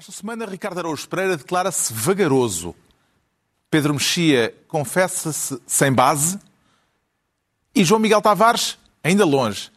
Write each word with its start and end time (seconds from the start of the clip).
Esta 0.00 0.12
semana, 0.12 0.46
Ricardo 0.46 0.78
Araújo 0.78 1.06
Pereira 1.06 1.36
declara-se 1.36 1.92
vagaroso. 1.92 2.74
Pedro 3.70 3.92
Mexia 3.92 4.54
confessa-se 4.66 5.60
sem 5.66 5.92
base. 5.92 6.40
E 7.74 7.84
João 7.84 8.00
Miguel 8.00 8.22
Tavares, 8.22 8.78
ainda 9.04 9.26
longe, 9.26 9.70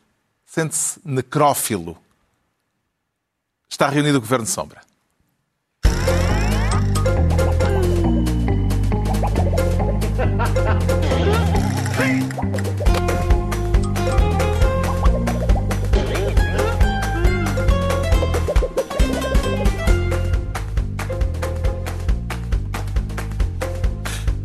sente-se 0.45 0.97
necrófilo. 1.03 1.97
Está 3.69 3.89
reunido 3.89 4.17
o 4.17 4.21
Governo 4.21 4.45
Sombra. 4.45 4.81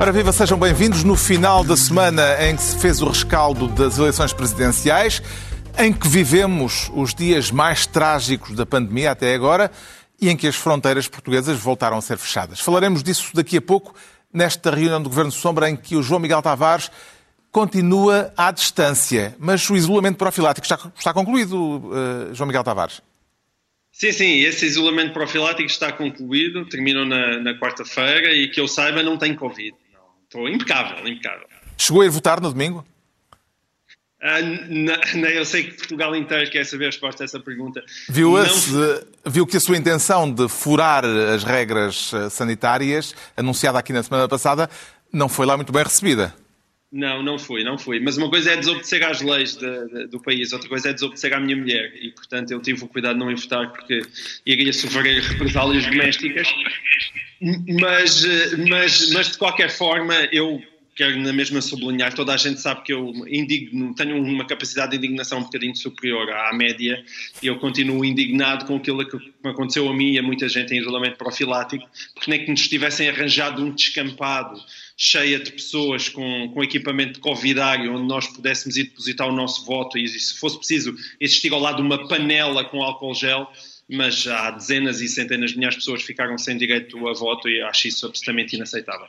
Ora 0.09 0.17
viva, 0.17 0.33
sejam 0.33 0.59
bem-vindos 0.59 1.05
no 1.05 1.15
final 1.15 1.63
da 1.63 1.77
semana 1.77 2.43
em 2.49 2.57
que 2.57 2.63
se 2.63 2.79
fez 2.79 3.03
o 3.03 3.09
rescaldo 3.09 3.69
das 3.69 3.99
eleições 3.99 4.33
presidenciais, 4.33 5.21
em 5.79 5.93
que 5.93 6.09
vivemos 6.09 6.91
os 6.95 7.15
dias 7.15 7.51
mais 7.51 7.87
trágicos 7.87 8.57
da 8.57 8.65
pandemia 8.65 9.11
até 9.11 9.35
agora 9.35 9.71
e 10.19 10.31
em 10.31 10.35
que 10.35 10.47
as 10.47 10.57
fronteiras 10.57 11.07
portuguesas 11.09 11.59
voltaram 11.59 11.99
a 11.99 12.01
ser 12.01 12.17
fechadas. 12.17 12.59
Falaremos 12.59 13.03
disso 13.03 13.33
daqui 13.35 13.59
a 13.59 13.61
pouco 13.61 13.95
nesta 14.33 14.71
reunião 14.71 15.03
do 15.03 15.11
Governo 15.11 15.31
Sombra 15.31 15.69
em 15.69 15.77
que 15.77 15.95
o 15.95 16.03
João 16.03 16.21
Miguel 16.21 16.41
Tavares 16.41 16.91
continua 17.53 18.33
à 18.35 18.51
distância, 18.51 19.37
mas 19.39 19.69
o 19.69 19.77
isolamento 19.77 20.17
profilático 20.17 20.65
está, 20.65 20.91
está 20.99 21.13
concluído, 21.13 21.83
uh, 21.85 22.35
João 22.35 22.47
Miguel 22.47 22.65
Tavares. 22.65 23.03
Sim, 23.93 24.13
sim, 24.13 24.41
esse 24.41 24.65
isolamento 24.65 25.13
profilático 25.13 25.69
está 25.69 25.93
concluído, 25.93 26.65
terminou 26.65 27.05
na, 27.05 27.41
na 27.41 27.59
quarta-feira 27.59 28.33
e 28.33 28.49
que 28.49 28.59
eu 28.59 28.67
saiba 28.67 29.03
não 29.03 29.19
tem 29.19 29.35
Covid. 29.35 29.77
Estou 30.29 30.47
impecável, 30.47 31.09
impecável. 31.09 31.47
Chegou 31.79 32.03
a 32.03 32.05
ir 32.05 32.11
votar 32.11 32.39
no 32.39 32.51
domingo? 32.51 32.85
Ah, 34.21 34.41
não, 34.43 35.29
eu 35.29 35.45
sei 35.45 35.65
que 35.65 35.75
Portugal 35.75 36.15
inteiro 36.15 36.51
quer 36.51 36.67
saber 36.67 36.85
a 36.85 36.89
resposta 36.89 37.23
a 37.23 37.25
essa 37.25 37.41
pergunta. 37.41 37.83
Viu, 38.11 38.33
não... 38.33 38.43
viu 39.25 39.47
que 39.47 39.57
a 39.57 39.61
sua 39.61 39.77
intenção 39.77 40.31
de 40.31 40.47
furar 40.49 41.05
as 41.05 41.45
regras 41.45 42.13
eh, 42.13 42.29
sanitárias, 42.29 43.15
anunciada 43.37 43.79
aqui 43.79 43.93
na 43.93 44.03
semana 44.03 44.29
passada, 44.29 44.69
não 45.11 45.31
foi 45.31 45.47
lá 45.47 45.57
muito 45.57 45.73
bem 45.73 45.83
recebida. 45.83 46.35
Não, 46.91 47.23
não 47.23 47.39
fui, 47.39 47.63
não 47.63 47.77
fui. 47.77 48.01
Mas 48.01 48.17
uma 48.17 48.31
coisa 48.31 48.53
é 48.53 48.57
desobedecer 48.57 49.05
às 49.05 49.21
leis 49.21 49.57
de, 49.57 49.89
de, 49.89 50.07
do 50.07 50.21
país, 50.23 50.53
outra 50.53 50.69
coisa 50.69 50.89
é 50.89 50.93
desobedecer 50.95 51.35
à 51.35 51.41
minha 51.41 51.57
mulher. 51.57 51.93
E, 52.01 52.11
portanto, 52.13 52.51
eu 52.51 52.61
tive 52.63 52.83
o 52.83 52.89
cuidado 52.89 53.19
de 53.19 53.25
não 53.25 53.37
votar 53.37 53.71
porque 53.73 54.01
iria 54.47 54.73
sofrer 54.73 55.21
represálias 55.23 55.85
domésticas. 55.85 56.49
Mas, 57.81 58.25
mas, 58.69 59.11
mas, 59.13 59.33
de 59.33 59.39
qualquer 59.39 59.71
forma, 59.71 60.15
eu 60.33 60.63
quero 60.99 61.17
na 61.21 61.33
mesma 61.33 61.63
sublinhar, 61.63 62.13
toda 62.13 62.35
a 62.35 62.37
gente 62.37 62.61
sabe 62.61 62.83
que 62.83 62.93
eu 62.93 63.13
indigno, 63.29 63.95
tenho 63.95 64.21
uma 64.21 64.45
capacidade 64.45 64.91
de 64.91 64.97
indignação 64.97 65.39
um 65.39 65.45
bocadinho 65.45 65.77
superior 65.77 66.29
à 66.29 66.53
média 66.53 67.05
e 67.41 67.47
eu 67.47 67.57
continuo 67.57 68.05
indignado 68.05 68.65
com 68.65 68.75
aquilo 68.75 69.09
que 69.09 69.17
aconteceu 69.45 69.89
a 69.89 69.95
mim 69.95 70.15
e 70.15 70.19
a 70.19 70.23
muita 70.25 70.49
gente 70.49 70.75
em 70.75 70.81
isolamento 70.81 71.17
profilático, 71.17 71.89
porque 72.15 72.29
nem 72.29 72.45
que 72.45 72.51
nos 72.51 72.67
tivessem 72.67 73.09
arranjado 73.09 73.65
um 73.65 73.71
descampado 73.73 74.61
cheia 74.97 75.39
de 75.39 75.53
pessoas 75.53 76.09
com, 76.09 76.51
com 76.53 76.65
equipamento 76.65 77.13
de 77.13 77.21
covidário, 77.21 77.95
onde 77.95 78.09
nós 78.09 78.27
pudéssemos 78.27 78.77
ir 78.77 78.89
depositar 78.89 79.29
o 79.29 79.33
nosso 79.33 79.65
voto 79.65 79.97
e, 79.97 80.09
se 80.09 80.37
fosse 80.37 80.59
preciso, 80.59 80.97
existir 81.21 81.53
ao 81.53 81.61
lado 81.61 81.81
uma 81.81 82.09
panela 82.09 82.65
com 82.65 82.83
álcool 82.83 83.15
gel, 83.15 83.49
mas 83.89 84.27
há 84.27 84.51
dezenas 84.51 85.01
e 85.01 85.07
centenas 85.07 85.51
de 85.51 85.59
milhares 85.59 85.77
de 85.77 85.83
pessoas 85.83 86.01
que 86.01 86.09
ficaram 86.09 86.37
sem 86.37 86.57
direito 86.57 87.07
a 87.07 87.13
voto 87.13 87.49
e 87.49 87.63
acho 87.63 87.87
isso 87.87 88.05
absolutamente 88.05 88.57
inaceitável. 88.57 89.07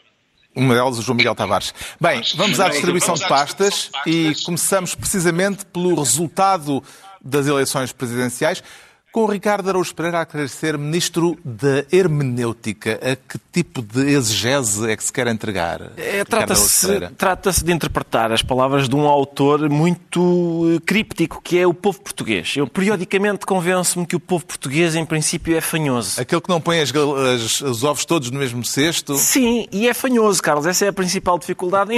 Uma 0.55 0.73
delas, 0.73 0.97
o 0.97 1.02
João 1.02 1.16
Miguel 1.16 1.36
Tavares. 1.36 1.73
Bem, 2.02 2.22
vamos 2.36 2.59
à 2.59 2.69
distribuição 2.69 3.14
de 3.14 3.28
pastas 3.28 3.92
e 4.05 4.33
começamos 4.43 4.95
precisamente 4.95 5.65
pelo 5.65 5.95
resultado 5.95 6.83
das 7.23 7.48
eleições 7.48 7.92
presidenciais. 7.92 8.64
Com 9.11 9.21
o 9.21 9.25
Ricardo 9.25 9.67
Araújo 9.67 9.95
Pereira 9.95 10.21
a 10.21 10.25
querer 10.25 10.47
ser 10.49 10.77
Ministro 10.77 11.36
da 11.43 11.83
Hermenêutica, 11.92 12.99
a 13.02 13.15
que 13.15 13.39
tipo 13.52 13.81
de 13.81 14.02
exegese 14.02 14.87
é 14.87 14.95
que 14.95 15.03
se 15.03 15.11
quer 15.11 15.25
entregar? 15.25 15.93
É, 15.97 16.23
Trata-se 16.23 17.09
trata 17.17 17.52
de 17.52 17.73
interpretar 17.73 18.31
as 18.31 18.43
palavras 18.43 18.87
de 18.87 18.95
um 18.95 19.08
autor 19.08 19.67
muito 19.67 20.75
eh, 20.75 20.80
críptico, 20.86 21.42
que 21.42 21.58
é 21.58 21.65
o 21.65 21.73
povo 21.73 21.99
português. 21.99 22.53
Eu 22.55 22.67
periodicamente 22.67 23.47
convenço-me 23.47 24.05
que 24.05 24.15
o 24.15 24.20
povo 24.20 24.45
português, 24.45 24.95
em 24.95 25.03
princípio, 25.03 25.58
é 25.58 25.61
fanhoso. 25.61 26.21
Aquele 26.21 26.41
que 26.41 26.49
não 26.49 26.61
põe 26.61 26.80
as, 26.80 26.93
as, 26.95 27.61
os 27.61 27.83
ovos 27.83 28.05
todos 28.05 28.30
no 28.30 28.37
mesmo 28.37 28.64
cesto? 28.64 29.15
Sim, 29.15 29.67
e 29.71 29.87
é 29.87 29.93
fanhoso, 29.95 30.39
Carlos. 30.39 30.67
Essa 30.67 30.86
é 30.86 30.87
a 30.89 30.93
principal 30.93 31.39
dificuldade. 31.39 31.91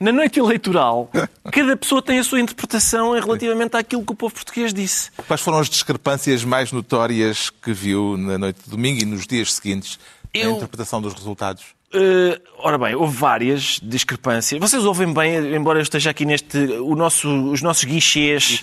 Na 0.00 0.12
noite 0.12 0.38
eleitoral, 0.38 1.10
cada 1.50 1.76
pessoa 1.76 2.00
tem 2.00 2.20
a 2.20 2.24
sua 2.24 2.40
interpretação 2.40 3.12
relativamente 3.12 3.76
àquilo 3.76 4.04
que 4.04 4.12
o 4.12 4.14
povo 4.14 4.32
português 4.32 4.72
disse. 4.72 5.10
Quais 5.26 5.40
foram 5.40 5.58
as 5.58 5.68
discrepâncias 5.68 6.44
mais 6.44 6.70
notórias 6.70 7.50
que 7.50 7.72
viu 7.72 8.16
na 8.16 8.38
noite 8.38 8.60
de 8.64 8.70
domingo 8.70 9.02
e 9.02 9.04
nos 9.04 9.26
dias 9.26 9.54
seguintes 9.54 9.98
Eu... 10.32 10.50
na 10.50 10.56
interpretação 10.58 11.02
dos 11.02 11.14
resultados? 11.14 11.64
Uh, 11.92 12.38
ora 12.58 12.76
bem, 12.76 12.94
houve 12.94 13.16
várias 13.16 13.80
discrepâncias. 13.82 14.60
Vocês 14.60 14.84
ouvem 14.84 15.12
bem, 15.12 15.54
embora 15.54 15.78
eu 15.78 15.82
esteja 15.82 16.10
aqui 16.10 16.26
neste. 16.26 16.58
O 16.58 16.94
nosso, 16.94 17.28
os 17.50 17.62
nossos 17.62 17.84
guichês. 17.84 18.62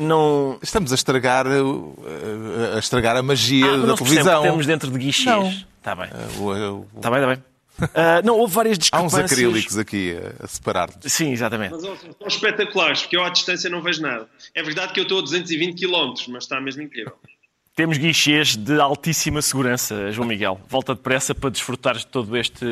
Não... 0.00 0.58
Estamos 0.60 0.90
a 0.90 0.96
estragar, 0.96 1.46
eh, 1.46 2.74
a 2.74 2.78
estragar 2.80 3.16
a 3.16 3.22
magia 3.22 3.72
ah, 3.72 3.86
da 3.86 3.94
televisão. 3.94 4.42
Que 4.42 4.48
temos 4.48 4.66
dentro 4.66 4.90
de 4.90 4.98
guichês. 4.98 5.64
Está 5.78 5.94
bem. 5.94 6.08
Está 6.96 7.08
bem, 7.08 7.20
está 7.20 7.34
bem. 7.34 7.55
Uh, 7.80 8.24
não, 8.24 8.38
houve 8.38 8.54
várias 8.54 8.78
discrepâncias. 8.78 9.20
Há 9.20 9.24
uns 9.24 9.32
acrílicos 9.32 9.78
aqui 9.78 10.16
a 10.40 10.46
separar-nos. 10.46 11.12
Sim, 11.12 11.32
exatamente. 11.32 11.72
Mas 11.72 11.82
são 11.82 12.26
espetaculares, 12.26 13.02
porque 13.02 13.16
eu 13.16 13.24
à 13.24 13.28
distância 13.28 13.68
não 13.68 13.82
vejo 13.82 14.02
nada. 14.02 14.28
É 14.54 14.62
verdade 14.62 14.92
que 14.92 15.00
eu 15.00 15.02
estou 15.02 15.18
a 15.18 15.22
220 15.22 15.86
km, 15.86 16.14
mas 16.28 16.44
está 16.44 16.60
mesmo 16.60 16.82
incrível. 16.82 17.16
Temos 17.76 17.98
guichês 17.98 18.56
de 18.56 18.80
altíssima 18.80 19.42
segurança, 19.42 20.10
João 20.10 20.26
Miguel. 20.26 20.58
Volta 20.66 20.94
depressa 20.94 21.34
para 21.34 21.50
desfrutares 21.50 22.00
de 22.00 22.06
todo 22.06 22.34
este. 22.34 22.64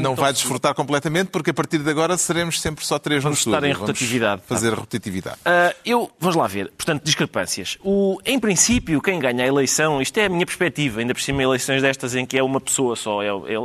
não 0.00 0.14
vai 0.14 0.32
desfrutar 0.32 0.74
completamente, 0.74 1.28
porque 1.28 1.50
a 1.50 1.54
partir 1.54 1.76
de 1.80 1.90
agora 1.90 2.16
seremos 2.16 2.58
sempre 2.58 2.82
só 2.82 2.98
três 2.98 3.22
Vamos 3.22 3.44
no 3.44 3.52
estar 3.52 3.68
em 3.68 3.72
rotatividade. 3.72 4.40
Fazer 4.46 4.72
rotatividade. 4.72 5.36
Uh, 5.40 5.76
eu, 5.84 6.10
vamos 6.18 6.34
lá 6.34 6.46
ver. 6.46 6.72
Portanto, 6.78 7.04
discrepâncias. 7.04 7.76
O, 7.84 8.18
em 8.24 8.40
princípio, 8.40 9.02
quem 9.02 9.18
ganha 9.18 9.44
a 9.44 9.46
eleição, 9.46 10.00
isto 10.00 10.16
é 10.16 10.24
a 10.24 10.28
minha 10.30 10.46
perspectiva, 10.46 11.00
ainda 11.00 11.12
por 11.12 11.20
cima 11.20 11.42
eleições 11.42 11.82
destas 11.82 12.14
em 12.14 12.24
que 12.24 12.38
é 12.38 12.42
uma 12.42 12.58
pessoa 12.58 12.96
só. 12.96 13.22
É, 13.22 13.26
é, 13.26 13.58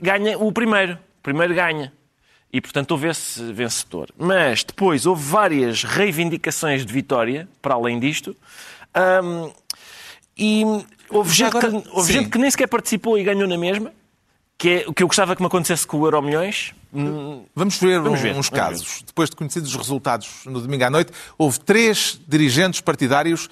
ganha 0.00 0.38
o 0.38 0.52
primeiro. 0.52 0.94
O 0.94 1.22
primeiro 1.22 1.54
ganha. 1.54 1.92
E, 2.52 2.60
portanto, 2.60 2.92
houve 2.92 3.08
esse 3.08 3.52
vencedor. 3.52 4.08
Mas 4.16 4.64
depois 4.64 5.04
houve 5.04 5.22
várias 5.22 5.84
reivindicações 5.84 6.84
de 6.84 6.92
vitória, 6.92 7.46
para 7.60 7.74
além 7.74 8.00
disto. 8.00 8.34
Um, 9.22 9.52
e 10.36 10.64
houve, 11.10 11.34
gente, 11.34 11.56
agora, 11.56 11.70
que, 11.70 11.88
houve 11.90 12.12
gente, 12.12 12.30
que, 12.30 12.38
nem 12.38 12.50
sequer 12.50 12.68
participou 12.68 13.18
e 13.18 13.24
ganhou 13.24 13.46
na 13.46 13.58
mesma. 13.58 13.92
Que 14.56 14.68
é 14.70 14.84
o 14.88 14.92
que 14.92 15.02
eu 15.02 15.06
gostava 15.06 15.36
que 15.36 15.42
me 15.42 15.46
acontecesse 15.46 15.86
com 15.86 15.98
o 15.98 16.06
Euro 16.06 16.20
Milhões. 16.22 16.74
Vamos 17.54 17.78
ver, 17.78 18.00
Vamos 18.00 18.20
ver 18.20 18.34
uns 18.34 18.48
casos. 18.48 18.98
Ver. 18.98 19.06
Depois 19.06 19.30
de 19.30 19.36
conhecidos 19.36 19.70
os 19.70 19.76
resultados 19.76 20.44
no 20.46 20.60
domingo 20.60 20.84
à 20.84 20.90
noite, 20.90 21.12
houve 21.36 21.60
três 21.60 22.18
dirigentes 22.26 22.80
partidários 22.80 23.48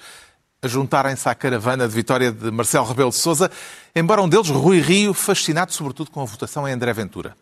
a 0.67 0.69
juntarem-se 0.69 1.27
à 1.27 1.33
caravana 1.33 1.87
de 1.87 1.95
vitória 1.95 2.29
de 2.29 2.51
Marcelo 2.51 2.85
Rebelo 2.85 3.09
de 3.09 3.15
Sousa, 3.15 3.49
embora 3.95 4.21
um 4.21 4.27
deles, 4.27 4.49
Rui 4.49 4.81
Rio, 4.81 5.13
fascinado 5.13 5.73
sobretudo 5.73 6.11
com 6.11 6.21
a 6.21 6.25
votação 6.25 6.67
em 6.67 6.73
André 6.73 6.91
Ventura. 6.91 7.35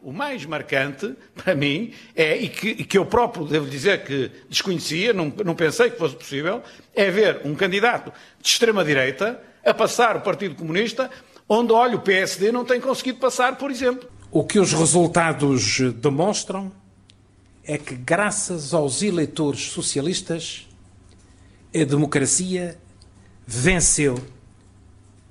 O 0.00 0.12
mais 0.12 0.46
marcante, 0.46 1.16
para 1.34 1.56
mim, 1.56 1.92
é, 2.14 2.36
e 2.36 2.48
que, 2.48 2.68
e 2.68 2.84
que, 2.84 2.96
eu 2.96 3.04
próprio 3.04 3.44
devo 3.44 3.68
dizer 3.68 4.04
que 4.04 4.30
desconhecia, 4.48 5.12
não, 5.12 5.32
não 5.44 5.56
pensei 5.56 5.90
que 5.90 5.98
fosse 5.98 6.14
possível, 6.14 6.62
é 6.94 7.10
ver 7.10 7.40
um 7.44 7.56
candidato 7.56 8.12
de 8.40 8.48
extrema-direita 8.48 9.40
a 9.66 9.74
passar 9.74 10.16
o 10.16 10.20
Partido 10.20 10.54
Comunista, 10.54 11.10
onde, 11.48 11.72
olha, 11.72 11.96
o 11.96 12.00
PSD 12.00 12.52
não 12.52 12.64
tem 12.64 12.80
conseguido 12.80 13.18
passar, 13.18 13.56
por 13.56 13.72
exemplo. 13.72 14.08
O 14.30 14.44
que 14.44 14.60
os 14.60 14.72
resultados 14.72 15.80
demonstram 15.96 16.70
é 17.64 17.76
que, 17.76 17.96
graças 17.96 18.72
aos 18.72 19.02
eleitores 19.02 19.62
socialistas, 19.62 20.67
a 21.74 21.84
democracia 21.84 22.78
venceu 23.46 24.18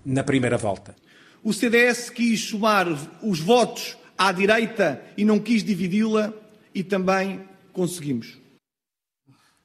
na 0.06 0.24
primeira 0.24 0.58
volta. 0.58 0.96
O 1.44 1.54
CDS 1.54 2.10
quis 2.10 2.50
somar 2.50 2.88
os 3.22 3.40
votos 3.40 3.98
à 4.18 4.32
direita 4.32 5.02
e 5.16 5.24
não 5.24 5.40
quis 5.40 5.64
dividi-la 5.64 6.34
e 6.74 6.84
também 6.84 7.42
conseguimos. 7.74 8.38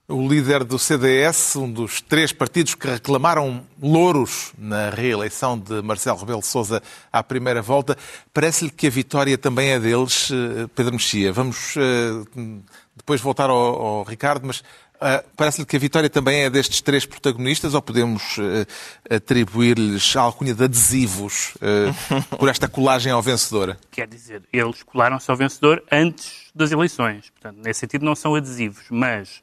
O 0.09 0.29
líder 0.29 0.65
do 0.65 0.79
CDS, 0.79 1.57
um 1.57 1.73
dos 1.73 2.03
três 2.03 2.33
partidos 2.33 2.75
que 2.75 2.87
reclamaram 2.87 3.65
louros 3.81 4.53
na 4.59 4.91
reeleição 4.91 5.59
de 5.59 5.81
Marcelo 5.81 6.19
Rebelo 6.19 6.41
de 6.41 6.47
Sousa 6.47 6.83
à 7.11 7.23
primeira 7.23 7.63
volta, 7.63 7.97
parece-lhe 8.35 8.71
que 8.71 8.89
a 8.89 8.91
vitória 8.91 9.39
também 9.39 9.71
é 9.71 9.81
deles, 9.81 10.31
eh, 10.31 10.69
Pedro 10.75 10.93
Mexia. 10.95 11.33
Vamos 11.33 11.77
eh, 11.79 12.61
depois 12.95 13.21
voltar 13.21 13.49
ao, 13.49 13.57
ao 13.57 14.03
Ricardo, 14.03 14.47
mas 14.47 14.63
Uh, 15.03 15.29
Parece-lhe 15.37 15.67
que 15.67 15.75
a 15.75 15.79
vitória 15.81 16.09
também 16.09 16.43
é 16.45 16.51
destes 16.51 16.81
três 16.81 17.05
protagonistas 17.05 17.75
ou 17.75 17.83
podemos 17.83 18.39
uh, 18.39 18.65
atribuir-lhes 19.11 20.17
a 20.17 20.21
alcunha 20.21 20.55
de 20.55 20.63
adesivos 20.63 21.55
uh, 21.57 22.37
por 22.39 22.49
esta 22.49 22.69
colagem 22.69 23.11
ao 23.11 23.21
vencedor? 23.21 23.77
Quer 23.91 24.07
dizer, 24.07 24.43
eles 24.53 24.85
colaram-se 24.85 25.29
ao 25.29 25.37
vencedor 25.37 25.83
antes 25.91 26.53
das 26.55 26.71
eleições. 26.71 27.31
Portanto, 27.31 27.59
nesse 27.65 27.81
sentido, 27.81 28.05
não 28.05 28.15
são 28.15 28.37
adesivos. 28.37 28.85
Mas, 28.91 29.43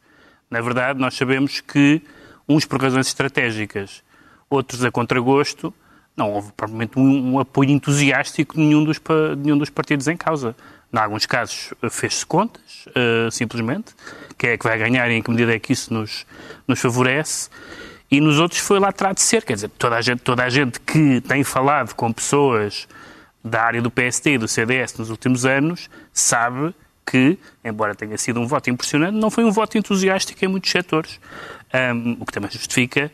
na 0.50 0.62
verdade, 0.62 0.98
nós 0.98 1.16
sabemos 1.16 1.60
que 1.60 2.02
uns 2.48 2.64
por 2.64 2.82
razões 2.82 3.08
estratégicas, 3.08 4.02
outros 4.50 4.86
a 4.86 4.90
contragosto, 4.90 5.74
não 6.16 6.32
houve 6.32 6.54
provavelmente 6.54 6.98
um, 6.98 7.34
um 7.34 7.40
apoio 7.40 7.72
entusiástico 7.72 8.56
de 8.56 8.62
nenhum 8.62 8.86
dos, 8.86 8.98
de 8.98 9.44
nenhum 9.44 9.58
dos 9.58 9.70
partidos 9.70 10.08
em 10.08 10.16
causa. 10.16 10.56
Em 10.91 10.97
alguns 10.97 11.25
casos 11.25 11.74
fez-se 11.91 12.25
contas, 12.25 12.88
uh, 12.88 13.30
simplesmente, 13.31 13.94
quem 14.38 14.51
é 14.51 14.57
que 14.57 14.63
vai 14.63 14.77
ganhar 14.77 15.09
e 15.12 15.15
em 15.15 15.21
que 15.21 15.30
medida 15.30 15.53
é 15.53 15.59
que 15.59 15.74
isso 15.74 15.94
nos, 15.94 16.25
nos 16.68 16.80
favorece. 16.80 17.50
E 18.09 18.19
nos 18.19 18.39
outros 18.39 18.59
foi 18.59 18.80
lá 18.80 18.89
atrás 18.89 19.15
de 19.15 19.21
ser. 19.21 19.44
Quer 19.44 19.53
dizer, 19.53 19.69
toda 19.69 19.95
a, 19.95 20.01
gente, 20.01 20.21
toda 20.21 20.44
a 20.44 20.50
gente 20.50 20.80
que 20.80 21.21
tem 21.21 21.44
falado 21.44 21.94
com 21.94 22.12
pessoas 22.12 22.88
da 23.44 23.62
área 23.62 23.81
do 23.81 23.91
PSD 23.91 24.33
e 24.33 24.38
do 24.38 24.47
CDS 24.47 24.97
nos 24.97 25.09
últimos 25.09 25.45
anos 25.45 25.89
sabe 26.12 26.74
que, 27.06 27.38
embora 27.63 27.95
tenha 27.95 28.18
sido 28.18 28.39
um 28.39 28.47
voto 28.47 28.69
impressionante, 28.69 29.15
não 29.15 29.30
foi 29.30 29.44
um 29.44 29.51
voto 29.51 29.77
entusiástico 29.77 30.44
em 30.44 30.47
muitos 30.47 30.69
setores, 30.69 31.19
um, 31.95 32.18
o 32.19 32.25
que 32.25 32.31
também 32.31 32.51
justifica 32.51 33.12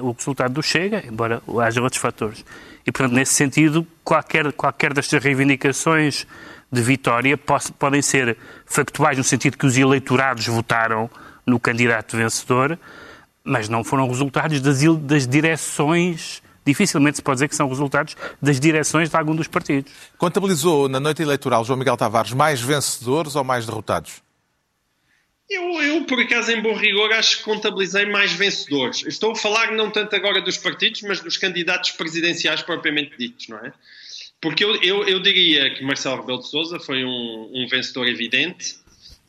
uh, 0.00 0.04
o 0.04 0.12
resultado 0.12 0.54
do 0.54 0.62
Chega, 0.62 1.04
embora 1.06 1.42
haja 1.60 1.80
outros 1.80 2.00
fatores. 2.00 2.44
E, 2.86 2.92
portanto, 2.92 3.14
nesse 3.14 3.34
sentido, 3.34 3.86
qualquer, 4.02 4.52
qualquer 4.52 4.92
destas 4.92 5.22
reivindicações 5.22 6.26
de 6.74 6.82
vitória 6.82 7.38
podem 7.78 8.02
ser 8.02 8.36
factuais 8.66 9.16
no 9.16 9.24
sentido 9.24 9.56
que 9.56 9.66
os 9.66 9.76
eleitorados 9.76 10.46
votaram 10.46 11.08
no 11.46 11.58
candidato 11.58 12.16
vencedor, 12.16 12.78
mas 13.42 13.68
não 13.68 13.84
foram 13.84 14.08
resultados 14.08 14.60
das, 14.60 14.82
das 15.00 15.26
direções 15.26 16.42
dificilmente 16.64 17.18
se 17.18 17.22
pode 17.22 17.36
dizer 17.36 17.48
que 17.48 17.56
são 17.56 17.68
resultados 17.68 18.16
das 18.40 18.58
direções 18.58 19.10
de 19.10 19.16
algum 19.16 19.36
dos 19.36 19.46
partidos. 19.46 19.92
Contabilizou 20.16 20.88
na 20.88 20.98
noite 20.98 21.22
eleitoral 21.22 21.64
João 21.64 21.78
Miguel 21.78 21.96
Tavares 21.96 22.32
mais 22.32 22.60
vencedores 22.60 23.36
ou 23.36 23.44
mais 23.44 23.66
derrotados? 23.66 24.22
Eu, 25.48 25.82
eu, 25.82 26.04
por 26.06 26.18
acaso, 26.18 26.50
em 26.50 26.62
bom 26.62 26.74
rigor, 26.74 27.12
acho 27.12 27.38
que 27.38 27.44
contabilizei 27.44 28.06
mais 28.06 28.32
vencedores. 28.32 29.04
Estou 29.06 29.32
a 29.32 29.36
falar 29.36 29.72
não 29.72 29.90
tanto 29.90 30.16
agora 30.16 30.40
dos 30.40 30.56
partidos, 30.56 31.02
mas 31.02 31.20
dos 31.20 31.36
candidatos 31.36 31.90
presidenciais 31.90 32.62
propriamente 32.62 33.16
ditos, 33.18 33.48
não 33.48 33.58
é? 33.58 33.70
Porque 34.44 34.62
eu, 34.62 34.76
eu, 34.82 35.04
eu 35.04 35.20
diria 35.20 35.74
que 35.74 35.82
Marcelo 35.82 36.20
Rebelo 36.20 36.40
de 36.40 36.48
Sousa 36.48 36.78
foi 36.78 37.02
um, 37.02 37.50
um 37.50 37.66
vencedor 37.66 38.06
evidente. 38.06 38.76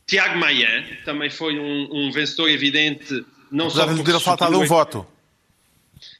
Tiago 0.05 0.37
Maia 0.37 0.85
também 1.05 1.29
foi 1.29 1.57
um, 1.57 1.87
um 1.89 2.11
vencedor 2.11 2.49
evidente, 2.49 3.25
não 3.49 3.67
Apesar 3.67 3.87
só 3.87 3.93
de 3.93 4.03
ter 4.03 4.19
faltado 4.19 4.59
um 4.59 4.65
voto. 4.65 5.07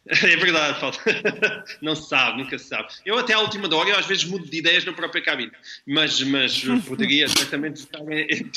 É 0.08 0.38
verdade, 0.38 0.80
falta. 0.80 1.00
não 1.82 1.96
se 1.96 2.08
sabe, 2.08 2.38
nunca 2.38 2.60
se 2.60 2.66
sabe. 2.66 2.90
Eu 3.04 3.18
até 3.18 3.34
à 3.34 3.40
última 3.40 3.68
hora, 3.76 3.90
eu 3.90 3.98
às 3.98 4.06
vezes 4.06 4.24
mudo 4.24 4.48
de 4.48 4.60
ideias 4.60 4.86
na 4.86 4.94
própria 4.94 5.20
cabine, 5.20 5.52
mas, 5.86 6.22
mas 6.22 6.64
poderia 6.88 7.28
certamente 7.28 7.82
votar 7.82 8.02
em, 8.12 8.52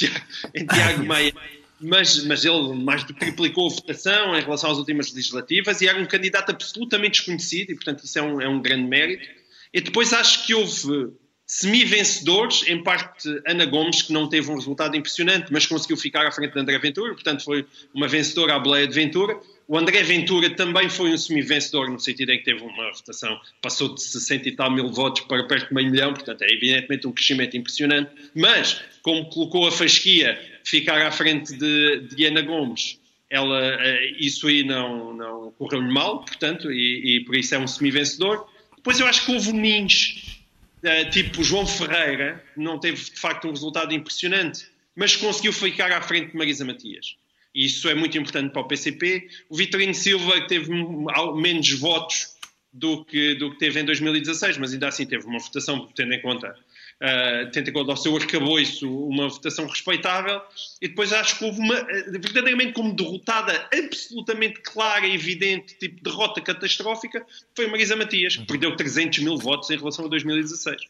em 0.55 0.67
Tiago 0.67 1.07
Maia. 1.07 1.33
Mas, 1.81 2.23
mas 2.25 2.45
ele 2.45 2.75
mais 2.75 3.03
do 3.03 3.15
que 3.15 3.21
triplicou 3.21 3.67
a 3.67 3.71
votação 3.71 4.37
em 4.37 4.43
relação 4.43 4.71
às 4.71 4.77
últimas 4.77 5.11
legislativas 5.13 5.81
e 5.81 5.89
era 5.89 5.99
um 5.99 6.05
candidato 6.05 6.51
absolutamente 6.51 7.19
desconhecido 7.19 7.71
e, 7.71 7.75
portanto, 7.75 8.05
isso 8.05 8.19
é 8.19 8.23
um, 8.23 8.41
é 8.43 8.49
um 8.49 8.61
grande 8.61 8.87
mérito. 8.87 9.38
E 9.73 9.81
depois 9.81 10.13
acho 10.13 10.47
que 10.47 10.55
houve 10.55 11.13
semi-vencedores, 11.49 12.69
em 12.69 12.83
parte 12.83 13.27
Ana 13.47 13.65
Gomes, 13.65 14.03
que 14.03 14.13
não 14.13 14.29
teve 14.29 14.51
um 14.51 14.55
resultado 14.55 14.95
impressionante, 14.95 15.51
mas 15.51 15.65
conseguiu 15.65 15.97
ficar 15.97 16.27
à 16.27 16.31
frente 16.31 16.53
de 16.53 16.61
André 16.61 16.79
Ventura, 16.79 17.15
portanto 17.15 17.43
foi 17.43 17.65
uma 17.95 18.07
vencedora 18.07 18.55
à 18.55 18.59
boleia 18.59 18.87
de 18.87 18.95
Ventura. 18.95 19.41
O 19.67 19.79
André 19.79 20.03
Ventura 20.03 20.51
também 20.51 20.91
foi 20.91 21.11
um 21.11 21.17
semi-vencedor, 21.17 21.91
no 21.91 21.99
sentido 21.99 22.33
em 22.33 22.39
que 22.39 22.45
teve 22.45 22.63
uma 22.63 22.93
votação, 22.93 23.41
passou 23.63 23.95
de 23.95 24.03
60 24.03 24.47
e 24.47 24.53
tal 24.53 24.71
mil 24.71 24.93
votos 24.93 25.23
para 25.23 25.43
perto 25.45 25.69
de 25.69 25.75
meio 25.75 25.91
milhão, 25.91 26.13
portanto 26.13 26.43
é 26.43 26.53
evidentemente 26.53 27.07
um 27.07 27.13
crescimento 27.13 27.57
impressionante. 27.57 28.11
Mas, 28.35 28.83
como 29.01 29.31
colocou 29.31 29.67
a 29.67 29.73
fasquia 29.73 30.39
ficar 30.63 31.01
à 31.01 31.11
frente 31.11 31.57
de, 31.57 32.01
de 32.15 32.27
Ana 32.27 32.43
Gomes, 32.43 33.01
ela, 33.31 33.59
eh, 33.83 34.13
isso 34.19 34.49
aí 34.49 34.65
não, 34.65 35.15
não 35.15 35.51
correu-lhe 35.53 35.93
mal, 35.93 36.25
portanto, 36.25 36.71
e, 36.71 37.17
e 37.17 37.25
por 37.25 37.37
isso 37.37 37.55
é 37.55 37.59
um 37.59 37.67
semi-vencedor. 37.67 38.47
Depois 38.89 39.01
eu 39.01 39.07
acho 39.07 39.27
que 39.27 39.33
houve 39.33 39.53
nins, 39.53 40.41
uh, 40.83 41.11
tipo 41.11 41.45
João 41.45 41.67
Ferreira, 41.67 42.43
não 42.57 42.79
teve 42.79 42.97
de 42.97 43.21
facto 43.21 43.47
um 43.47 43.51
resultado 43.51 43.93
impressionante, 43.93 44.67
mas 44.97 45.15
conseguiu 45.15 45.53
ficar 45.53 45.93
à 45.93 46.01
frente 46.01 46.31
de 46.31 46.37
Marisa 46.39 46.65
Matias. 46.65 47.15
E 47.55 47.67
isso 47.67 47.87
é 47.91 47.95
muito 47.95 48.17
importante 48.17 48.51
para 48.51 48.63
o 48.63 48.65
PCP. 48.65 49.29
O 49.51 49.57
Vitorino 49.59 49.93
Silva 49.93 50.41
teve 50.47 50.71
menos 51.35 51.71
votos 51.73 52.35
do 52.73 53.05
que, 53.05 53.35
do 53.35 53.51
que 53.51 53.59
teve 53.59 53.79
em 53.79 53.85
2016, 53.85 54.57
mas 54.57 54.73
ainda 54.73 54.89
assim 54.89 55.05
teve 55.05 55.27
uma 55.27 55.39
votação, 55.39 55.87
tendo 55.95 56.15
em 56.15 56.23
conta 56.23 56.57
uh, 57.03 57.51
tendo 57.53 57.71
em 57.71 57.73
conta 57.73 57.93
o 57.93 57.97
seu 57.97 58.17
arcabouço, 58.17 58.89
uma 59.07 59.29
votação 59.29 59.67
respeitável, 59.67 60.41
e 60.81 60.89
depois 60.89 61.13
acho 61.13 61.39
que 61.39 61.45
houve 61.45 61.59
uma, 61.61 61.75
uh, 61.75 62.13
verdadeiramente 62.13 62.73
como 62.73 62.95
derrotada 62.95 63.69
absolutamente 63.73 64.61
clara 64.61 65.07
e 65.07 65.15
evidente, 65.15 65.77
tipo 65.79 66.03
derrota 66.03 66.41
catastrófica, 66.41 67.25
foi 67.55 67.67
Marisa 67.69 67.97
Matias, 67.97 68.37
que 68.37 68.47
perdeu 68.47 68.77
300 68.77 69.19
mil 69.21 69.37
votos 69.37 69.71
em 69.71 69.77
relação 69.77 70.07
a 70.07 70.09
2016. 70.09 70.83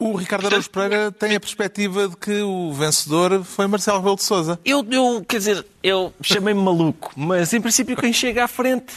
O 0.00 0.14
Ricardo 0.14 0.46
Araújo 0.46 0.70
Pereira 0.70 1.10
tem 1.10 1.34
a 1.34 1.40
perspectiva 1.40 2.08
de 2.08 2.16
que 2.16 2.40
o 2.40 2.72
vencedor 2.72 3.42
foi 3.42 3.66
Marcelo 3.66 3.98
Rebelo 3.98 4.14
de 4.14 4.22
Sousa. 4.22 4.58
Eu, 4.64 4.86
eu, 4.88 5.24
quer 5.28 5.38
dizer, 5.38 5.66
eu 5.82 6.14
chamei-me 6.22 6.60
maluco, 6.60 7.12
mas 7.16 7.52
em 7.52 7.60
princípio 7.60 7.96
quem 7.96 8.12
chega 8.12 8.44
à 8.44 8.48
frente 8.48 8.94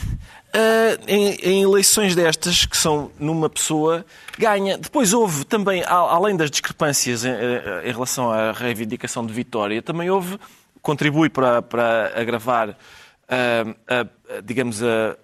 uh, 0.56 1.04
em, 1.08 1.36
em, 1.36 1.64
eleições 1.64 2.16
destas, 2.16 2.66
que 2.66 2.78
são 2.78 3.12
numa 3.20 3.50
pessoa, 3.50 4.06
ganha. 4.38 4.78
Depois 4.78 5.14
houve 5.14 5.46
também, 5.46 5.84
além 5.86 6.36
das 6.36 6.52
discrepâncias 6.52 7.26
em, 7.26 7.32
eh, 7.32 7.84
em 7.86 7.92
relação 7.92 8.32
à 8.32 8.52
reivindicação 8.52 9.26
de 9.26 9.34
vitória, 9.34 9.82
também 9.82 10.10
houve, 10.10 10.40
contribui 10.82 11.30
para, 11.30 11.62
para 11.62 12.12
agravar, 12.20 12.70
uh, 12.70 13.76
a, 13.88 14.42
digamos, 14.44 14.82
a, 14.84 15.18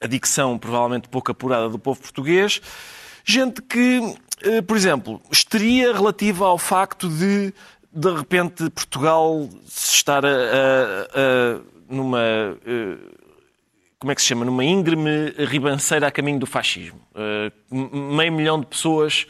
a 0.00 0.06
dicção 0.06 0.58
provavelmente 0.58 1.08
pouco 1.08 1.30
apurada 1.30 1.68
do 1.68 1.78
povo 1.78 2.00
português, 2.00 2.60
gente 3.24 3.60
que, 3.62 4.00
por 4.66 4.76
exemplo, 4.76 5.20
estaria 5.30 5.92
relativa 5.92 6.46
ao 6.46 6.56
facto 6.56 7.08
de 7.08 7.52
de 7.92 8.10
repente 8.12 8.70
Portugal 8.70 9.48
estar 9.66 10.24
a, 10.24 10.28
a, 10.28 10.32
a, 10.32 11.60
numa 11.88 12.20
como 14.00 14.10
é 14.10 14.14
que 14.14 14.22
se 14.22 14.28
chama, 14.28 14.46
numa 14.46 14.64
íngreme 14.64 15.34
ribanceira 15.46 16.06
a 16.06 16.10
caminho 16.10 16.38
do 16.38 16.46
fascismo. 16.46 16.98
Uh, 17.14 18.14
meio 18.16 18.32
milhão 18.32 18.58
de 18.58 18.64
pessoas. 18.64 19.26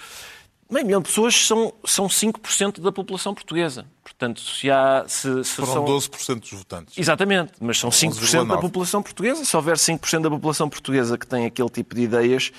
Meio 0.71 0.87
milhão 0.87 1.02
de 1.02 1.09
pessoas 1.09 1.35
são, 1.35 1.75
são 1.85 2.06
5% 2.06 2.80
da 2.80 2.92
população 2.92 3.35
portuguesa. 3.35 3.85
Portanto, 4.04 4.40
se 4.40 4.71
há. 4.71 5.04
Se, 5.09 5.42
se 5.42 5.56
Foram 5.56 5.73
são... 5.73 5.85
12% 5.85 6.38
dos 6.38 6.52
votantes. 6.52 6.97
Exatamente, 6.97 7.54
mas 7.61 7.80
são 7.80 7.90
5% 7.90 8.47
da 8.47 8.59
população 8.59 9.02
portuguesa. 9.02 9.44
Se 9.44 9.56
houver 9.56 9.75
5% 9.75 10.21
da 10.21 10.30
população 10.30 10.68
portuguesa 10.68 11.18
que 11.18 11.26
tem 11.26 11.47
aquele 11.47 11.68
tipo 11.68 11.92
de 11.92 12.02
ideias, 12.02 12.52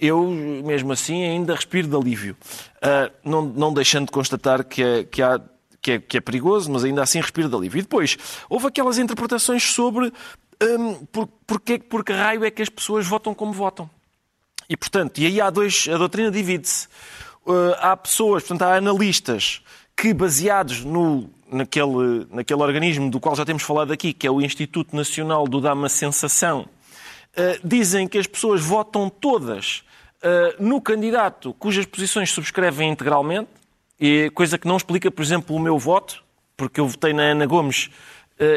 eu, 0.00 0.28
mesmo 0.28 0.92
assim, 0.92 1.22
ainda 1.22 1.54
respiro 1.54 1.86
de 1.86 1.94
alívio. 1.94 2.36
Uh, 2.78 3.12
não, 3.24 3.42
não 3.42 3.72
deixando 3.72 4.06
de 4.06 4.10
constatar 4.10 4.64
que, 4.64 4.82
é, 4.82 5.04
que 5.04 5.22
há 5.22 5.40
que 5.82 5.92
é, 5.92 5.98
que 5.98 6.16
é, 6.16 6.20
perigoso, 6.20 6.70
mas 6.70 6.84
ainda 6.84 7.02
assim 7.02 7.20
respiro 7.20 7.48
de 7.48 7.56
alívio. 7.56 7.80
E 7.80 7.82
depois, 7.82 8.16
houve 8.48 8.68
aquelas 8.68 8.98
interpretações 8.98 9.64
sobre 9.64 10.12
hum, 10.62 11.06
por, 11.06 11.28
porque, 11.46 11.78
porque 11.78 12.12
raio 12.12 12.44
é 12.44 12.50
que 12.50 12.62
as 12.62 12.68
pessoas 12.68 13.06
votam 13.06 13.34
como 13.34 13.52
votam. 13.52 13.88
E, 14.68 14.76
portanto, 14.76 15.18
e 15.18 15.26
aí 15.26 15.40
há 15.40 15.50
dois, 15.50 15.86
a 15.92 15.96
doutrina 15.96 16.30
divide-se. 16.30 16.88
Uh, 17.44 17.74
há 17.78 17.96
pessoas, 17.96 18.42
portanto, 18.42 18.62
há 18.62 18.76
analistas 18.76 19.60
que, 19.96 20.14
baseados 20.14 20.84
no, 20.84 21.28
naquele, 21.50 22.26
naquele 22.30 22.62
organismo 22.62 23.10
do 23.10 23.20
qual 23.20 23.36
já 23.36 23.44
temos 23.44 23.62
falado 23.62 23.92
aqui, 23.92 24.12
que 24.12 24.26
é 24.26 24.30
o 24.30 24.40
Instituto 24.40 24.96
Nacional 24.96 25.46
do 25.46 25.60
Dá-me 25.60 25.88
Sensação, 25.90 26.66
uh, 27.36 27.66
dizem 27.66 28.08
que 28.08 28.16
as 28.16 28.26
pessoas 28.26 28.62
votam 28.62 29.10
todas 29.10 29.82
uh, 30.22 30.62
no 30.62 30.80
candidato 30.80 31.52
cujas 31.54 31.84
posições 31.84 32.30
subscrevem 32.30 32.90
integralmente, 32.90 33.48
e 34.00 34.30
coisa 34.30 34.58
que 34.58 34.66
não 34.66 34.76
explica, 34.76 35.10
por 35.10 35.22
exemplo, 35.22 35.54
o 35.54 35.60
meu 35.60 35.78
voto, 35.78 36.24
porque 36.56 36.80
eu 36.80 36.88
votei 36.88 37.12
na 37.12 37.22
Ana 37.22 37.46
Gomes 37.46 37.90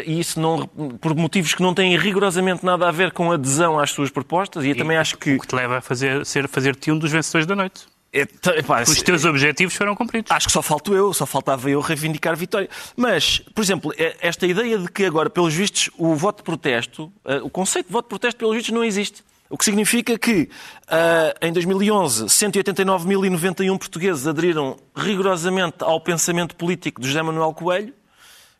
e 0.05 0.19
isso 0.19 0.39
não, 0.39 0.67
por 0.67 1.15
motivos 1.15 1.53
que 1.53 1.61
não 1.61 1.73
têm 1.73 1.97
rigorosamente 1.97 2.65
nada 2.65 2.87
a 2.87 2.91
ver 2.91 3.11
com 3.11 3.31
adesão 3.31 3.79
às 3.79 3.91
suas 3.91 4.09
propostas, 4.09 4.63
e 4.63 4.69
e 4.69 4.75
também 4.75 4.97
acho 4.97 5.17
que. 5.17 5.35
O 5.35 5.39
que 5.39 5.47
te 5.47 5.55
leva 5.55 5.77
a 5.77 5.81
fazer, 5.81 6.25
ser, 6.25 6.47
fazer-te 6.47 6.91
um 6.91 6.97
dos 6.97 7.11
vencedores 7.11 7.47
da 7.47 7.55
noite. 7.55 7.85
É, 8.15 8.21
epá, 8.59 8.81
Os 8.81 9.01
teus 9.01 9.25
objetivos 9.25 9.75
foram 9.75 9.93
cumpridos. 9.93 10.31
Acho 10.31 10.47
que 10.47 10.53
só 10.53 10.61
falto 10.61 10.95
eu, 10.95 11.13
só 11.13 11.25
faltava 11.25 11.69
eu 11.69 11.81
reivindicar 11.81 12.31
a 12.31 12.35
vitória. 12.35 12.69
Mas, 12.95 13.39
por 13.53 13.61
exemplo, 13.61 13.93
é, 13.97 14.15
esta 14.21 14.47
ideia 14.47 14.77
de 14.77 14.89
que 14.89 15.03
agora, 15.03 15.29
pelos 15.29 15.53
vistos, 15.53 15.89
o 15.97 16.15
voto 16.15 16.37
de 16.37 16.43
protesto, 16.43 17.11
uh, 17.25 17.43
o 17.43 17.49
conceito 17.49 17.87
de 17.87 17.91
voto 17.91 18.05
de 18.05 18.09
protesto, 18.09 18.37
pelos 18.37 18.55
vistos, 18.55 18.73
não 18.73 18.85
existe. 18.85 19.21
O 19.49 19.57
que 19.57 19.65
significa 19.65 20.17
que, 20.17 20.49
uh, 20.87 21.45
em 21.45 21.51
2011, 21.51 22.25
189.091 22.25 23.77
portugueses 23.77 24.25
aderiram 24.25 24.77
rigorosamente 24.95 25.77
ao 25.81 25.99
pensamento 25.99 26.55
político 26.55 27.01
de 27.01 27.07
José 27.07 27.21
Manuel 27.21 27.53
Coelho, 27.53 27.93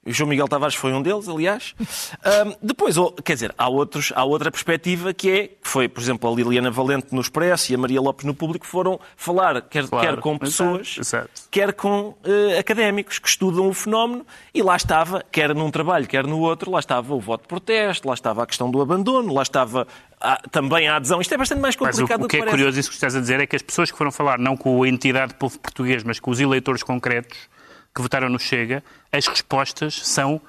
O 0.08 0.12
João 0.12 0.30
Miguel 0.30 0.48
Tavares 0.48 0.76
foi 0.76 0.94
um 0.94 1.02
deles, 1.02 1.28
aliás. 1.28 1.74
Um, 1.80 2.56
depois, 2.62 2.96
quer 3.24 3.34
dizer, 3.34 3.56
há, 3.58 3.68
outros, 3.68 4.14
há 4.16 4.24
outra 4.24 4.52
perspectiva 4.52 5.12
que 5.12 5.32
é, 5.32 5.48
que 5.48 5.56
foi, 5.64 5.88
por 5.88 6.00
exemplo, 6.00 6.32
a 6.32 6.36
Liliana 6.36 6.70
Valente 6.70 7.08
no 7.12 7.20
Expresso 7.20 7.72
e 7.72 7.76
a 7.76 7.78
Maria 7.78 8.00
Lopes 8.00 8.24
no 8.24 8.36
Público, 8.36 8.68
foram 8.68 9.00
falar, 9.18 9.64
quer, 9.64 9.88
claro, 9.88 10.08
quer 10.08 10.22
com 10.22 10.38
pessoas, 10.38 10.98
exato, 11.00 11.30
quer 11.50 11.74
com 11.74 12.10
uh, 12.10 12.60
académicos 12.60 13.18
que 13.18 13.28
estudam 13.28 13.68
o 13.68 13.74
fenómeno, 13.74 14.24
e 14.54 14.62
lá 14.62 14.76
estava, 14.76 15.26
quer 15.32 15.56
num 15.56 15.72
trabalho, 15.72 16.06
quer 16.06 16.28
no 16.28 16.40
outro, 16.40 16.70
lá 16.70 16.80
estava 16.80 17.16
o 17.16 17.20
voto 17.20 17.42
de 17.42 17.48
protesto, 17.48 18.08
lá 18.08 18.14
estava 18.14 18.44
a 18.44 18.46
questão 18.46 18.70
do 18.70 18.82
abandono, 18.84 19.34
lá 19.34 19.42
estava 19.42 19.88
a, 20.22 20.38
também 20.52 20.88
a 20.88 20.98
adesão. 20.98 21.20
Isto 21.20 21.34
é 21.34 21.38
bastante 21.38 21.62
mais 21.62 21.76
complicado 21.76 22.20
mas 22.20 22.22
o, 22.22 22.26
o 22.26 22.28
que, 22.28 22.38
que 22.38 22.44
é 22.44 22.48
curioso, 22.48 22.80
isso 22.80 22.90
que 22.90 22.96
estás 22.96 23.16
a 23.16 23.20
dizer, 23.20 23.40
é 23.40 23.48
que 23.48 23.56
as 23.56 23.64
pessoas 23.64 23.90
que 23.90 23.98
foram 23.98 24.12
falar, 24.12 24.38
não 24.38 24.56
com 24.56 24.84
a 24.84 24.88
entidade 24.88 25.34
do 25.34 25.36
povo 25.38 25.60
português, 25.60 26.04
mas 26.04 26.20
com 26.20 26.30
os 26.30 26.40
eleitores 26.40 26.84
concretos 26.84 27.55
que 27.96 28.02
votaram 28.02 28.30
no 28.30 28.38
Chega, 28.38 28.84
as 29.12 29.26
respostas 29.26 30.02
são 30.06 30.42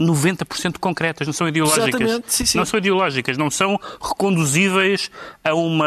90% 0.00 0.78
concretas, 0.78 1.26
não 1.26 1.34
são 1.34 1.48
ideológicas. 1.48 2.22
Sim, 2.26 2.46
sim. 2.46 2.58
Não 2.58 2.64
são 2.64 2.78
ideológicas, 2.78 3.36
não 3.36 3.50
são 3.50 3.80
reconduzíveis 4.00 5.10
a 5.42 5.54
uma 5.54 5.86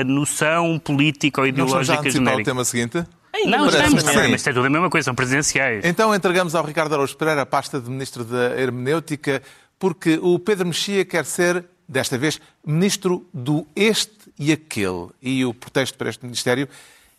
a 0.00 0.04
noção 0.04 0.78
política 0.78 1.40
ou 1.40 1.46
ideológica 1.46 2.02
não 2.02 2.10
genérica. 2.10 2.42
o 2.42 2.44
tema 2.44 2.64
seguinte? 2.64 3.04
Não, 3.44 3.68
estamos, 3.68 4.02
não, 4.02 4.14
mas 4.14 4.30
isto 4.32 4.48
é 4.48 4.52
tudo 4.52 4.66
a 4.66 4.70
mesma 4.70 4.88
coisa, 4.88 5.06
são 5.06 5.14
presidenciais. 5.14 5.84
Então 5.84 6.14
entregamos 6.14 6.54
ao 6.54 6.64
Ricardo 6.64 6.94
Araújo 6.94 7.16
Pereira 7.16 7.42
a 7.42 7.46
pasta 7.46 7.80
de 7.80 7.90
Ministro 7.90 8.24
da 8.24 8.58
Hermenêutica, 8.58 9.42
porque 9.78 10.18
o 10.22 10.38
Pedro 10.38 10.66
Mexia 10.66 11.04
quer 11.04 11.24
ser, 11.26 11.64
desta 11.86 12.16
vez, 12.16 12.40
Ministro 12.64 13.26
do 13.34 13.66
Este 13.76 14.32
e 14.38 14.52
Aquele. 14.52 15.08
E 15.20 15.44
o 15.44 15.52
pretexto 15.52 15.98
para 15.98 16.08
este 16.08 16.24
Ministério 16.24 16.66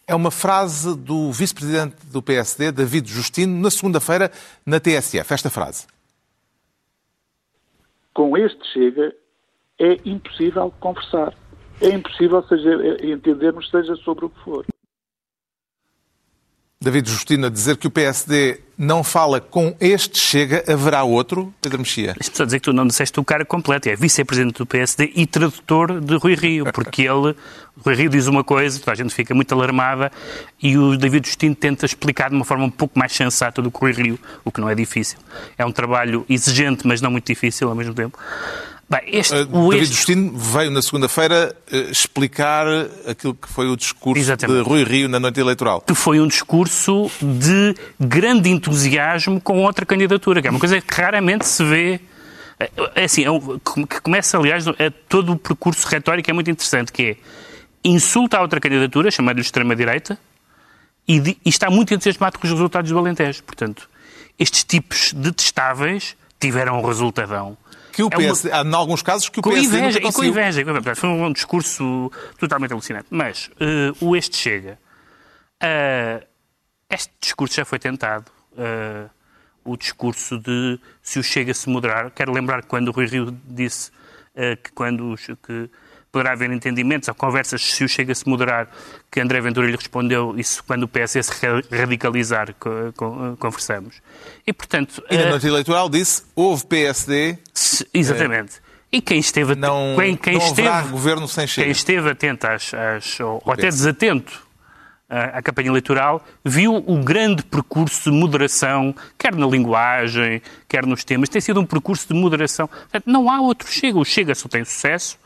é 0.07 0.15
uma 0.15 0.31
frase 0.31 0.95
do 0.95 1.31
Vice-Presidente 1.31 1.95
do 2.05 2.21
PSD, 2.21 2.71
David 2.71 3.09
Justino, 3.11 3.61
na 3.61 3.69
segunda-feira, 3.69 4.31
na 4.65 4.79
TSF. 4.79 5.33
Esta 5.33 5.49
frase 5.49 5.85
com 8.17 8.35
este 8.35 8.65
Chega 8.73 9.13
é 9.77 9.95
impossível 10.03 10.73
conversar. 10.79 11.35
É 11.79 11.89
impossível 11.89 12.43
seja, 12.47 12.71
entendermos, 13.05 13.69
seja 13.69 13.95
sobre 13.97 14.25
o 14.25 14.29
que 14.31 14.39
for. 14.39 14.65
David 16.79 17.09
Justino 17.09 17.47
a 17.47 17.49
dizer 17.49 17.75
que 17.75 17.87
o 17.87 17.91
PSD 17.91 18.59
não 18.77 19.03
fala 19.03 19.41
com 19.41 19.75
este 19.79 20.19
Chega, 20.19 20.63
haverá 20.71 21.03
outro? 21.03 21.51
Pedro 21.59 21.79
Mexia. 21.79 22.13
Deixa-me 22.13 22.37
só 22.37 22.45
dizer 22.45 22.59
que 22.59 22.65
tu 22.65 22.73
não 22.73 22.85
disseste 22.85 23.19
o 23.19 23.23
cara 23.23 23.43
completo. 23.43 23.89
É 23.89 23.95
vice-presidente 23.95 24.59
do 24.59 24.65
PSD 24.65 25.11
e 25.15 25.25
tradutor 25.25 25.99
de 25.99 26.15
Rui 26.17 26.35
Rio, 26.35 26.71
porque 26.71 27.01
ele, 27.01 27.35
Rui 27.83 27.95
Rio 27.95 28.09
diz 28.11 28.27
uma 28.27 28.43
coisa, 28.43 28.79
toda 28.79 28.91
a 28.91 28.95
gente 28.95 29.11
fica 29.11 29.33
muito 29.33 29.51
alarmada 29.53 30.11
e 30.61 30.77
o 30.77 30.95
David 30.95 31.25
Justino 31.25 31.55
tenta 31.55 31.87
explicar 31.87 32.29
de 32.29 32.35
uma 32.35 32.45
forma 32.45 32.65
um 32.65 32.69
pouco 32.69 32.97
mais 32.97 33.11
sensata 33.11 33.59
do 33.59 33.71
que 33.71 33.77
o 33.77 33.81
Rui 33.81 33.93
Rio, 33.93 34.19
o 34.45 34.51
que 34.51 34.61
não 34.61 34.69
é 34.69 34.75
difícil. 34.75 35.17
É 35.57 35.65
um 35.65 35.71
trabalho 35.71 36.23
exigente, 36.29 36.85
mas 36.85 37.01
não 37.01 37.09
muito 37.09 37.25
difícil 37.25 37.69
ao 37.69 37.75
mesmo 37.75 37.95
tempo. 37.95 38.19
Bem, 38.89 39.01
este, 39.07 39.35
uh, 39.35 39.45
David 39.45 39.83
este... 39.83 39.95
Justino 39.95 40.37
veio 40.37 40.71
na 40.71 40.81
segunda-feira 40.81 41.53
uh, 41.71 41.75
explicar 41.91 42.65
aquilo 43.05 43.35
que 43.35 43.49
foi 43.49 43.67
o 43.67 43.75
discurso 43.75 44.21
Exatamente. 44.21 44.63
de 44.63 44.69
Rui 44.69 44.83
Rio 44.85 45.09
na 45.09 45.19
noite 45.19 45.39
eleitoral. 45.41 45.81
Que 45.81 45.93
foi 45.93 46.21
um 46.21 46.27
discurso 46.27 47.11
de 47.21 47.75
grande 47.99 48.49
entusiasmo 48.49 49.41
com 49.41 49.61
outra 49.63 49.85
candidatura, 49.85 50.41
que 50.41 50.47
é 50.47 50.51
uma 50.51 50.59
coisa 50.59 50.79
que 50.79 51.01
raramente 51.01 51.45
se 51.45 51.63
vê. 51.65 51.99
É 52.95 53.03
assim, 53.03 53.23
é 53.23 53.29
um, 53.29 53.59
que 53.59 54.01
começa, 54.01 54.37
aliás, 54.37 54.65
é, 54.79 54.89
todo 54.89 55.33
o 55.33 55.37
percurso 55.37 55.85
retórico 55.87 56.29
é 56.29 56.33
muito 56.33 56.49
interessante, 56.49 56.91
que 56.91 57.03
é 57.03 57.17
insulta 57.83 58.37
a 58.37 58.41
outra 58.41 58.59
candidatura, 58.59 59.11
chamada-lhe 59.11 59.41
extrema-direita, 59.41 60.17
e, 61.07 61.37
e 61.45 61.49
está 61.49 61.69
muito 61.69 61.93
entusiasmado 61.93 62.39
com 62.39 62.47
os 62.47 62.51
resultados 62.51 62.89
do 62.89 62.97
Alentejo. 62.97 63.43
Portanto, 63.43 63.87
estes 64.39 64.63
tipos 64.63 65.13
detestáveis 65.13 66.15
tiveram 66.39 66.79
um 66.79 66.85
resultadão 66.85 67.57
que 67.97 68.03
o 68.03 68.11
PS, 68.11 68.45
é 68.45 68.61
uma... 68.61 68.69
em 68.69 68.75
alguns 68.75 69.01
casos 69.01 69.27
que 69.27 69.39
o 69.39 69.41
com 69.41 69.49
PSD 69.49 69.79
inveja, 69.79 69.97
e 69.97 70.11
com 70.11 70.23
inveja. 70.23 70.95
Foi 70.95 71.09
um 71.09 71.33
discurso 71.33 72.11
totalmente 72.37 72.71
alucinante. 72.71 73.07
Mas 73.09 73.49
uh, 73.59 74.05
o 74.05 74.15
este 74.15 74.37
chega. 74.37 74.77
Uh, 75.55 76.23
este 76.87 77.11
discurso 77.19 77.55
já 77.55 77.65
foi 77.65 77.79
tentado. 77.79 78.31
Uh, 78.51 79.09
o 79.65 79.75
discurso 79.75 80.37
de 80.37 80.79
se 81.01 81.17
o 81.17 81.23
Chega 81.23 81.55
se 81.55 81.67
moderar. 81.67 82.11
Quero 82.11 82.31
lembrar 82.31 82.61
que 82.61 82.67
quando 82.67 82.89
o 82.89 82.91
Rui 82.91 83.07
Rio 83.07 83.35
disse 83.45 83.91
que 84.63 84.71
quando 84.71 85.15
que 85.45 85.69
poderá 86.09 86.31
haver 86.31 86.49
entendimentos 86.51 87.09
ou 87.09 87.15
conversas 87.15 87.61
se 87.61 87.83
o 87.83 87.89
Chega 87.89 88.15
se 88.15 88.29
moderar, 88.29 88.69
que 89.11 89.19
André 89.19 89.41
Ventura 89.41 89.67
lhe 89.67 89.75
respondeu, 89.75 90.35
isso 90.37 90.63
quando 90.63 90.83
o 90.83 90.87
PS 90.87 91.25
se 91.25 91.33
radicalizar, 91.69 92.55
conversamos. 93.39 94.01
E, 94.45 94.53
portanto... 94.53 95.03
E 95.09 95.17
na 95.17 95.31
noite 95.31 95.47
eleitoral 95.47 95.89
disse, 95.89 96.23
houve 96.33 96.65
PSD... 96.65 97.39
Exatamente. 97.93 98.61
E 98.91 99.01
quem 99.01 99.19
esteve, 99.19 99.55
não, 99.55 99.95
quem, 99.97 100.15
quem 100.15 100.33
não 100.37 100.41
esteve, 100.41 100.89
governo 100.89 101.27
sem 101.27 101.45
Chega. 101.45 101.65
Quem 101.65 101.71
esteve 101.71 102.09
atento 102.09 102.47
às, 102.47 102.73
às 102.73 103.19
ou, 103.19 103.41
ou 103.45 103.51
até 103.51 103.63
desatento 103.63 104.47
à 105.09 105.41
campanha 105.41 105.69
eleitoral, 105.69 106.25
viu 106.43 106.75
o 106.75 107.03
grande 107.03 107.41
percurso 107.43 108.11
de 108.11 108.17
moderação, 108.17 108.93
quer 109.17 109.33
na 109.33 109.47
linguagem, 109.47 110.41
quer 110.67 110.85
nos 110.85 111.03
temas. 111.03 111.29
Tem 111.29 111.39
sido 111.39 111.61
um 111.61 111.65
percurso 111.65 112.07
de 112.07 112.13
moderação. 112.13 112.67
Portanto, 112.67 113.05
não 113.05 113.29
há 113.29 113.39
outro 113.39 113.67
Chega. 113.69 113.97
O 113.97 114.05
Chega 114.05 114.35
só 114.35 114.49
tem 114.49 114.65
sucesso 114.65 115.17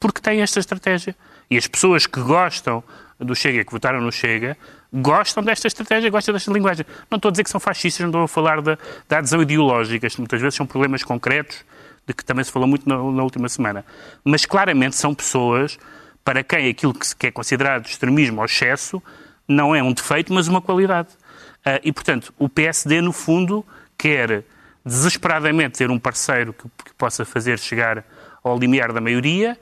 porque 0.00 0.20
tem 0.20 0.40
esta 0.40 0.58
estratégia. 0.58 1.14
E 1.50 1.56
as 1.56 1.66
pessoas 1.66 2.06
que 2.06 2.20
gostam 2.20 2.82
do 3.18 3.34
Chega, 3.34 3.64
que 3.64 3.72
votaram 3.72 4.00
no 4.00 4.10
Chega, 4.10 4.56
gostam 4.92 5.42
desta 5.42 5.66
estratégia, 5.66 6.10
gostam 6.10 6.32
desta 6.32 6.50
linguagem. 6.50 6.86
Não 7.10 7.16
estou 7.16 7.28
a 7.28 7.32
dizer 7.32 7.44
que 7.44 7.50
são 7.50 7.60
fascistas, 7.60 8.00
não 8.00 8.08
estou 8.08 8.22
a 8.22 8.28
falar 8.28 8.62
da, 8.62 8.78
da 9.06 9.18
adesão 9.18 9.42
ideológica. 9.42 10.08
Muitas 10.18 10.40
vezes 10.40 10.54
são 10.54 10.66
problemas 10.66 11.02
concretos, 11.02 11.62
de 12.06 12.14
que 12.14 12.24
também 12.24 12.44
se 12.44 12.52
falou 12.52 12.68
muito 12.68 12.88
na, 12.88 12.96
na 12.96 13.22
última 13.22 13.48
semana. 13.48 13.84
Mas 14.24 14.46
claramente 14.46 14.96
são 14.96 15.14
pessoas 15.14 15.78
para 16.24 16.42
quem 16.42 16.68
aquilo 16.68 16.92
que 16.92 17.26
é 17.26 17.30
considerado 17.30 17.86
extremismo 17.86 18.40
ou 18.40 18.44
excesso 18.44 19.02
não 19.48 19.74
é 19.74 19.82
um 19.82 19.92
defeito, 19.92 20.32
mas 20.32 20.48
uma 20.48 20.60
qualidade. 20.60 21.08
Uh, 21.64 21.80
e, 21.84 21.92
portanto, 21.92 22.34
o 22.38 22.48
PSD, 22.48 23.00
no 23.00 23.12
fundo, 23.12 23.64
quer 23.96 24.44
desesperadamente 24.84 25.78
ter 25.78 25.90
um 25.90 25.98
parceiro 25.98 26.52
que, 26.52 26.68
que 26.84 26.94
possa 26.94 27.24
fazer 27.24 27.58
chegar 27.58 28.04
ao 28.42 28.58
limiar 28.58 28.92
da 28.92 29.00
maioria, 29.00 29.58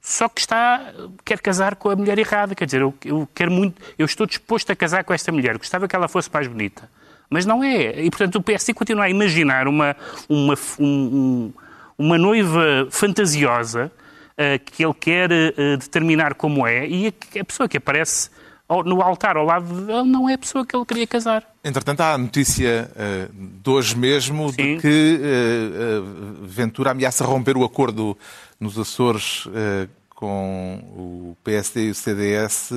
só 0.00 0.28
que 0.28 0.40
está, 0.40 0.92
quer 1.24 1.40
casar 1.40 1.76
com 1.76 1.90
a 1.90 1.96
mulher 1.96 2.18
errada. 2.18 2.54
Quer 2.54 2.66
dizer, 2.66 2.80
eu, 2.80 2.94
eu, 3.04 3.28
quero 3.34 3.50
muito, 3.50 3.80
eu 3.98 4.06
estou 4.06 4.26
disposto 4.26 4.70
a 4.70 4.76
casar 4.76 5.04
com 5.04 5.12
esta 5.12 5.32
mulher. 5.32 5.58
Gostava 5.58 5.88
que 5.88 5.96
ela 5.96 6.08
fosse 6.08 6.30
mais 6.32 6.46
bonita. 6.46 6.88
Mas 7.28 7.44
não 7.44 7.62
é. 7.62 8.00
E, 8.02 8.10
portanto, 8.10 8.36
o 8.36 8.42
PSD 8.42 8.72
continua 8.72 9.04
a 9.04 9.10
imaginar 9.10 9.68
uma, 9.68 9.94
uma, 10.28 10.54
um, 10.78 11.52
uma 11.98 12.16
noiva 12.16 12.86
fantasiosa 12.90 13.90
uh, 14.32 14.64
que 14.64 14.84
ele 14.84 14.94
quer 14.94 15.30
uh, 15.30 15.76
determinar 15.76 16.34
como 16.34 16.66
é 16.66 16.86
e 16.86 17.08
a, 17.08 17.40
a 17.40 17.44
pessoa 17.44 17.68
que 17.68 17.76
aparece 17.76 18.30
no 18.84 19.00
altar 19.00 19.36
ao 19.36 19.44
lado 19.44 19.86
dele 19.86 20.04
não 20.04 20.28
é 20.28 20.34
a 20.34 20.38
pessoa 20.38 20.64
que 20.64 20.76
ele 20.76 20.84
queria 20.84 21.06
casar. 21.06 21.42
Entretanto, 21.64 22.00
há 22.00 22.14
a 22.14 22.18
notícia 22.18 22.90
uh, 22.94 23.32
de 23.62 23.70
hoje 23.70 23.96
mesmo 23.96 24.50
Sim. 24.50 24.76
de 24.76 24.82
que 24.82 25.20
uh, 25.20 26.42
uh, 26.42 26.46
Ventura 26.46 26.90
ameaça 26.90 27.24
romper 27.24 27.56
o 27.56 27.64
acordo 27.64 28.16
nos 28.60 28.78
Açores 28.78 29.46
com 30.10 30.82
o 30.96 31.36
PSD 31.44 31.86
e 31.86 31.90
o 31.90 31.94
CDS 31.94 32.72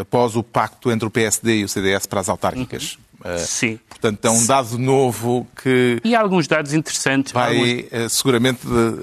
após 0.00 0.36
o 0.36 0.42
pacto 0.42 0.90
entre 0.90 1.06
o 1.06 1.10
PSD 1.10 1.58
e 1.58 1.64
o 1.64 1.68
CDS 1.68 2.06
para 2.06 2.20
as 2.20 2.28
autárquicas. 2.28 2.96
Uhum. 3.24 3.38
Sim. 3.38 3.80
Portanto, 3.88 4.24
é 4.24 4.30
um 4.30 4.46
dado 4.46 4.78
novo 4.78 5.46
que. 5.60 6.00
E 6.04 6.14
há 6.14 6.20
alguns 6.20 6.46
dados 6.46 6.72
interessantes. 6.72 7.32
Vai 7.32 7.84
alguns... 7.90 8.12
seguramente 8.12 8.60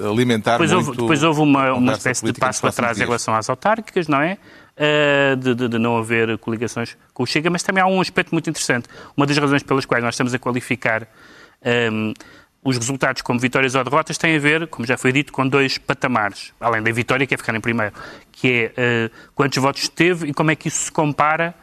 alimentar 0.10 0.54
depois 0.54 0.72
muito. 0.72 0.88
Houve, 0.88 1.02
depois 1.02 1.24
houve 1.24 1.42
uma, 1.42 1.74
uma 1.74 1.94
espécie 1.94 2.26
de 2.26 2.34
passo 2.34 2.66
atrás 2.66 2.98
em 2.98 3.04
relação 3.04 3.36
às 3.36 3.50
autárquicas, 3.50 4.08
não 4.08 4.22
é? 4.22 4.38
Uh, 4.78 5.36
de, 5.38 5.56
de, 5.56 5.68
de, 5.70 5.80
não 5.80 5.98
haver 5.98 6.38
coligações 6.38 6.98
com 7.14 7.24
o 7.24 7.26
Chega, 7.26 7.50
mas 7.50 7.64
também 7.64 7.82
há 7.82 7.88
um 7.88 8.02
aspecto 8.02 8.32
muito 8.32 8.50
interessante. 8.50 8.88
Uma 9.16 9.26
das 9.26 9.38
razões 9.38 9.64
pelas 9.64 9.86
quais 9.86 10.04
nós 10.04 10.16
estamos 10.16 10.34
a 10.34 10.40
qualificar 10.40 11.08
um, 11.92 12.14
os 12.66 12.80
resultados 12.80 13.22
como 13.22 13.40
vitórias 13.40 13.76
ou 13.76 13.84
derrotas 13.84 14.18
tem 14.18 14.36
a 14.36 14.40
ver, 14.40 14.68
como 14.68 14.88
já 14.88 14.98
foi 14.98 15.12
dito, 15.12 15.32
com 15.32 15.48
dois 15.48 15.78
patamares. 15.78 16.52
Além 16.60 16.82
da 16.82 16.92
vitória, 16.92 17.28
que 17.28 17.36
é 17.36 17.38
ficar 17.38 17.56
em 17.56 17.62
primeiro, 17.62 17.94
que 18.32 18.72
é 18.76 19.08
uh, 19.08 19.30
quantos 19.36 19.62
votos 19.62 19.88
teve 19.88 20.30
e 20.30 20.34
como 20.34 20.50
é 20.50 20.56
que 20.56 20.68
isso 20.68 20.86
se 20.86 20.92
compara 20.92 21.54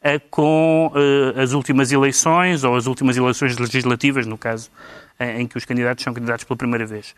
uh, 0.00 0.20
com 0.28 0.92
uh, 0.92 1.40
as 1.40 1.52
últimas 1.52 1.92
eleições 1.92 2.64
ou 2.64 2.74
as 2.74 2.86
últimas 2.86 3.16
eleições 3.16 3.56
legislativas, 3.56 4.26
no 4.26 4.36
caso 4.36 4.68
em 5.20 5.48
que 5.48 5.58
os 5.58 5.64
candidatos 5.64 6.04
são 6.04 6.14
candidatos 6.14 6.44
pela 6.44 6.56
primeira 6.56 6.86
vez. 6.86 7.12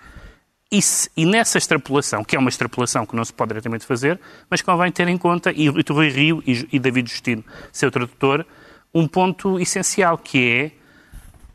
E, 0.73 0.81
se, 0.81 1.11
e, 1.15 1.27
nessa 1.27 1.59
extrapolação, 1.59 2.25
que 2.25 2.35
é 2.35 2.39
uma 2.39 2.49
extrapolação 2.49 3.05
que 3.05 3.15
não 3.15 3.23
se 3.23 3.33
pode 3.33 3.49
diretamente 3.49 3.85
fazer, 3.85 4.19
mas 4.49 4.63
convém 4.63 4.91
ter 4.91 5.07
em 5.07 5.19
conta, 5.19 5.53
e, 5.53 5.67
e 5.67 5.93
Rui 5.93 6.09
Rio 6.09 6.43
e, 6.47 6.67
e 6.73 6.79
David 6.79 7.11
Justino, 7.11 7.45
seu 7.71 7.91
tradutor, 7.91 8.47
um 8.95 9.07
ponto 9.07 9.61
essencial, 9.61 10.17
que 10.17 10.49
é 10.49 10.80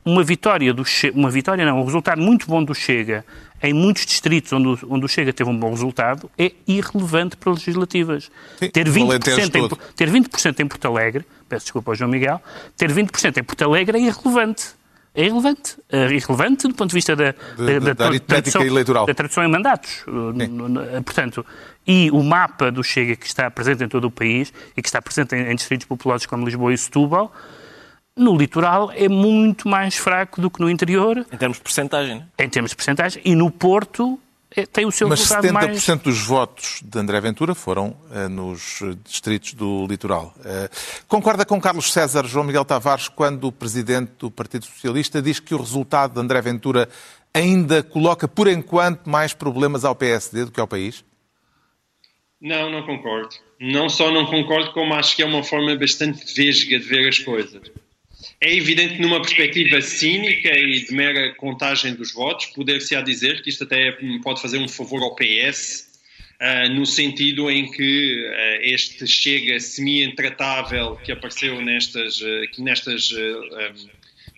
uma 0.06 0.24
vitória 0.24 0.74
do 0.74 0.86
Chega, 0.86 1.18
uma 1.18 1.32
vitória 1.32 1.66
não, 1.66 1.82
um 1.82 1.86
resultado 1.86 2.22
muito 2.22 2.46
bom 2.48 2.64
do 2.64 2.76
Chega 2.76 3.26
em 3.64 3.74
muitos 3.74 4.06
distritos 4.06 4.54
onde 4.54 4.68
o, 4.68 4.80
onde 4.94 5.06
o 5.06 5.08
Chega 5.08 5.34
teve 5.34 5.50
um 5.50 5.58
bom 5.58 5.72
resultado 5.72 6.30
é 6.38 6.52
irrelevante 6.68 7.36
para 7.38 7.52
legislativas. 7.54 8.30
Sim, 8.60 8.70
ter, 8.70 8.88
o 8.88 8.92
20% 8.92 9.02
Alentejo 9.04 9.40
em, 9.42 9.70
ter 9.96 10.10
20% 10.12 10.60
em 10.60 10.68
Porto 10.68 10.86
Alegre, 10.86 11.26
peço 11.50 11.66
desculpa 11.66 11.92
ao 11.92 11.96
João 11.96 12.10
Miguel, 12.12 12.40
ter 12.78 12.92
20% 12.92 13.38
em 13.38 13.44
Porto 13.44 13.64
Alegre 13.64 13.98
é 13.98 14.02
irrelevante. 14.02 14.66
É 15.18 15.24
irrelevante. 15.24 15.78
É 15.90 16.04
irrelevante 16.14 16.68
do 16.68 16.74
ponto 16.76 16.90
de 16.90 16.94
vista 16.96 17.16
da, 17.16 17.32
Da- 17.32 17.80
da- 17.80 17.94
da 17.94 18.06
aritmética 18.08 18.26
tradução, 18.28 18.62
eleitoral. 18.64 19.06
da 19.06 19.14
tradução 19.14 19.44
em 19.46 19.48
mandatos. 19.50 20.04
Uh, 20.06 20.32
n- 20.34 20.46
n- 20.46 21.02
Portanto, 21.04 21.44
e 21.88 22.12
o 22.12 22.22
mapa 22.22 22.70
do 22.70 22.84
Chega 22.84 23.16
que 23.16 23.26
está 23.26 23.50
presente 23.50 23.84
em 23.84 23.88
todo 23.88 24.06
o 24.06 24.12
país 24.12 24.54
e 24.76 24.82
que 24.82 24.88
está 24.90 25.02
presente 25.02 25.34
em, 25.34 25.52
em 25.52 25.56
distritos 25.56 25.88
populosos 25.88 26.28
como 26.28 26.44
Lisboa 26.46 26.74
e 26.74 26.78
Setúbal, 26.78 27.34
no 28.16 28.38
litoral 28.38 28.92
é 28.94 29.10
muito 29.10 29.68
mais 29.68 29.96
fraco 29.96 30.40
do 30.40 30.50
que 30.50 30.60
no 30.62 30.70
interior, 30.70 31.26
Em 31.32 31.38
termos 31.38 31.58
de 31.58 31.64
percentagem, 31.64 32.16
né? 32.20 32.28
em 32.40 32.50
termos 32.50 32.72
de 32.72 32.76
percentagem, 32.76 33.22
e 33.26 33.36
no 33.36 33.52
Porto 33.52 34.20
é, 34.56 34.66
tem 34.66 34.86
o 34.86 34.92
seu 34.92 35.10
Mas 35.10 35.20
resultado 35.20 35.48
70% 35.48 35.52
mais... 35.54 36.02
dos 36.02 36.22
votos 36.22 36.80
de 36.82 36.98
André 36.98 37.20
Ventura 37.20 37.54
foram 37.54 37.98
eh, 38.12 38.30
nos 38.30 38.80
distritos 39.04 39.54
do 39.54 39.86
litoral. 39.86 40.34
Eh, 40.46 40.70
concorda 41.10 41.46
com 41.46 41.60
Carlos 41.60 41.92
César 41.92 42.26
João 42.26 42.46
Miguel 42.46 42.64
Tavares 42.64 43.10
quando 43.10 43.48
o 43.48 43.52
presidente 43.52 44.14
do 44.18 44.32
Partido 44.32 44.66
Socialista 44.66 45.22
diz 45.22 45.42
que 45.42 45.54
o 45.54 45.58
resultado 45.58 46.14
de 46.14 46.20
André 46.22 46.42
Ventura 46.42 46.88
ainda 47.34 47.84
coloca, 47.84 48.30
por 48.30 48.48
enquanto, 48.48 49.10
mais 49.10 49.34
problemas 49.34 49.84
ao 49.84 49.94
PSD 49.94 50.46
do 50.46 50.52
que 50.52 50.60
ao 50.62 50.68
país? 50.68 51.04
Não, 52.40 52.72
não 52.72 52.84
concordo. 52.86 53.36
Não 53.60 53.90
só 53.90 54.10
não 54.10 54.26
concordo, 54.26 54.72
como 54.72 54.94
acho 54.94 55.18
que 55.18 55.24
é 55.24 55.26
uma 55.26 55.44
forma 55.44 55.76
bastante 55.76 56.34
vesga 56.34 56.80
de 56.80 56.86
ver 56.86 57.10
as 57.10 57.20
coisas. 57.20 57.62
É 58.42 58.54
evidente 58.54 58.96
que 58.96 59.02
numa 59.02 59.22
perspectiva 59.22 59.82
cínica 59.82 60.50
e 60.58 60.86
de 60.86 60.94
mera 60.94 61.34
contagem 61.36 61.96
dos 61.96 62.14
votos, 62.14 62.48
poder-se-á 62.48 63.02
dizer 63.02 63.42
que 63.42 63.50
isto 63.50 63.64
até 63.64 63.98
pode 64.24 64.42
fazer 64.42 64.58
um 64.58 64.68
favor 64.68 65.02
ao 65.02 65.16
PS, 65.16 65.88
ah, 66.40 66.68
no 66.68 66.86
sentido 66.86 67.50
em 67.50 67.72
que 67.72 68.28
ah, 68.28 68.60
este 68.62 69.08
chega 69.08 69.60
semi-intratável 69.60 70.98
que 70.98 71.12
apareceu 71.12 71.62
nestas, 71.62 72.22
aqui 72.44 72.62
nestas, 72.62 73.10
ah, 73.14 73.74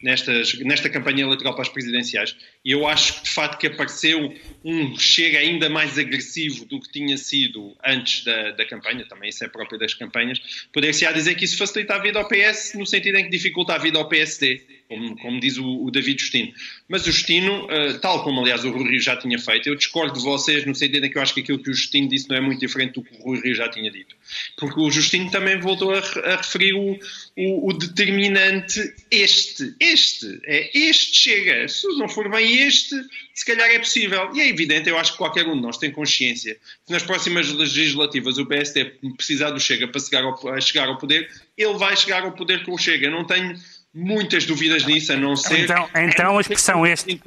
nestas, 0.02 0.54
nesta 0.60 0.90
campanha 0.90 1.24
eleitoral 1.24 1.54
para 1.54 1.64
as 1.64 1.70
presidenciais. 1.70 2.36
E 2.64 2.72
eu 2.72 2.88
acho 2.88 3.24
de 3.24 3.30
facto 3.30 3.60
que 3.60 3.68
apareceu 3.68 4.34
um 4.64 4.98
chega 4.98 5.40
ainda 5.40 5.70
mais 5.70 5.98
agressivo 5.98 6.66
do 6.66 6.80
que 6.80 6.92
tinha 6.92 7.18
sido 7.18 7.76
antes 7.86 8.24
da, 8.24 8.52
da 8.52 8.66
campanha, 8.66 9.06
também 9.08 9.30
isso 9.30 9.44
é 9.44 9.48
próprio 9.48 9.80
das 9.80 9.94
campanhas. 9.94 10.68
Poder-se-á 10.72 11.12
dizer 11.12 11.36
que 11.36 11.46
isso 11.46 11.58
facilita 11.58 11.96
a 11.96 12.00
vida 12.00 12.20
ao 12.20 12.28
PS, 12.28 12.74
no 12.76 12.86
sentido 12.86 13.18
em 13.18 13.24
que 13.24 13.30
dificulta 13.30 13.74
a 13.74 13.78
vida 13.78 13.98
ao 13.98 14.08
PSD, 14.08 14.62
como, 14.88 15.18
como 15.18 15.40
diz 15.40 15.58
o, 15.58 15.86
o 15.86 15.92
David 15.92 16.20
Justino. 16.20 16.54
Mas 16.88 17.06
o 17.06 17.12
Justino, 17.12 17.68
eh, 17.70 17.94
tal 17.94 18.24
como 18.24 18.42
aliás 18.42 18.64
o 18.64 18.72
Rui 18.72 18.90
Rio 18.90 19.00
já 19.00 19.18
tinha 19.18 19.38
feito, 19.38 19.68
eu 19.68 19.76
discordo 19.76 20.14
de 20.14 20.24
vocês 20.24 20.66
no 20.66 20.74
sentido 20.74 21.06
em 21.06 21.10
que 21.10 21.18
eu 21.18 21.22
acho 21.22 21.34
que 21.34 21.42
aquilo 21.42 21.60
que 21.60 21.70
o 21.70 21.74
Justino 21.74 22.08
disse 22.08 22.30
não 22.30 22.38
é 22.38 22.42
muito 22.42 22.60
diferente 22.60 22.94
do 22.94 23.04
que 23.04 23.14
o 23.16 23.24
Rui 23.24 23.42
Rio 23.42 23.56
já 23.56 23.70
tinha 23.70 23.92
dito. 23.92 24.16
Porque 24.58 24.80
o 24.80 24.90
Justino 24.90 25.30
também 25.30 25.60
voltou 25.60 25.94
a, 25.94 26.00
a 26.00 26.38
referir 26.38 26.74
o, 26.74 26.98
o, 27.36 27.70
o 27.70 27.74
determinante 27.74 28.94
este. 29.12 29.76
Este. 29.80 30.40
É 30.46 30.78
este 30.78 31.16
chega. 31.16 31.68
Se 31.68 31.88
não 31.98 32.08
for 32.08 32.30
bem 32.30 32.60
este, 32.60 32.96
se 33.34 33.46
calhar 33.46 33.70
é 33.70 33.80
possível. 33.80 34.32
E 34.34 34.42
é 34.42 34.48
evidente, 34.48 34.90
eu 34.90 34.98
acho 34.98 35.12
que 35.12 35.18
qualquer 35.18 35.46
um 35.48 35.56
de 35.56 35.62
nós 35.62 35.78
tem 35.78 35.92
consciência 35.92 36.58
que 36.86 36.92
nas 36.92 37.04
próximas 37.04 37.52
legislativas 37.52 38.38
o 38.38 38.46
PSD 38.46 38.86
precisar 39.16 39.52
do 39.52 39.60
Chega 39.60 39.88
para 39.88 40.00
chegar 40.00 40.24
ao, 40.24 40.62
chegar 40.62 40.88
ao 40.88 40.98
poder, 40.98 41.30
ele 41.58 41.78
vai 41.78 41.96
chegar 41.96 42.24
ao 42.24 42.32
poder 42.32 42.64
com 42.64 42.74
o 42.74 42.78
Chega. 42.78 43.10
Não 43.10 43.26
tenho 43.26 43.56
muitas 43.98 44.46
dúvidas 44.46 44.86
nisso, 44.86 45.12
a 45.14 45.16
não 45.18 45.36
ser... 45.36 45.64
Então, 45.64 45.90
então 45.96 46.38
a 46.38 46.42
expressão 46.42 46.86
este... 46.86 47.22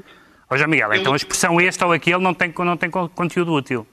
Ó 0.49 0.57
João 0.57 0.69
Miguel, 0.69 0.95
então 0.95 1.13
a 1.13 1.17
expressão 1.17 1.61
este 1.61 1.83
ou 1.85 1.93
aquele 1.93 2.19
não 2.19 2.35
tem, 2.35 2.53
não 2.59 2.77
tem 2.77 2.91
co- 2.91 3.09
conteúdo 3.09 3.53
útil. 3.53 3.87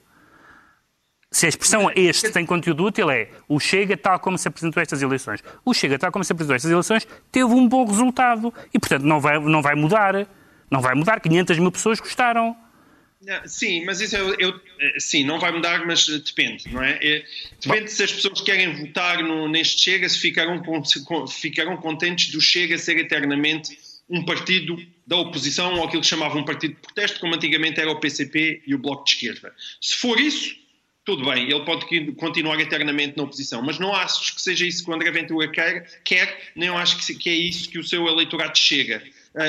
Se 1.30 1.46
a 1.46 1.50
expressão 1.50 1.92
este 1.96 2.32
tem 2.32 2.46
conteúdo 2.46 2.86
útil 2.86 3.12
é 3.12 3.30
o 3.48 3.60
Chega 3.60 3.96
tal 3.98 4.20
como 4.20 4.38
se 4.38 4.48
apresentou 4.48 4.82
estas 4.82 5.02
eleições. 5.02 5.44
O 5.66 5.74
Chega 5.74 6.00
tal 6.00 6.12
como 6.12 6.24
se 6.24 6.32
apresentou 6.32 6.56
estas 6.56 6.72
eleições 6.72 7.08
teve 7.32 7.46
um 7.46 7.68
bom 7.68 7.86
resultado 7.86 8.54
e, 8.74 8.80
portanto, 8.80 9.04
não 9.04 9.20
vai, 9.20 9.38
não 9.40 9.62
vai 9.62 9.76
mudar. 9.76 10.26
Não 10.72 10.82
vai 10.82 10.96
mudar. 10.96 11.20
500 11.20 11.60
mil 11.60 11.72
pessoas 11.72 12.00
gostaram. 12.00 12.56
Sim, 13.46 13.84
mas 13.84 14.00
isso 14.00 14.16
eu, 14.16 14.36
eu- 14.40 14.62
eh, 14.80 15.00
sim, 15.00 15.24
não 15.24 15.40
vai 15.40 15.52
mudar, 15.52 15.86
mas 15.86 16.08
eh, 16.08 16.20
depende, 16.20 16.72
não 16.72 16.84
é? 16.84 17.00
Eh, 17.02 17.26
Depende 17.66 17.92
se 17.92 18.04
as 18.04 18.12
pessoas 18.12 18.42
querem 18.42 18.72
votar 18.76 19.24
no, 19.24 19.48
neste 19.48 19.82
Chega, 19.82 20.08
se 20.08 20.20
ficarão, 20.20 20.62
contentes 21.78 22.30
do 22.32 22.40
Chega 22.40 22.78
ser 22.78 22.98
eternamente 23.00 23.76
um 24.10 24.24
partido 24.24 24.78
da 25.06 25.18
oposição 25.18 25.74
ou 25.76 25.86
aquilo 25.86 26.02
que 26.02 26.08
chamavam 26.08 26.42
um 26.42 26.46
partido 26.46 26.76
de 26.76 26.80
protesto, 26.80 27.20
como 27.20 27.34
antigamente 27.36 27.80
era 27.80 27.90
o 27.92 28.00
PCP 28.00 28.62
e 28.68 28.76
o 28.76 28.78
Bloco 28.78 29.04
de 29.04 29.12
Esquerda. 29.12 29.54
Se 29.82 29.96
for 29.96 30.20
isso, 30.20 30.56
tudo 31.04 31.26
bem, 31.26 31.50
ele 31.50 31.66
pode 31.66 31.86
continuar 32.14 32.60
eternamente 32.60 33.18
na 33.18 33.24
oposição, 33.24 33.62
mas 33.64 33.80
não 33.80 33.94
acho 33.96 34.36
que 34.36 34.42
seja 34.42 34.66
isso 34.66 34.84
que 34.86 34.92
o 34.92 34.94
André 34.94 35.10
Ventura 35.12 35.48
quer, 35.52 36.02
quer 36.04 36.52
nem 36.56 36.70
acho 36.70 36.98
que, 36.98 37.30
é 37.30 37.34
isso 37.34 37.70
que 37.70 37.80
o 37.80 37.84
seu 37.84 38.08
eleitorado 38.08 38.58
chega, 38.58 39.02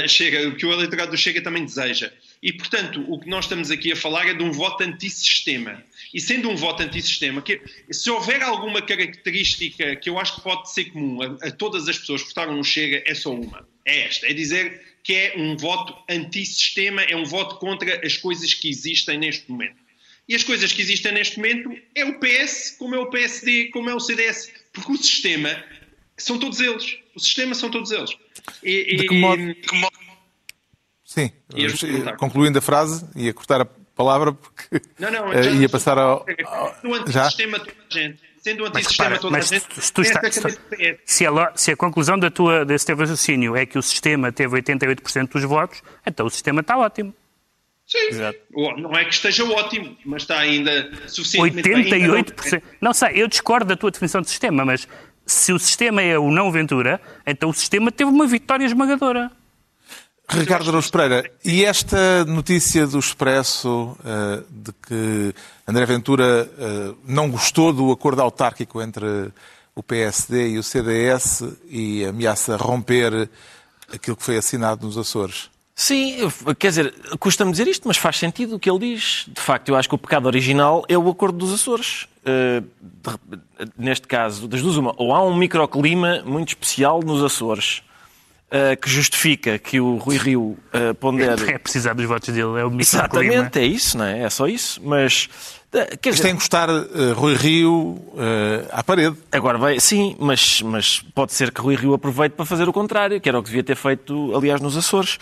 chega, 0.09 0.51
que 0.53 0.65
o 0.67 0.73
eleitorado 0.73 1.11
do 1.11 1.17
Chega 1.17 1.41
também 1.43 1.65
deseja. 1.65 2.13
E, 2.43 2.53
portanto, 2.53 3.05
o 3.09 3.19
que 3.19 3.29
nós 3.29 3.47
estamos 3.47 3.71
aqui 3.71 3.91
a 3.91 3.97
falar 3.97 4.29
é 4.29 4.35
de 4.35 4.43
um 4.45 4.53
voto 4.53 4.85
antissistema. 4.85 5.83
E 6.15 6.21
sendo 6.21 6.49
um 6.49 6.55
voto 6.57 6.83
antissistema, 6.83 7.43
que, 7.43 7.61
se 7.91 8.09
houver 8.11 8.43
alguma 8.43 8.81
característica 8.81 9.97
que 9.97 10.09
eu 10.09 10.19
acho 10.19 10.37
que 10.37 10.43
pode 10.43 10.71
ser 10.73 10.87
comum 10.87 11.21
a, 11.23 11.49
a 11.49 11.51
todas 11.51 11.89
as 11.89 11.99
pessoas 11.99 12.23
que 12.23 12.29
votaram 12.29 12.57
no 12.57 12.65
Chega, 12.65 13.03
é 13.07 13.15
só 13.15 13.35
uma. 13.35 13.67
É 13.85 14.03
esta. 14.07 14.27
É 14.29 14.33
dizer 14.33 14.81
que 15.03 15.13
é 15.15 15.35
um 15.37 15.57
voto 15.57 15.95
antissistema, 16.09 17.03
é 17.03 17.17
um 17.17 17.25
voto 17.25 17.57
contra 17.57 18.07
as 18.07 18.17
coisas 18.17 18.55
que 18.55 18.69
existem 18.69 19.19
neste 19.19 19.51
momento. 19.51 19.77
E 20.29 20.35
as 20.35 20.45
coisas 20.45 20.73
que 20.73 20.83
existem 20.83 21.11
neste 21.13 21.39
momento 21.39 21.75
é 21.95 22.05
o 22.05 22.21
PS, 22.21 22.77
como 22.79 22.95
é 22.95 22.99
o 22.99 23.07
PSD, 23.07 23.71
como 23.73 23.89
é 23.91 23.95
o 23.95 24.01
CDS. 24.01 24.53
Porque 24.73 24.93
o 24.93 24.97
sistema 24.97 25.65
são 26.17 26.39
todos 26.39 26.61
eles. 26.61 26.99
O 27.15 27.21
sistema 27.21 27.55
são 27.55 27.71
todos 27.71 27.91
eles. 27.91 28.11
E, 28.63 28.97
De 28.97 29.09
que 29.09 29.15
modo- 29.15 29.57
Sim, 31.09 31.31
concluindo 32.19 32.59
a 32.59 32.61
frase, 32.61 33.03
ia 33.17 33.33
cortar 33.33 33.63
a 33.63 33.67
palavra 33.97 34.31
porque 34.35 34.83
Não, 34.99 35.11
não, 35.11 35.33
já- 35.43 35.51
ia 35.51 35.67
passar 35.69 35.97
ao. 35.97 36.27
Já? 37.07 37.23
antissistema 37.23 37.59
toda 37.59 37.73
a 37.91 37.95
gente. 37.95 38.29
Sendo 38.43 38.61
Mas 38.65 38.69
antissistema 38.77 39.09
repara, 39.09 39.21
toda 39.23 39.35
a 39.35 39.39
mas 39.39 39.49
gente. 39.49 39.83
se 39.83 39.91
tu 39.93 40.03
cabeça 40.13 40.43
do 40.43 40.57
PS. 40.59 40.99
se 41.07 41.27
a, 41.27 41.53
se 41.57 41.71
a 41.73 41.77
conclusão 41.77 42.19
da 42.19 42.31
tua, 42.31 42.63
desse 42.65 42.85
teu 42.85 42.95
raciocínio 42.97 43.57
é 43.57 43.65
que 43.65 43.79
o 43.79 43.83
sistema 43.83 44.31
teve 44.31 44.55
88% 44.61 45.29
dos 45.33 45.43
votos, 45.45 45.83
então 46.07 46.27
o 46.27 46.31
sistema 46.31 46.61
está 46.61 46.77
ótimo. 46.77 47.15
Sim. 47.87 47.99
Oh, 48.55 48.77
Não 48.77 48.93
é 48.93 49.05
que 49.07 49.15
esteja 49.15 49.45
ótimo, 49.45 49.97
mas 50.05 50.23
está 50.23 50.39
ainda 50.39 50.91
suficientemente 51.09 51.69
bem. 51.71 51.93
Ainda 51.95 52.07
não- 52.07 52.15
88%. 52.23 52.63
Não 52.83 52.93
sei, 52.93 53.11
eu 53.15 53.27
discordo 53.27 53.65
da 53.67 53.77
tua 53.77 53.91
definição 53.91 54.21
de 54.21 54.29
sistema, 54.29 54.63
mas 54.63 54.87
se 55.27 55.55
o 55.55 55.59
sistema 55.59 56.03
é 56.03 56.19
o 56.19 56.31
não 56.31 56.53
Ventura, 56.53 57.01
então 57.27 57.49
o 57.49 57.55
sistema 57.55 57.91
teve 57.91 58.11
uma 58.11 58.27
vitória 58.27 58.67
esmagadora. 58.67 59.31
Ricardo 60.31 60.69
Araújo 60.69 60.91
Pereira, 60.91 61.31
e 61.43 61.65
esta 61.65 62.25
notícia 62.27 62.87
do 62.87 62.99
Expresso 62.99 63.97
eh, 64.05 64.43
de 64.51 64.73
que 64.87 65.35
André 65.67 65.87
Ventura 65.87 66.51
eh, 66.59 66.95
não 67.07 67.31
gostou 67.31 67.73
do 67.73 67.91
acordo 67.91 68.21
autárquico 68.21 68.83
entre 68.83 69.33
o 69.75 69.83
PSD 69.83 70.51
e 70.51 70.59
o 70.59 70.63
CDS 70.63 71.45
e 71.71 72.05
ameaça 72.05 72.57
romper 72.57 73.29
aquilo 73.91 74.17
que 74.17 74.23
foi 74.23 74.37
assinado 74.37 74.85
nos 74.87 74.99
Açores? 74.99 75.49
Sim, 75.75 76.17
quer 76.59 76.69
dizer, 76.69 76.95
custa-me 77.21 77.53
dizer 77.53 77.69
isto, 77.69 77.87
mas 77.87 77.97
faz 77.97 78.19
sentido 78.19 78.57
o 78.57 78.59
que 78.59 78.69
ele 78.69 78.81
diz. 78.81 79.27
De 79.29 79.41
facto, 79.41 79.69
eu 79.69 79.77
acho 79.77 79.89
que 79.89 79.95
o 79.95 79.99
pecado 79.99 80.27
original 80.27 80.85
é 80.89 80.99
o 80.99 81.09
Acordo 81.09 81.39
dos 81.39 81.55
Açores. 81.55 82.07
Uh, 82.27 82.61
de- 82.83 83.73
neste 83.79 84.07
caso, 84.09 84.49
das 84.49 84.61
duas, 84.61 84.77
uma, 84.77 84.93
ou 84.97 85.15
há 85.15 85.23
um 85.23 85.35
microclima 85.37 86.21
muito 86.27 86.49
especial 86.49 87.01
nos 87.01 87.23
Açores 87.23 87.83
uh, 88.53 88.77
que 88.81 88.89
justifica 88.89 89.59
que 89.59 89.81
o 89.81 89.97
Rui 89.97 90.17
Rio 90.17 90.43
uh, 90.73 90.95
pondere. 90.99 91.51
É 91.53 91.59
precisar 91.59 91.95
dos 91.95 92.05
votos 92.07 92.29
dele, 92.35 92.41
é 92.61 92.65
o 92.65 92.71
microclima. 92.71 92.81
Exatamente, 92.83 93.59
é 93.59 93.65
isso, 93.67 93.97
não 93.99 94.05
é? 94.05 94.23
É 94.23 94.31
só 94.31 94.47
isso. 94.47 94.81
Mas, 94.85 95.29
uh, 95.73 95.97
quer 95.99 96.11
Isto 96.11 96.17
dizer, 96.23 96.29
é 96.29 96.31
encostar 96.31 96.69
eh, 96.71 97.13
Rui 97.15 97.35
Rio 97.35 98.01
eh, 98.17 98.65
à 98.73 98.83
parede. 98.83 99.17
Agora 99.33 99.59
vai, 99.59 99.79
sim, 99.81 100.17
mas, 100.19 100.61
mas 100.63 101.01
pode 101.15 101.33
ser 101.33 101.51
que 101.53 101.61
Rui 101.61 101.77
Rio 101.77 101.95
aproveite 101.95 102.35
para 102.37 102.45
fazer 102.47 102.69
o 102.69 102.73
contrário, 102.73 103.21
que 103.21 103.29
era 103.29 103.39
o 103.39 103.43
que 103.43 103.49
devia 103.49 103.63
ter 103.65 103.77
feito, 103.77 104.33
aliás, 104.37 104.61
nos 104.61 104.77
Açores. 104.77 105.19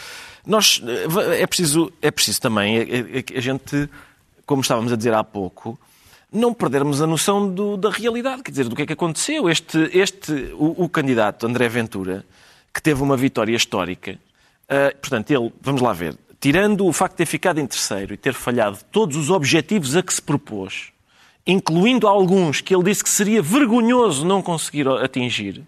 Nós, 0.46 0.80
eh, 0.86 1.42
é 1.42 1.46
preciso, 1.46 1.92
é 2.00 2.10
preciso 2.10 2.40
também 2.40 2.78
eh, 2.78 2.86
eh, 3.32 3.38
a 3.38 3.40
gente, 3.40 3.88
como 4.46 4.62
estávamos 4.62 4.92
a 4.92 4.96
dizer 4.96 5.12
há 5.12 5.24
pouco, 5.24 5.76
não 6.32 6.52
perdermos 6.54 7.00
a 7.02 7.06
noção 7.06 7.48
do- 7.48 7.76
da 7.76 7.88
realidade, 7.90 8.42
quer 8.42 8.50
dizer, 8.50 8.68
do 8.68 8.76
que 8.76 8.82
é 8.82 8.86
que 8.86 8.92
aconteceu. 8.92 9.48
Este, 9.48 9.90
este 9.92 10.32
o, 10.54 10.84
o 10.84 10.88
candidato 10.88 11.46
André 11.46 11.68
Ventura, 11.68 12.24
que 12.76 12.82
teve 12.82 13.02
uma 13.02 13.16
vitória 13.16 13.56
histórica, 13.56 14.18
ah, 14.68 14.94
portanto, 15.00 15.30
ele, 15.30 15.50
vamos 15.62 15.80
lá 15.80 15.94
ver, 15.94 16.14
tirando 16.38 16.86
o 16.86 16.92
facto 16.92 17.12
de 17.14 17.18
ter 17.18 17.26
ficado 17.26 17.58
em 17.58 17.66
terceiro 17.66 18.12
e 18.12 18.18
ter 18.18 18.34
falhado 18.34 18.78
todos 18.92 19.16
os 19.16 19.30
objetivos 19.30 19.96
a 19.96 20.02
que 20.02 20.12
se 20.12 20.20
propôs, 20.20 20.92
incluindo 21.46 22.06
alguns 22.06 22.60
que 22.60 22.74
ele 22.74 22.84
disse 22.84 23.02
que 23.02 23.08
seria 23.08 23.40
vergonhoso 23.40 24.26
não 24.26 24.42
conseguir 24.42 24.86
atingir, 24.88 25.62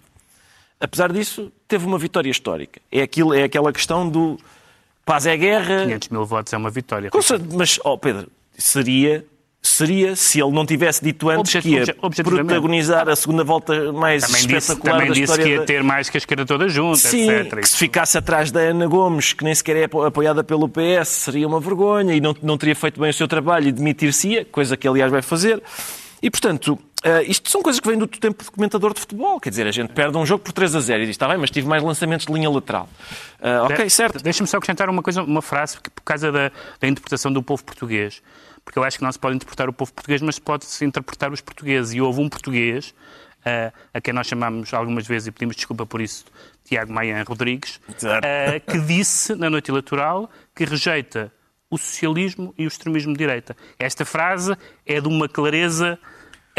apesar 0.79 1.11
disso, 1.11 1.51
teve 1.66 1.87
uma 1.87 1.99
vitória 1.99 2.31
histórica. 2.31 2.79
É, 2.92 3.01
aquilo, 3.01 3.33
é 3.33 3.44
aquela 3.44 3.73
questão 3.73 4.07
do 4.07 4.38
paz 5.03 5.25
é 5.25 5.35
guerra. 5.35 5.85
500 5.85 6.09
mil 6.11 6.27
votos 6.27 6.53
é 6.53 6.59
uma 6.59 6.71
vitória. 6.71 7.11
Mas, 7.57 7.81
ó 7.83 7.94
oh 7.94 7.99
Pedro, 7.99 8.29
seria 8.55 9.25
seria 9.78 10.16
se 10.16 10.40
ele 10.40 10.50
não 10.50 10.66
tivesse 10.66 11.02
dito 11.02 11.28
antes 11.28 11.62
que 11.62 11.70
ia 11.70 11.84
protagonizar 12.24 13.08
a 13.08 13.14
segunda 13.14 13.44
volta 13.44 13.92
mais 13.92 14.24
também 14.24 14.40
espetacular 14.40 14.76
disse, 14.76 14.80
também 14.80 15.08
da 15.08 15.14
disse 15.14 15.38
que 15.38 15.48
ia 15.48 15.64
ter 15.64 15.82
mais 15.84 16.10
que 16.10 16.16
a 16.16 16.18
esquerda 16.18 16.44
toda 16.44 16.68
junta, 16.68 16.98
Sim, 16.98 17.30
etc. 17.30 17.60
que 17.60 17.68
se 17.68 17.76
ficasse 17.76 18.18
atrás 18.18 18.50
da 18.50 18.60
Ana 18.60 18.86
Gomes, 18.86 19.32
que 19.32 19.44
nem 19.44 19.54
sequer 19.54 19.76
é 19.76 19.84
apoiada 19.84 20.42
pelo 20.42 20.68
PS, 20.68 21.08
seria 21.08 21.46
uma 21.46 21.60
vergonha 21.60 22.14
e 22.14 22.20
não, 22.20 22.34
não 22.42 22.58
teria 22.58 22.74
feito 22.74 23.00
bem 23.00 23.10
o 23.10 23.14
seu 23.14 23.28
trabalho 23.28 23.68
e 23.68 23.72
demitir-se-ia, 23.72 24.44
coisa 24.44 24.76
que 24.76 24.88
aliás 24.88 25.10
vai 25.10 25.22
fazer. 25.22 25.62
E, 26.20 26.30
portanto, 26.30 26.78
Uh, 27.04 27.22
isto 27.26 27.48
são 27.48 27.62
coisas 27.62 27.80
que 27.80 27.88
vêm 27.88 27.96
do 27.96 28.06
tempo 28.06 28.42
de 28.42 28.50
comentador 28.50 28.92
de 28.92 29.00
futebol. 29.00 29.38
Quer 29.40 29.50
dizer, 29.50 29.66
a 29.66 29.70
gente 29.70 29.92
perde 29.92 30.16
um 30.16 30.26
jogo 30.26 30.42
por 30.42 30.52
3 30.52 30.74
a 30.74 30.80
0 30.80 31.02
e 31.02 31.06
diz, 31.06 31.14
está 31.14 31.28
bem, 31.28 31.38
mas 31.38 31.50
tive 31.50 31.68
mais 31.68 31.82
lançamentos 31.82 32.26
de 32.26 32.32
linha 32.32 32.50
lateral. 32.50 32.88
Uh, 33.40 33.64
ok, 33.64 33.84
de 33.84 33.90
certo. 33.90 34.22
Deixa-me 34.22 34.48
só 34.48 34.56
acrescentar 34.56 34.88
uma 34.90 35.02
coisa, 35.02 35.22
uma 35.22 35.42
frase, 35.42 35.80
que 35.80 35.90
por 35.90 36.02
causa 36.02 36.32
da, 36.32 36.50
da 36.80 36.88
interpretação 36.88 37.32
do 37.32 37.42
povo 37.42 37.64
português 37.64 38.22
porque 38.68 38.78
eu 38.78 38.84
acho 38.84 38.98
que 38.98 39.04
não 39.04 39.11
se 39.11 39.18
pode 39.18 39.34
interpretar 39.34 39.66
o 39.66 39.72
povo 39.72 39.90
português, 39.94 40.20
mas 40.20 40.38
pode-se 40.38 40.84
interpretar 40.84 41.32
os 41.32 41.40
portugueses. 41.40 41.94
E 41.94 42.02
houve 42.02 42.20
um 42.20 42.28
português, 42.28 42.94
uh, 43.40 43.72
a 43.94 43.98
quem 43.98 44.12
nós 44.12 44.26
chamamos 44.26 44.74
algumas 44.74 45.06
vezes, 45.06 45.28
e 45.28 45.32
pedimos 45.32 45.56
desculpa 45.56 45.87
por 45.87 46.02
isso, 46.02 46.26
Tiago 46.66 46.92
Maian 46.92 47.24
Rodrigues, 47.26 47.80
que 48.66 48.78
disse 48.80 49.34
na 49.34 49.48
noite 49.48 49.70
eleitoral 49.70 50.30
que 50.54 50.66
rejeita 50.66 51.32
o 51.70 51.78
socialismo 51.78 52.54
e 52.58 52.66
o 52.66 52.68
extremismo 52.68 53.14
de 53.14 53.18
direita. 53.18 53.56
Esta 53.78 54.04
frase 54.04 54.54
é 54.84 55.00
de 55.00 55.08
uma 55.08 55.30
clareza 55.30 55.98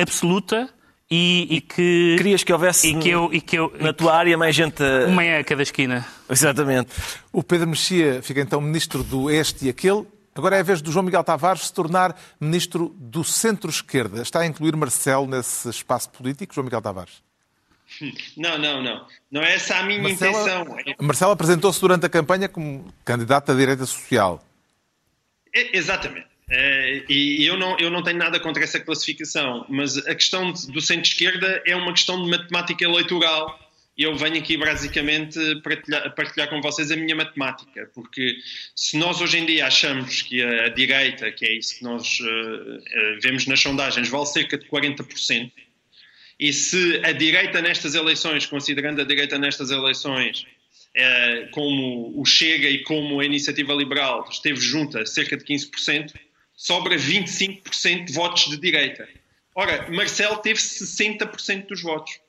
absoluta 0.01 0.69
e, 1.09 1.47
e, 1.49 1.61
que. 1.61 2.15
Querias 2.17 2.43
que 2.43 2.53
houvesse 2.53 2.89
e 2.89 2.99
que 2.99 3.09
eu, 3.09 3.33
e 3.33 3.41
que 3.41 3.57
eu, 3.57 3.73
na 3.79 3.91
tua 3.91 4.15
área 4.15 4.37
mais 4.37 4.55
gente. 4.55 4.83
Uma 5.07 5.23
é 5.23 5.39
a 5.39 5.43
cada 5.43 5.63
esquina. 5.63 6.05
Exatamente. 6.29 6.91
O 7.33 7.41
Pedro 7.41 7.67
Mexia 7.67 8.21
fica 8.21 8.41
então 8.41 8.61
ministro 8.61 9.03
do 9.03 9.29
este 9.29 9.65
e 9.65 9.69
aquele. 9.69 10.05
Agora 10.35 10.55
é 10.55 10.59
a 10.59 10.63
vez 10.63 10.81
do 10.81 10.91
João 10.91 11.03
Miguel 11.03 11.23
Tavares 11.23 11.63
se 11.63 11.73
tornar 11.73 12.15
ministro 12.39 12.95
do 12.97 13.23
centro-esquerda. 13.23 14.21
Está 14.21 14.41
a 14.41 14.45
incluir 14.45 14.75
Marcelo 14.75 15.27
nesse 15.27 15.67
espaço 15.69 16.09
político, 16.11 16.53
João 16.53 16.65
Miguel 16.65 16.81
Tavares? 16.81 17.21
Não, 18.37 18.55
não, 18.57 18.83
não. 18.83 19.05
Não 19.31 19.41
é 19.41 19.55
essa 19.55 19.77
a 19.77 19.83
minha 19.83 19.99
Marcelo, 19.99 20.31
intenção. 20.31 20.95
Marcelo 21.01 21.31
apresentou-se 21.31 21.81
durante 21.81 22.05
a 22.05 22.09
campanha 22.09 22.47
como 22.47 22.85
candidato 23.03 23.51
à 23.51 23.55
direita 23.55 23.83
social. 23.83 24.43
É, 25.53 25.75
exatamente. 25.75 26.28
É, 26.49 27.03
e 27.07 27.45
eu 27.45 27.57
não, 27.57 27.77
eu 27.77 27.91
não 27.91 28.01
tenho 28.01 28.17
nada 28.17 28.39
contra 28.39 28.63
essa 28.63 28.79
classificação, 28.79 29.65
mas 29.69 29.97
a 29.97 30.15
questão 30.15 30.51
do 30.51 30.81
centro-esquerda 30.81 31.61
é 31.65 31.75
uma 31.75 31.91
questão 31.91 32.23
de 32.23 32.29
matemática 32.29 32.83
eleitoral. 32.83 33.59
Eu 33.95 34.15
venho 34.15 34.37
aqui 34.37 34.57
basicamente 34.57 35.37
partilhar, 35.61 36.15
partilhar, 36.15 36.49
com 36.49 36.59
vocês 36.61 36.89
a 36.89 36.95
minha 36.95 37.15
matemática, 37.15 37.91
porque 37.93 38.37
se 38.75 38.97
nós 38.97 39.21
hoje 39.21 39.37
em 39.37 39.45
dia 39.45 39.67
achamos 39.67 40.23
que 40.23 40.41
a, 40.41 40.69
direita, 40.69 41.31
que 41.31 41.45
é 41.45 41.57
isso 41.57 41.77
que 41.77 41.83
nós 41.83 42.19
uh, 42.19 42.25
uh, 42.25 43.19
vemos 43.21 43.45
nas 43.45 43.59
sondagens, 43.59 44.09
vale 44.09 44.25
cerca 44.25 44.57
de 44.57 44.65
40%, 44.67 45.51
e 46.39 46.53
se 46.53 47.01
a 47.03 47.11
direita 47.11 47.61
nestas 47.61 47.93
eleições, 47.93 48.45
considerando 48.45 49.01
a 49.01 49.03
direita 49.03 49.37
nestas 49.37 49.69
eleições, 49.69 50.45
como 51.51 52.19
o 52.19 52.25
Chega 52.25 52.69
e 52.69 52.81
como 52.83 53.19
a 53.19 53.25
Iniciativa 53.25 53.73
Liberal 53.73 54.25
esteve 54.31 54.59
junta 54.59 55.05
cerca 55.05 55.35
de 55.35 55.43
15%, 55.43 56.13
sobra 56.59 56.97
25% 56.97 58.05
de 58.05 58.13
votos 58.13 58.49
de 58.49 58.57
direita. 58.57 59.07
Ora, 59.55 59.89
Marcel 59.89 60.35
teve 60.37 60.59
60% 60.59 61.67
dos 61.67 61.81
votos. 61.81 62.19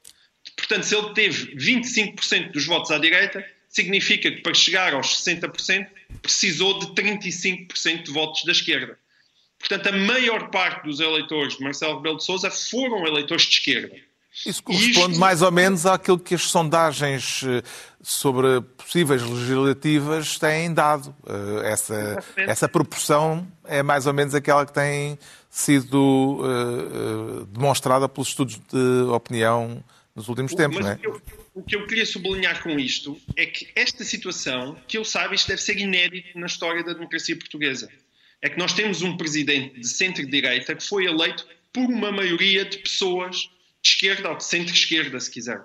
Portanto, 0.57 0.85
se 0.85 0.95
ele 0.95 1.12
teve 1.14 1.57
25% 1.57 2.53
dos 2.53 2.64
votos 2.64 2.93
à 2.93 2.99
direita, 2.99 3.45
significa 3.69 4.31
que 4.31 4.40
para 4.40 4.55
chegar 4.55 4.95
aos 4.95 5.09
60% 5.25 5.88
precisou 6.23 6.79
de 6.79 6.87
35% 6.95 8.05
de 8.05 8.12
votos 8.12 8.45
da 8.45 8.53
esquerda. 8.53 8.97
Portanto, 9.59 9.88
a 9.88 9.93
maior 9.93 10.49
parte 10.51 10.85
dos 10.85 11.01
eleitores 11.01 11.57
de 11.57 11.64
Marcelo 11.64 11.97
Rebelo 11.97 12.19
de 12.19 12.25
Sousa 12.25 12.53
foram 12.53 13.05
eleitores 13.07 13.43
de 13.43 13.51
esquerda. 13.51 13.97
Isso 14.47 14.62
corresponde 14.62 15.12
Isto... 15.12 15.21
mais 15.21 15.43
ou 15.43 15.51
menos 15.51 15.85
àquilo 15.87 16.19
que 16.19 16.35
as 16.35 16.43
sondagens 16.43 17.43
eh, 17.45 17.62
sobre 18.01 18.61
possíveis 18.77 19.23
legislativas 19.23 20.38
têm 20.38 20.73
dado. 20.73 21.14
Eh, 21.27 21.73
essa, 21.73 22.25
essa 22.37 22.69
proporção 22.69 23.47
é 23.64 23.83
mais 23.83 24.07
ou 24.07 24.14
menos 24.14 24.35
aquela 24.35 24.64
que 24.64 24.73
tem 24.73 25.19
sido 25.51 25.97
uh, 25.97 27.40
uh, 27.43 27.47
demonstrada 27.47 28.09
pelos 28.09 28.29
estudos 28.29 28.57
de 28.73 29.11
opinião 29.11 29.83
nos 30.14 30.29
últimos 30.29 30.55
tempos, 30.55 30.77
Mas 30.79 30.85
não 30.87 30.93
é? 30.93 30.99
Eu, 31.03 31.21
o 31.55 31.62
que 31.62 31.75
eu 31.75 31.87
queria 31.87 32.07
sublinhar 32.07 32.62
com 32.62 32.79
isto 32.79 33.21
é 33.37 33.45
que 33.47 33.69
esta 33.75 34.05
situação, 34.05 34.77
que 34.87 34.97
eu 34.97 35.05
saiba, 35.05 35.35
isto 35.35 35.49
deve 35.49 35.61
ser 35.61 35.77
inédito 35.77 36.38
na 36.38 36.47
história 36.47 36.85
da 36.85 36.93
democracia 36.93 37.37
portuguesa. 37.37 37.88
É 38.40 38.49
que 38.49 38.59
nós 38.59 38.73
temos 38.73 39.03
um 39.03 39.16
presidente 39.16 39.81
de 39.81 39.88
centro-direita 39.88 40.75
que 40.75 40.87
foi 40.87 41.07
eleito 41.07 41.47
por 41.73 41.85
uma 41.85 42.12
maioria 42.12 42.64
de 42.64 42.79
pessoas 42.79 43.51
esquerda 43.83 44.31
ou 44.31 44.37
de 44.37 44.45
centro-esquerda, 44.45 45.19
se 45.21 45.31
quiser. 45.31 45.62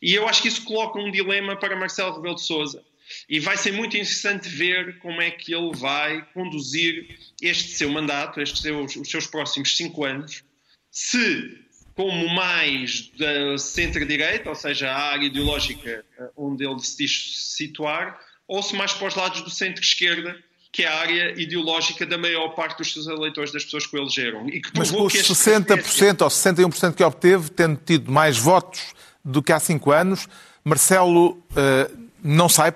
E 0.00 0.14
eu 0.14 0.26
acho 0.28 0.42
que 0.42 0.48
isso 0.48 0.64
coloca 0.64 0.98
um 0.98 1.10
dilema 1.10 1.56
para 1.56 1.76
Marcelo 1.76 2.16
Rebelo 2.16 2.34
de 2.34 2.42
Sousa. 2.42 2.82
E 3.28 3.38
vai 3.38 3.56
ser 3.56 3.72
muito 3.72 3.96
interessante 3.96 4.48
ver 4.48 4.98
como 4.98 5.22
é 5.22 5.30
que 5.30 5.54
ele 5.54 5.74
vai 5.76 6.24
conduzir 6.32 7.16
este 7.40 7.70
seu 7.70 7.88
mandato, 7.90 8.40
estes 8.40 8.62
seus, 8.62 8.96
os 8.96 9.08
seus 9.08 9.26
próximos 9.26 9.76
cinco 9.76 10.04
anos, 10.04 10.42
se 10.90 11.66
como 11.94 12.28
mais 12.28 13.08
da 13.16 13.56
centro-direita, 13.56 14.50
ou 14.50 14.54
seja, 14.54 14.90
a 14.90 15.12
área 15.12 15.26
ideológica 15.26 16.04
eh, 16.18 16.30
onde 16.36 16.66
ele 16.66 16.78
se 16.80 16.98
diz 16.98 17.54
situar, 17.54 18.20
ou 18.46 18.62
se 18.62 18.74
mais 18.74 18.92
para 18.92 19.08
os 19.08 19.14
lados 19.14 19.40
do 19.40 19.50
centro-esquerda, 19.50 20.38
que 20.76 20.82
é 20.82 20.88
a 20.88 20.98
área 20.98 21.40
ideológica 21.40 22.04
da 22.04 22.18
maior 22.18 22.48
parte 22.50 22.76
dos 22.76 22.92
seus 22.92 23.06
eleitores, 23.06 23.50
das 23.50 23.64
pessoas 23.64 23.86
que 23.86 23.96
o 23.96 23.98
elegeram. 23.98 24.46
E 24.46 24.60
que 24.60 24.68
Mas 24.76 24.90
com 24.90 25.06
os 25.06 25.14
60% 25.14 26.20
ou 26.20 26.28
61% 26.28 26.94
que 26.94 27.02
obteve, 27.02 27.48
tendo 27.48 27.80
tido 27.82 28.12
mais 28.12 28.36
votos 28.36 28.82
do 29.24 29.42
que 29.42 29.54
há 29.54 29.58
cinco 29.58 29.90
anos, 29.90 30.28
Marcelo 30.62 31.30
uh, 31.30 32.08
não 32.22 32.46
sai 32.46 32.74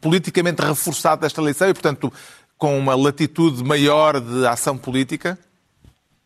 politicamente 0.00 0.62
reforçado 0.62 1.22
desta 1.22 1.40
eleição 1.40 1.68
e, 1.68 1.74
portanto, 1.74 2.12
com 2.56 2.78
uma 2.78 2.94
latitude 2.94 3.64
maior 3.64 4.20
de 4.20 4.46
ação 4.46 4.78
política? 4.78 5.36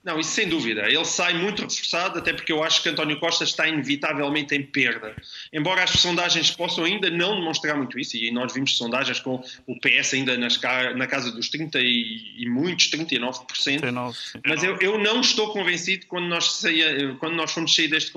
Não, 0.06 0.20
isso 0.20 0.30
sem 0.30 0.48
dúvida. 0.48 0.82
Ele 0.86 1.04
sai 1.04 1.34
muito 1.34 1.62
reforçado, 1.62 2.20
até 2.20 2.32
porque 2.32 2.52
eu 2.52 2.62
acho 2.62 2.80
que 2.80 2.88
António 2.88 3.18
Costa 3.18 3.42
está 3.42 3.66
inevitavelmente 3.66 4.54
em 4.54 4.62
perda. 4.62 5.16
Embora 5.52 5.82
as 5.82 5.90
sondagens 5.90 6.48
possam 6.52 6.84
ainda 6.84 7.10
não 7.10 7.34
demonstrar 7.34 7.76
muito 7.76 7.98
isso, 7.98 8.16
e 8.16 8.30
nós 8.30 8.54
vimos 8.54 8.78
sondagens 8.78 9.18
com 9.18 9.42
o 9.66 9.80
PS 9.80 10.14
ainda 10.14 10.38
nas, 10.38 10.60
na 10.94 11.08
casa 11.08 11.32
dos 11.32 11.48
30 11.48 11.80
e, 11.80 12.36
e 12.38 12.48
muitos, 12.48 12.88
39%. 12.88 13.46
39, 13.46 14.16
Mas 14.46 14.62
eu, 14.62 14.76
eu, 14.76 14.96
não 14.96 15.20
estou 15.20 15.52
convencido 15.52 16.06
quando 16.06 16.28
nós, 16.28 16.52
saia, 16.52 17.16
quando 17.18 17.34
nós 17.34 17.50
fomos 17.50 17.74
sair 17.74 17.88
deste 17.88 18.12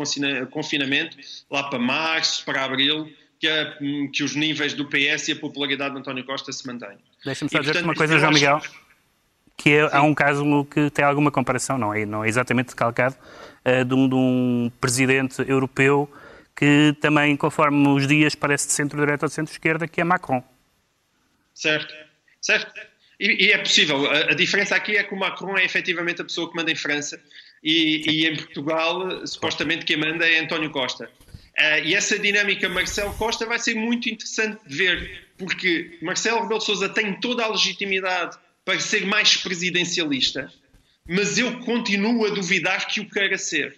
confinamento, 0.51 1.17
lá 1.49 1.63
para 1.71 1.79
março, 1.79 2.45
para 2.45 2.65
abril, 2.65 3.11
que, 3.39 3.47
a, 3.47 3.77
que 4.13 4.23
os 4.23 4.35
níveis 4.35 4.73
do 4.73 4.85
PS 4.85 5.29
e 5.29 5.31
a 5.31 5.35
popularidade 5.37 5.95
de 5.95 6.01
António 6.01 6.23
Costa 6.23 6.51
se 6.51 6.67
mantêm. 6.67 6.99
Deixa-me 7.25 7.49
só 7.49 7.61
dizer 7.61 7.83
uma 7.83 7.95
coisa, 7.95 8.19
João 8.19 8.31
Miguel. 8.31 8.61
Que 9.59 9.73
é, 9.73 9.89
há 9.91 10.01
um 10.01 10.15
caso 10.15 10.65
que 10.71 10.89
tem 10.89 11.03
alguma 11.03 11.29
comparação, 11.29 11.77
não 11.77 11.93
é, 11.93 12.05
não 12.05 12.23
é 12.23 12.29
exatamente 12.29 12.73
calcado, 12.73 13.13
uh, 13.65 13.83
de, 13.83 13.93
um, 13.93 14.07
de, 14.07 14.15
um, 14.15 14.71
presidente 14.79 15.41
europeu 15.45 16.09
que 16.55 16.95
também, 17.01 17.35
conforme 17.35 17.85
os 17.89 18.07
dias, 18.07 18.35
parece 18.35 18.67
de 18.67 18.73
centro-direita 18.73 19.25
ou 19.25 19.27
de 19.27 19.35
centro-esquerda, 19.35 19.85
que 19.85 19.99
é 19.99 20.03
Macron. 20.05 20.41
Certo, 21.53 21.93
certo. 22.41 22.71
E, 23.19 23.47
e 23.47 23.51
é 23.51 23.57
possível. 23.57 24.09
A, 24.09 24.31
a, 24.31 24.33
diferença 24.33 24.77
aqui 24.77 24.95
é 24.95 25.03
que 25.03 25.13
o 25.13 25.19
Macron 25.19 25.57
é 25.57 25.65
efetivamente 25.65 26.21
a 26.21 26.25
pessoa 26.25 26.49
que 26.49 26.55
manda 26.55 26.71
em 26.71 26.75
França 26.75 27.21
e, 27.61 28.09
e 28.09 28.27
em 28.27 28.37
Portugal, 28.37 29.27
supostamente, 29.27 29.83
quem 29.83 29.97
manda 29.97 30.25
é 30.25 30.39
António 30.39 30.71
Costa. 30.71 31.11
Uh, 31.59 31.83
e 31.83 31.95
essa 31.95 32.17
dinâmica 32.17 32.69
Marcelo 32.69 33.13
Costa 33.15 33.45
vai 33.45 33.59
ser 33.59 33.75
muito 33.75 34.07
interessante 34.09 34.57
de 34.65 34.77
ver, 34.77 35.27
porque 35.37 35.99
Marcelo 36.01 36.43
Rebelo 36.43 36.59
de 36.59 36.65
Sousa 36.65 36.87
tem 36.87 37.19
toda 37.19 37.43
a 37.43 37.49
legitimidade 37.49 38.37
para 38.63 38.79
ser 38.79 39.05
mais 39.05 39.37
presidencialista, 39.37 40.51
mas 41.07 41.37
eu 41.37 41.59
continuo 41.59 42.25
a 42.25 42.29
duvidar 42.29 42.87
que 42.87 42.99
o 42.99 43.09
queira 43.09 43.37
ser. 43.37 43.77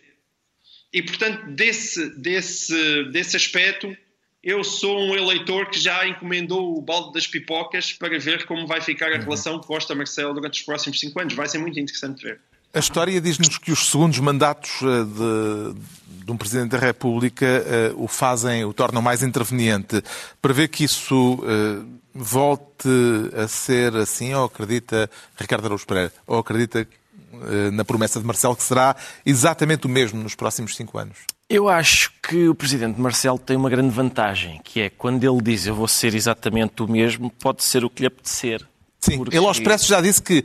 E, 0.93 1.01
portanto, 1.01 1.51
desse, 1.51 2.09
desse, 2.17 3.05
desse 3.05 3.37
aspecto, 3.37 3.95
eu 4.43 4.63
sou 4.63 4.99
um 4.99 5.15
eleitor 5.15 5.69
que 5.69 5.79
já 5.79 6.05
encomendou 6.05 6.77
o 6.77 6.81
balde 6.81 7.13
das 7.13 7.27
pipocas 7.27 7.93
para 7.93 8.19
ver 8.19 8.45
como 8.45 8.67
vai 8.67 8.81
ficar 8.81 9.11
a 9.11 9.15
uhum. 9.15 9.23
relação 9.23 9.59
Costa-Marcelo 9.59 10.33
durante 10.33 10.59
os 10.59 10.65
próximos 10.65 10.99
cinco 10.99 11.21
anos. 11.21 11.33
Vai 11.33 11.47
ser 11.47 11.59
muito 11.59 11.79
interessante 11.79 12.23
ver. 12.23 12.41
A 12.73 12.79
história 12.79 13.19
diz-nos 13.19 13.57
que 13.57 13.71
os 13.71 13.89
segundos 13.89 14.19
mandatos 14.19 14.71
eh, 14.81 15.03
de, 15.03 16.23
de, 16.25 16.31
um 16.31 16.37
Presidente 16.37 16.69
da 16.69 16.77
República 16.77 17.45
uh, 17.93 18.03
o 18.03 18.07
fazem, 18.07 18.63
o 18.63 18.71
tornam 18.73 19.01
mais 19.01 19.21
interveniente. 19.21 20.01
Prevê 20.41 20.69
que 20.69 20.85
isso 20.85 21.33
uh, 21.33 21.85
volte 22.13 22.87
a 23.35 23.47
ser 23.47 23.93
assim 23.97 24.33
ou 24.33 24.45
acredita, 24.45 25.09
Ricardo 25.35 25.65
Araújo 25.65 25.85
Pereira, 25.85 26.13
ou 26.25 26.39
acredita 26.39 26.87
eh, 27.33 27.71
na 27.71 27.85
promessa 27.85 28.19
de 28.19 28.25
Marcelo 28.25 28.55
que 28.55 28.63
será 28.63 28.95
exatamente 29.25 29.85
o 29.87 29.89
mesmo 29.89 30.21
nos 30.21 30.35
próximos 30.35 30.75
cinco 30.75 30.97
anos? 30.97 31.17
Eu 31.49 31.69
acho 31.69 32.11
que 32.21 32.47
o 32.49 32.55
presidente 32.55 32.99
Marcelo 32.99 33.39
tem 33.39 33.55
uma 33.55 33.69
grande 33.69 33.89
vantagem, 33.89 34.59
que 34.63 34.81
é 34.81 34.89
quando 34.89 35.23
ele 35.23 35.41
diz 35.41 35.65
eu 35.65 35.75
vou 35.75 35.87
ser 35.87 36.13
exatamente 36.13 36.83
o 36.83 36.87
mesmo, 36.87 37.29
pode 37.29 37.63
ser 37.63 37.85
o 37.85 37.89
que 37.89 38.01
lhe 38.01 38.07
apetecer. 38.07 38.65
Sim, 38.99 39.17
Porque- 39.17 39.35
ele 39.35 39.45
aos 39.45 39.57
expresso 39.57 39.87
já 39.87 39.99
disse 39.99 40.21
que 40.21 40.39
eh, 40.39 40.43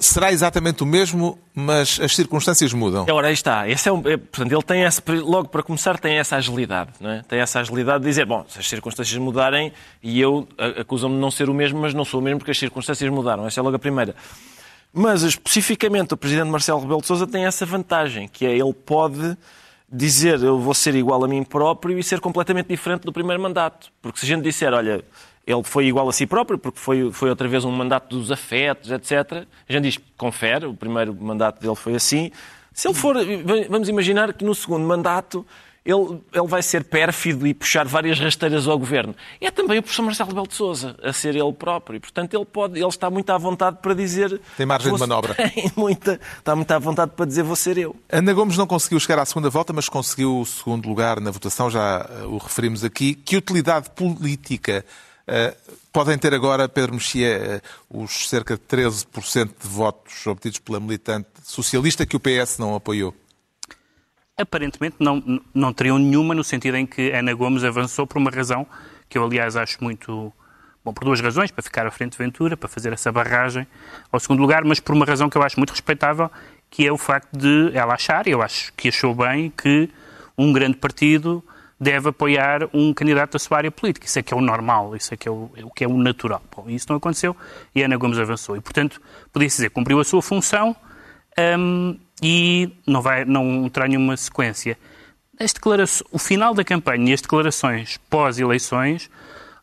será 0.00 0.32
exatamente 0.32 0.82
o 0.82 0.86
mesmo, 0.86 1.38
mas 1.54 2.00
as 2.02 2.14
circunstâncias 2.14 2.72
mudam. 2.72 3.06
Ora, 3.10 3.28
aí 3.28 3.32
está. 3.34 3.68
Esse 3.68 3.88
é 3.88 3.92
um, 3.92 3.98
é, 4.00 4.16
portanto, 4.16 4.52
ele 4.52 4.62
tem 4.62 4.82
esse, 4.82 5.00
logo 5.22 5.48
para 5.48 5.62
começar, 5.62 5.98
tem 5.98 6.16
essa 6.18 6.36
agilidade. 6.36 6.90
Não 7.00 7.10
é? 7.10 7.22
Tem 7.28 7.38
essa 7.40 7.60
agilidade 7.60 8.02
de 8.02 8.08
dizer, 8.10 8.26
bom, 8.26 8.44
se 8.48 8.58
as 8.58 8.68
circunstâncias 8.68 9.16
mudarem 9.18 9.72
e 10.02 10.20
eu 10.20 10.48
a- 10.58 10.80
acusam-me 10.80 11.14
de 11.16 11.20
não 11.20 11.30
ser 11.30 11.48
o 11.48 11.54
mesmo, 11.54 11.80
mas 11.80 11.94
não 11.94 12.04
sou 12.04 12.20
o 12.20 12.22
mesmo 12.22 12.38
porque 12.38 12.50
as 12.50 12.58
circunstâncias 12.58 13.10
mudaram. 13.10 13.46
Essa 13.46 13.60
é 13.60 13.62
logo 13.62 13.76
a 13.76 13.78
primeira. 13.78 14.14
Mas 14.92 15.22
especificamente 15.22 16.14
o 16.14 16.16
presidente 16.16 16.48
Marcelo 16.48 16.80
Rebelo 16.80 17.00
de 17.00 17.06
Sousa 17.06 17.26
tem 17.26 17.44
essa 17.44 17.64
vantagem, 17.66 18.26
que 18.26 18.46
é 18.46 18.56
ele 18.56 18.72
pode 18.72 19.36
dizer 19.90 20.42
eu 20.42 20.58
vou 20.58 20.74
ser 20.74 20.94
igual 20.94 21.24
a 21.24 21.28
mim 21.28 21.42
próprio 21.42 21.98
e 21.98 22.02
ser 22.02 22.20
completamente 22.20 22.66
diferente 22.68 23.02
do 23.02 23.12
primeiro 23.12 23.42
mandato. 23.42 23.90
Porque 24.02 24.18
se 24.18 24.26
a 24.26 24.28
gente 24.28 24.42
disser, 24.42 24.72
olha, 24.72 25.02
ele 25.48 25.62
foi 25.64 25.86
igual 25.86 26.06
a 26.06 26.12
si 26.12 26.26
próprio, 26.26 26.58
porque 26.58 26.78
foi, 26.78 27.10
foi 27.10 27.30
outra 27.30 27.48
vez 27.48 27.64
um 27.64 27.70
mandato 27.70 28.14
dos 28.14 28.30
afetos, 28.30 28.90
etc. 28.90 29.46
A 29.66 29.72
gente 29.72 29.84
diz, 29.84 29.98
confere, 30.14 30.66
o 30.66 30.74
primeiro 30.74 31.14
mandato 31.14 31.58
dele 31.58 31.74
foi 31.74 31.94
assim. 31.94 32.30
Se 32.70 32.86
ele 32.86 32.94
for, 32.94 33.16
vamos 33.70 33.88
imaginar 33.88 34.34
que 34.34 34.44
no 34.44 34.54
segundo 34.54 34.86
mandato 34.86 35.46
ele, 35.86 36.20
ele 36.34 36.46
vai 36.46 36.60
ser 36.60 36.84
pérfido 36.84 37.46
e 37.46 37.54
puxar 37.54 37.86
várias 37.86 38.20
rasteiras 38.20 38.68
ao 38.68 38.78
governo. 38.78 39.16
É 39.40 39.50
também 39.50 39.78
o 39.78 39.82
professor 39.82 40.02
Marcelo 40.02 40.28
Rebelo 40.28 40.46
de 40.46 40.54
Sousa 40.54 40.94
a 41.02 41.14
ser 41.14 41.34
ele 41.34 41.52
próprio. 41.54 41.96
E, 41.96 42.00
portanto, 42.00 42.34
ele, 42.34 42.44
pode, 42.44 42.78
ele 42.78 42.86
está 42.86 43.08
muito 43.08 43.30
à 43.30 43.38
vontade 43.38 43.78
para 43.80 43.94
dizer... 43.94 44.38
Tem 44.54 44.66
margem 44.66 44.92
de 44.92 45.00
manobra. 45.00 45.32
Tem 45.48 45.72
muita, 45.74 46.20
está 46.36 46.54
muito 46.54 46.70
à 46.70 46.78
vontade 46.78 47.12
para 47.16 47.24
dizer 47.24 47.42
vou 47.42 47.56
ser 47.56 47.78
eu. 47.78 47.96
Ana 48.12 48.34
Gomes 48.34 48.58
não 48.58 48.66
conseguiu 48.66 49.00
chegar 49.00 49.18
à 49.18 49.24
segunda 49.24 49.48
volta, 49.48 49.72
mas 49.72 49.88
conseguiu 49.88 50.40
o 50.40 50.44
segundo 50.44 50.86
lugar 50.86 51.20
na 51.20 51.30
votação, 51.30 51.70
já 51.70 52.06
eh, 52.06 52.24
o 52.26 52.36
referimos 52.36 52.84
aqui. 52.84 53.14
Que 53.14 53.38
utilidade 53.38 53.88
política 53.88 54.84
podem 55.92 56.18
ter 56.18 56.32
agora, 56.34 56.68
Pedro 56.68 56.94
Mexia, 56.94 57.28
eh, 57.28 57.60
os 57.90 58.28
cerca 58.28 58.54
de 58.54 58.62
13% 58.62 59.50
de 59.60 59.68
votos 59.68 60.26
obtidos 60.26 60.58
pela 60.58 60.80
militante 60.80 61.28
socialista 61.42 62.06
que 62.06 62.16
o 62.16 62.20
PS 62.20 62.58
não 62.58 62.74
apoiou? 62.74 63.14
Aparentemente 64.36 64.96
não, 65.00 65.40
não 65.52 65.72
teriam 65.72 65.98
nenhuma, 65.98 66.34
no 66.34 66.44
sentido 66.44 66.76
em 66.76 66.86
que 66.86 67.10
Ana 67.10 67.34
Gomes 67.34 67.64
avançou 67.64 68.06
por 68.06 68.18
uma 68.18 68.30
razão 68.30 68.66
que 69.08 69.18
eu, 69.18 69.24
aliás, 69.24 69.56
acho 69.56 69.82
muito. 69.82 70.32
Bom, 70.84 70.92
por 70.92 71.04
duas 71.04 71.20
razões, 71.20 71.50
para 71.50 71.62
ficar 71.62 71.86
à 71.86 71.90
frente 71.90 72.12
de 72.12 72.18
Ventura, 72.18 72.56
para 72.56 72.68
fazer 72.68 72.92
essa 72.92 73.10
barragem 73.10 73.66
ao 74.12 74.20
segundo 74.20 74.40
lugar, 74.40 74.64
mas 74.64 74.78
por 74.78 74.94
uma 74.94 75.04
razão 75.04 75.28
que 75.28 75.36
eu 75.36 75.42
acho 75.42 75.58
muito 75.58 75.70
respeitável, 75.70 76.30
que 76.70 76.86
é 76.86 76.92
o 76.92 76.96
facto 76.96 77.36
de 77.36 77.76
ela 77.76 77.94
achar, 77.94 78.26
e 78.26 78.30
eu 78.30 78.40
acho 78.40 78.72
que 78.74 78.88
achou 78.88 79.14
bem, 79.14 79.50
que 79.50 79.90
um 80.36 80.52
grande 80.52 80.76
partido 80.76 81.44
deve 81.80 82.08
apoiar 82.08 82.68
um 82.74 82.92
candidato 82.92 83.32
da 83.32 83.38
sua 83.38 83.58
área 83.58 83.70
política. 83.70 84.06
Isso 84.06 84.18
é 84.18 84.22
que 84.22 84.34
é 84.34 84.36
o 84.36 84.40
normal, 84.40 84.96
isso 84.96 85.14
é 85.14 85.16
que 85.16 85.28
é 85.28 85.30
o, 85.30 85.50
é 85.56 85.64
o 85.64 85.70
que 85.70 85.84
é 85.84 85.88
o 85.88 85.96
natural. 85.96 86.42
Bom, 86.54 86.68
isso 86.68 86.86
não 86.88 86.96
aconteceu 86.96 87.36
e 87.74 87.82
Ana 87.82 87.96
Gomes 87.96 88.18
avançou. 88.18 88.56
E, 88.56 88.60
portanto, 88.60 89.00
podia-se 89.32 89.56
dizer, 89.56 89.70
cumpriu 89.70 90.00
a 90.00 90.04
sua 90.04 90.20
função, 90.20 90.76
Hum, 91.38 91.96
e 92.20 92.68
não, 92.84 93.00
vai, 93.00 93.24
não 93.24 93.68
terá 93.68 93.86
nenhuma 93.86 94.16
sequência. 94.16 94.76
As 95.38 95.54
o 96.10 96.18
final 96.18 96.52
da 96.52 96.64
campanha 96.64 97.10
e 97.10 97.14
as 97.14 97.20
declarações 97.20 97.96
pós-eleições 98.10 99.08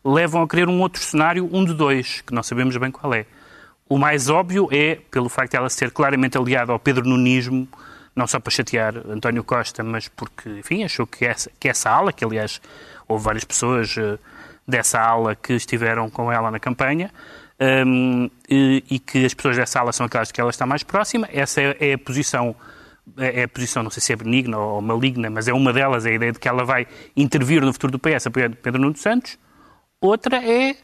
levam 0.02 0.40
a 0.40 0.48
querer 0.48 0.68
um 0.68 0.80
outro 0.80 1.02
cenário, 1.02 1.48
um 1.52 1.64
de 1.64 1.74
dois, 1.74 2.22
que 2.22 2.32
não 2.32 2.42
sabemos 2.42 2.74
bem 2.78 2.90
qual 2.90 3.12
é. 3.12 3.26
O 3.86 3.98
mais 3.98 4.30
óbvio 4.30 4.68
é, 4.72 4.98
pelo 5.10 5.28
facto 5.28 5.50
de 5.50 5.56
ela 5.58 5.68
ser 5.68 5.90
claramente 5.90 6.38
aliada 6.38 6.72
ao 6.72 6.78
Pedro 6.78 7.06
Nunismo, 7.06 7.68
não 8.16 8.26
só 8.26 8.40
para 8.40 8.50
chatear 8.50 8.96
António 9.08 9.44
Costa, 9.44 9.84
mas 9.84 10.08
porque, 10.08 10.48
enfim, 10.48 10.82
achou 10.82 11.06
que 11.06 11.26
essa, 11.26 11.50
que 11.60 11.68
essa 11.68 11.90
ala, 11.90 12.12
que 12.12 12.24
aliás 12.24 12.60
houve 13.06 13.22
várias 13.22 13.44
pessoas 13.44 13.94
eh, 13.98 14.18
dessa 14.66 14.98
ala 14.98 15.36
que 15.36 15.52
estiveram 15.52 16.08
com 16.08 16.32
ela 16.32 16.50
na 16.50 16.58
campanha, 16.58 17.10
hum, 17.86 18.30
e, 18.48 18.82
e 18.90 18.98
que 18.98 19.26
as 19.26 19.34
pessoas 19.34 19.56
dessa 19.56 19.80
ala 19.80 19.92
são 19.92 20.06
aquelas 20.06 20.32
que 20.32 20.40
ela 20.40 20.48
está 20.48 20.64
mais 20.64 20.82
próxima. 20.82 21.28
Essa 21.30 21.60
é, 21.60 21.76
é 21.78 21.92
a 21.92 21.98
posição, 21.98 22.56
é 23.18 23.42
a 23.42 23.48
posição, 23.48 23.82
não 23.82 23.90
sei 23.90 24.00
se 24.00 24.14
é 24.14 24.16
benigna 24.16 24.58
ou 24.58 24.80
maligna, 24.80 25.28
mas 25.28 25.46
é 25.46 25.52
uma 25.52 25.70
delas, 25.70 26.06
é 26.06 26.10
a 26.10 26.14
ideia 26.14 26.32
de 26.32 26.38
que 26.38 26.48
ela 26.48 26.64
vai 26.64 26.86
intervir 27.14 27.60
no 27.62 27.72
futuro 27.72 27.92
do 27.92 27.98
PS 27.98 28.26
apoiando 28.26 28.56
Pedro 28.56 28.80
Nuno 28.80 28.96
Santos. 28.96 29.38
Outra 30.00 30.42
é 30.42 30.74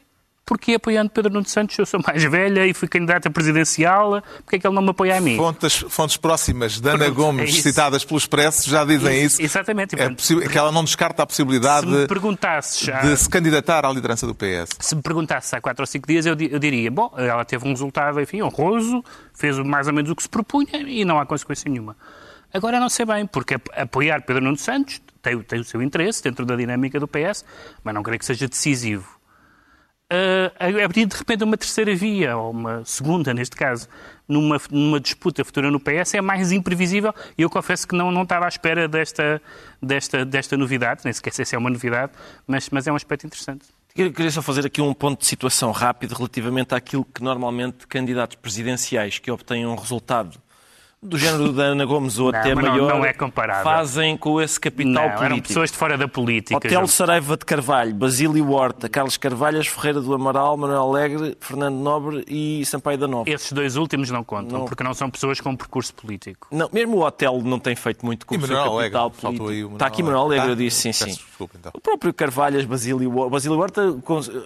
porque 0.45 0.73
apoiando 0.73 1.09
Pedro 1.09 1.31
Nuno 1.31 1.45
Santos 1.47 1.77
eu 1.77 1.85
sou 1.85 2.01
mais 2.05 2.21
velha 2.23 2.65
e 2.67 2.73
fui 2.73 2.87
candidata 2.87 3.29
presidencial, 3.29 4.21
porque 4.43 4.57
é 4.57 4.59
que 4.59 4.67
ele 4.67 4.75
não 4.75 4.81
me 4.81 4.89
apoia 4.89 5.17
a 5.17 5.21
mim? 5.21 5.37
Fontes, 5.37 5.85
fontes 5.89 6.17
próximas 6.17 6.81
de 6.81 6.89
Ana 6.89 6.97
Pronto, 7.05 7.13
Gomes, 7.15 7.49
é 7.57 7.61
citadas 7.61 8.03
pelo 8.03 8.17
Expresso, 8.17 8.69
já 8.69 8.83
dizem 8.83 9.23
Isso, 9.23 9.35
isso. 9.35 9.41
exatamente. 9.41 9.95
É 9.95 10.09
Portanto, 10.09 10.49
que 10.49 10.57
ela 10.57 10.71
não 10.71 10.83
descarta 10.83 11.23
a 11.23 11.25
possibilidade 11.25 11.87
se 12.61 12.85
já, 12.85 12.99
de 13.01 13.15
se 13.17 13.29
candidatar 13.29 13.85
à 13.85 13.91
liderança 13.91 14.27
do 14.27 14.35
PS. 14.35 14.69
se 14.79 14.95
me 14.95 15.01
perguntasse 15.01 15.55
há 15.55 15.61
quatro 15.61 15.81
ou 15.83 15.87
cinco 15.87 16.07
dias, 16.07 16.25
eu, 16.25 16.35
eu 16.39 16.59
diria, 16.59 16.91
bom, 16.91 17.13
ela 17.17 17.45
teve 17.45 17.65
um 17.65 17.71
resultado, 17.71 18.19
enfim, 18.19 18.41
honroso, 18.41 19.03
fez 19.33 19.57
mais 19.59 19.87
ou 19.87 19.93
menos 19.93 20.11
o 20.11 20.15
que 20.15 20.23
se 20.23 20.29
propunha 20.29 20.77
e 20.85 21.05
não 21.05 21.19
há 21.19 21.25
consequência 21.25 21.69
nenhuma. 21.69 21.95
Agora 22.53 22.79
não 22.79 22.89
sei 22.89 23.05
bem, 23.05 23.25
porque 23.25 23.55
ap- 23.55 23.69
apoiar 23.75 24.21
Pedro 24.23 24.43
Nuno 24.43 24.57
Santos 24.57 25.01
tem, 25.21 25.39
tem 25.39 25.59
o 25.59 25.63
seu 25.63 25.81
interesse 25.81 26.21
dentro 26.21 26.45
da 26.45 26.55
dinâmica 26.55 26.99
do 26.99 27.07
PS, 27.07 27.43
mas 27.83 27.93
não 27.95 28.03
creio 28.03 28.19
que 28.19 28.25
seja 28.25 28.47
decisivo. 28.47 29.07
Ah, 30.13 30.85
abrir 30.85 31.07
de 31.07 31.15
repente 31.15 31.43
uma 31.43 31.57
terceira 31.57 31.95
via, 31.95 32.37
ou 32.37 32.51
uma 32.51 32.85
segunda 32.85 33.33
neste 33.33 33.55
caso, 33.55 33.87
numa, 34.27 34.61
numa 34.69 34.99
disputa 34.99 35.43
futura 35.43 35.71
no 35.71 35.79
PS 35.79 36.13
é 36.13 36.21
mais 36.21 36.51
imprevisível 36.51 37.11
e 37.35 37.41
eu 37.41 37.49
confesso 37.49 37.87
que 37.87 37.95
não, 37.95 38.11
não 38.11 38.21
estava 38.21 38.45
à 38.45 38.47
espera 38.47 38.87
desta, 38.87 39.41
desta, 39.81 40.23
desta 40.23 40.55
novidade, 40.55 41.01
nem 41.03 41.11
sequer 41.11 41.33
sei 41.33 41.45
se 41.45 41.55
é 41.55 41.57
uma 41.57 41.71
novidade, 41.71 42.11
mas, 42.45 42.69
mas 42.69 42.85
é 42.85 42.91
um 42.91 42.95
aspecto 42.95 43.25
interessante. 43.25 43.65
Queria 43.95 44.11
queria 44.11 44.31
só 44.31 44.41
fazer 44.43 44.67
aqui 44.67 44.81
um 44.81 44.93
ponto 44.93 45.19
de 45.19 45.25
situação 45.25 45.71
rápido 45.71 46.13
relativamente 46.13 46.75
àquilo 46.75 47.05
que 47.05 47.23
normalmente 47.23 47.87
candidatos 47.87 48.35
presidenciais 48.35 49.17
que 49.17 49.31
obtêm 49.31 49.65
um 49.65 49.75
resultado 49.75 50.39
do 51.03 51.17
género 51.17 51.51
da 51.51 51.63
Ana 51.63 51.85
Gomes 51.85 52.17
ou 52.17 52.31
Não, 52.31 52.39
até 52.39 52.55
mas 52.55 52.63
não- 52.65 52.71
maior 52.71 52.89
não 52.97 53.05
é 53.05 53.13
comparável. 53.13 53.63
fazem 53.63 54.15
com 54.17 54.41
esse 54.41 54.59
capital 54.59 54.91
Não, 54.93 55.01
político. 55.01 55.23
eram 55.25 55.39
pessoas 55.39 55.71
de 55.71 55.77
fora 55.77 55.97
da 55.97 56.07
política. 56.07 56.55
Hotel 56.57 56.71
João. 56.71 56.87
Saraiva 56.87 57.35
de 57.37 57.45
Carvalho, 57.45 57.93
Basílio 57.93 58.49
Horta, 58.51 58.87
Carlos 58.87 59.17
Carvalhas, 59.17 59.67
Ferreira 59.67 59.99
do 60.01 60.13
Amaral, 60.13 60.55
Manuel 60.57 60.81
Alegre, 60.81 61.37
Fernando 61.39 61.75
Nobre 61.75 62.23
e 62.27 62.65
Sampaio 62.65 62.97
da 62.97 63.07
Nova. 63.07 63.29
Esses 63.29 63.51
dois 63.51 63.75
últimos 63.75 64.09
não 64.09 64.23
contam, 64.23 64.59
Não. 64.59 64.65
porque 64.65 64.83
não 64.83 64.93
são 64.93 65.09
pessoas 65.09 65.39
com 65.41 65.55
percurso 65.55 65.93
político. 65.93 66.47
Não, 66.51 66.69
mesmo 66.71 66.97
o 66.97 67.05
hotel 67.05 67.41
não 67.43 67.59
tem 67.59 67.75
feito 67.75 68.05
muito 68.05 68.25
com 68.25 68.35
E 68.35 68.37
o 68.37 68.41
seu 68.41 68.49
capital 68.55 68.73
Alegre, 68.77 68.91
faltou 68.99 69.21
político. 69.21 69.49
aí 69.49 69.59
o 69.63 69.65
Manuel 69.65 69.75
Está 69.75 69.85
aqui 69.87 70.03
Manuel 70.03 70.21
Alegre, 70.23 70.49
eu 70.49 70.55
disse, 70.55 70.77
sim, 70.81 70.89
Peço 70.89 71.03
sim. 71.05 71.11
desculpa, 71.25 71.55
então. 71.59 71.71
O 71.75 71.81
próprio 71.81 72.13
Carvalhas, 72.13 72.65
Basílio, 72.65 73.29
Basílio 73.29 73.59
Horta 73.59 73.95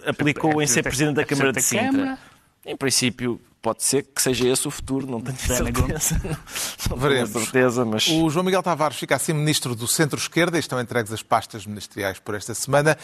aplicou 0.06 0.62
É 0.62 0.64
em 0.64 0.68
ser 0.68 0.84
presidente- 0.84 0.98
Presidente 0.98 1.16
da 1.16 1.22
é 1.22 1.26
Câmara 1.26 1.52
de 1.54 1.62
Sintra. 1.62 1.92
Câmara. 1.92 2.18
Em 2.66 2.76
princípio, 2.76 3.40
pode 3.68 3.84
ser 3.84 4.04
que 4.04 4.22
seja 4.22 4.48
esse 4.48 4.66
o 4.66 4.72
futuro, 4.72 5.06
não 5.06 5.20
tenho 5.20 5.38
certeza. 5.38 6.16
Não 6.90 6.98
tenho 6.98 7.02
Veremos. 7.02 7.30
certeza, 7.32 7.84
mas... 7.84 8.08
O 8.08 8.30
João 8.30 8.46
Miguel 8.46 8.64
Tavares 8.64 8.96
fica 8.96 9.14
assim 9.14 9.34
ministro 9.34 9.76
do 9.76 9.86
Centro-Esquerda 9.86 10.56
e 10.56 10.62
estão 10.62 10.80
entregues 10.80 11.12
as 11.12 11.22
pastas 11.22 11.66
ministeriais 11.66 12.18
por 12.18 12.34
esta 12.34 12.54
semana. 12.54 12.98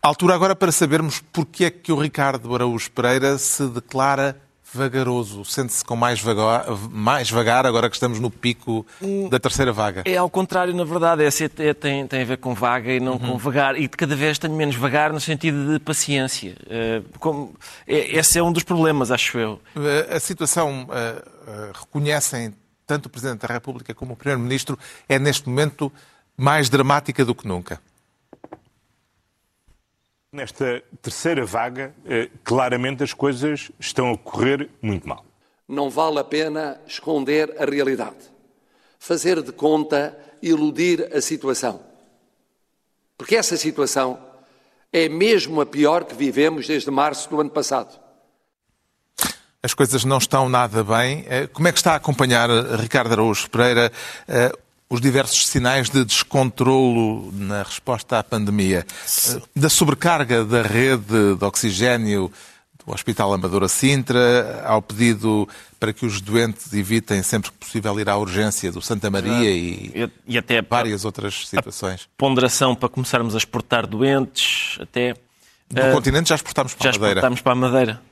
Altura 0.00 0.34
agora 0.34 0.56
para 0.56 0.72
sabermos 0.72 1.22
porque 1.30 1.66
é 1.66 1.70
que 1.70 1.92
o 1.92 2.00
Ricardo 2.00 2.54
Araújo 2.54 2.90
Pereira 2.92 3.36
se 3.36 3.68
declara 3.68 4.40
vagaroso. 4.72 5.44
Sente-se 5.44 5.84
com 5.84 5.96
mais 5.96 6.20
vagar, 6.20 6.66
mais 6.90 7.30
vagar 7.30 7.66
agora 7.66 7.88
que 7.90 7.96
estamos 7.96 8.18
no 8.20 8.30
pico 8.30 8.86
da 9.30 9.38
terceira 9.38 9.72
vaga. 9.72 10.02
É 10.04 10.16
ao 10.16 10.30
contrário, 10.30 10.74
na 10.74 10.84
verdade. 10.84 11.22
É- 11.24 11.68
é- 11.68 11.74
tem, 11.74 12.06
tem 12.06 12.22
a 12.22 12.24
ver 12.24 12.38
com 12.38 12.54
vaga 12.54 12.92
e 12.92 13.00
não 13.00 13.18
com 13.18 13.36
vagar. 13.36 13.78
E 13.80 13.88
cada 13.88 14.14
vez 14.16 14.38
tenho 14.38 14.54
menos 14.54 14.76
vagar 14.76 15.12
no 15.12 15.20
sentido 15.20 15.72
de 15.72 15.78
paciência. 15.78 16.54
Eh, 16.68 17.02
como- 17.18 17.54
é- 17.86 18.16
esse 18.18 18.38
é 18.38 18.42
um 18.42 18.52
dos 18.52 18.62
problemas, 18.62 19.10
acho 19.10 19.38
eu. 19.38 19.60
Eh, 19.76 20.16
A 20.16 20.20
situação, 20.20 20.88
eh, 20.92 21.70
reconhecem 21.74 22.54
tanto 22.86 23.06
o 23.06 23.08
Presidente 23.08 23.46
da 23.46 23.52
República 23.54 23.94
como 23.94 24.14
o 24.14 24.16
Primeiro-Ministro, 24.16 24.78
é 25.08 25.18
neste 25.18 25.48
momento 25.48 25.92
mais 26.36 26.68
dramática 26.68 27.24
do 27.24 27.34
que 27.34 27.46
nunca. 27.46 27.80
Nesta 30.32 30.80
terceira 31.02 31.44
vaga, 31.44 31.92
eh, 32.06 32.30
claramente 32.44 33.02
as 33.02 33.12
coisas 33.12 33.72
estão 33.80 34.12
a 34.12 34.16
correr 34.16 34.70
muito 34.80 35.08
mal. 35.08 35.24
Não 35.66 35.90
vale 35.90 36.20
a 36.20 36.24
pena 36.24 36.80
esconder 36.86 37.52
a 37.60 37.64
realidade, 37.64 38.30
fazer 38.96 39.42
de 39.42 39.50
conta, 39.50 40.16
iludir 40.40 41.10
a 41.12 41.20
situação. 41.20 41.80
Porque 43.18 43.34
essa 43.34 43.56
situação 43.56 44.20
é 44.92 45.08
mesmo 45.08 45.60
a 45.60 45.66
pior 45.66 46.04
que 46.04 46.14
vivemos 46.14 46.64
desde 46.68 46.92
março 46.92 47.28
do 47.28 47.40
ano 47.40 47.50
passado. 47.50 47.98
As 49.60 49.74
coisas 49.74 50.04
não 50.04 50.18
estão 50.18 50.48
nada 50.48 50.84
bem. 50.84 51.24
Eh, 51.28 51.48
Como 51.48 51.66
é 51.66 51.72
que 51.72 51.78
está 51.78 51.94
a 51.94 51.96
acompanhar 51.96 52.48
Ricardo 52.78 53.10
Araújo 53.14 53.50
Pereira 53.50 53.90
eh, 54.28 54.52
os 54.90 55.00
diversos 55.00 55.46
sinais 55.46 55.88
de 55.88 56.04
descontrolo 56.04 57.30
na 57.32 57.62
resposta 57.62 58.18
à 58.18 58.24
pandemia? 58.24 58.84
Eh, 59.28 59.40
Da 59.54 59.70
sobrecarga 59.70 60.44
da 60.44 60.62
rede 60.62 61.36
de 61.36 61.44
oxigénio, 61.44 62.30
do 62.84 62.92
Hospital 62.92 63.32
Amadora 63.32 63.68
Sintra, 63.68 64.62
ao 64.66 64.82
pedido 64.82 65.48
para 65.78 65.92
que 65.92 66.04
os 66.04 66.20
doentes 66.20 66.72
evitem 66.72 67.22
sempre 67.22 67.50
que 67.52 67.56
possível 67.58 67.98
ir 68.00 68.08
à 68.08 68.16
urgência 68.16 68.72
do 68.72 68.82
Santa 68.82 69.08
Maria 69.10 69.50
e, 69.50 70.10
E, 70.26 70.36
até 70.36 70.60
várias 70.60 71.04
outras 71.04 71.46
situações. 71.46 72.08
ponderação 72.18 72.74
para 72.74 72.88
começarmos 72.88 73.34
a 73.34 73.38
exportar 73.38 73.86
doentes, 73.86 74.76
até 74.80 75.14
Do 75.70 75.80
Ah, 75.80 75.92
continente 75.92 76.30
já 76.30 76.34
exportámos 76.34 76.74
para 76.74 76.84
já 76.84 76.90
a 76.90 76.92
Madeira. 77.00 77.20
exportámos 77.20 77.40
para 77.42 77.52
a 77.52 77.54
Madeira. 77.54 78.02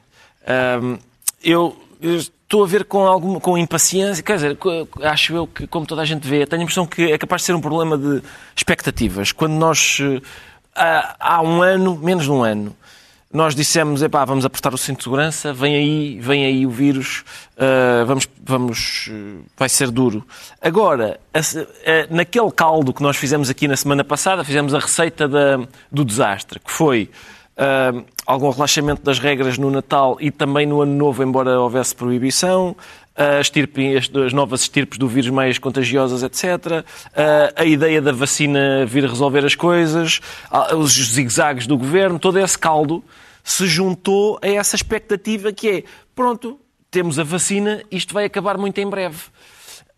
Eu, 1.42 1.76
eu 2.00 2.20
estou 2.48 2.64
a 2.64 2.66
ver 2.66 2.87
com 2.87 3.04
alguma 3.04 3.38
com 3.38 3.58
impaciência, 3.58 4.22
quer 4.22 4.37
dizer, 4.37 4.58
acho 5.02 5.34
eu 5.34 5.46
que, 5.46 5.66
como 5.66 5.84
toda 5.84 6.00
a 6.00 6.04
gente 6.06 6.26
vê, 6.26 6.46
tenho 6.46 6.62
a 6.62 6.64
impressão 6.64 6.87
que 6.87 7.12
é 7.12 7.18
capaz 7.18 7.42
de 7.42 7.46
ser 7.46 7.54
um 7.54 7.61
problema 7.61 7.98
de 7.98 8.22
expectativas. 8.56 9.32
Quando 9.32 9.52
nós, 9.52 9.98
eh, 10.00 10.22
há, 11.20 11.42
um 11.42 11.61
ano, 11.61 11.94
menos 11.98 12.24
de 12.24 12.30
um 12.30 12.42
ano, 12.42 12.74
nós 13.30 13.54
dissemos, 13.54 14.02
epá, 14.02 14.24
vamos 14.24 14.46
apertar 14.46 14.72
o 14.72 14.78
cinto 14.78 14.96
de 14.98 15.04
segurança, 15.04 15.52
vem 15.52 15.74
aí, 15.74 16.18
vem 16.20 16.46
aí 16.46 16.64
o 16.66 16.70
vírus, 16.70 17.22
ah, 17.58 18.04
vamos, 18.06 18.26
vamos, 18.42 19.11
eh, 19.12 19.44
vai 19.54 19.68
ser 19.68 19.90
duro. 19.90 20.26
Agora, 20.62 21.20
eh, 21.84 22.06
naquele 22.08 22.50
caldo 22.50 22.94
que 22.94 23.02
nós 23.02 23.18
fizemos 23.18 23.50
aqui 23.50 23.68
na 23.68 23.76
semana 23.76 24.02
passada, 24.02 24.42
fizemos 24.42 24.72
a 24.74 24.78
receita 24.78 25.28
da- 25.28 25.61
do 25.92 26.02
desastre, 26.02 26.58
que 26.61 26.72
foi 26.72 27.11
ah, 27.58 27.92
algum 28.24 28.48
relaxamento 28.50 29.02
das 29.02 29.18
regras 29.18 29.58
no 29.58 29.70
Natal 29.70 30.16
e 30.20 30.30
também 30.30 30.64
no 30.64 30.80
Ano 30.80 30.94
Novo, 30.94 31.22
embora 31.22 31.60
houvesse 31.60 31.94
proibição, 31.94 32.76
a 33.16 33.40
estirpe- 33.40 33.96
as, 33.96 34.08
as 34.14 34.32
novas 34.32 34.60
estirpes 34.60 34.96
do 34.96 35.08
vírus 35.08 35.30
mais 35.30 35.58
contagiosas, 35.58 36.22
etc. 36.22 36.84
Ah, 37.14 37.52
a 37.56 37.64
ideia 37.64 38.00
da 38.00 38.12
vacina 38.12 38.86
vir 38.86 39.04
resolver 39.04 39.44
as 39.44 39.56
coisas, 39.56 40.20
ah, 40.50 40.76
os 40.76 40.92
zigzags 40.92 41.66
do 41.66 41.76
governo, 41.76 42.18
todo 42.18 42.38
esse 42.38 42.56
caldo 42.56 43.02
se 43.42 43.66
juntou 43.66 44.38
a 44.42 44.46
essa 44.46 44.76
expectativa 44.76 45.52
que 45.52 45.68
é, 45.68 45.84
pronto, 46.14 46.60
temos 46.90 47.18
a 47.18 47.24
vacina, 47.24 47.82
isto 47.90 48.14
vai 48.14 48.24
acabar 48.24 48.56
muito 48.56 48.78
em 48.78 48.88
breve. 48.88 49.18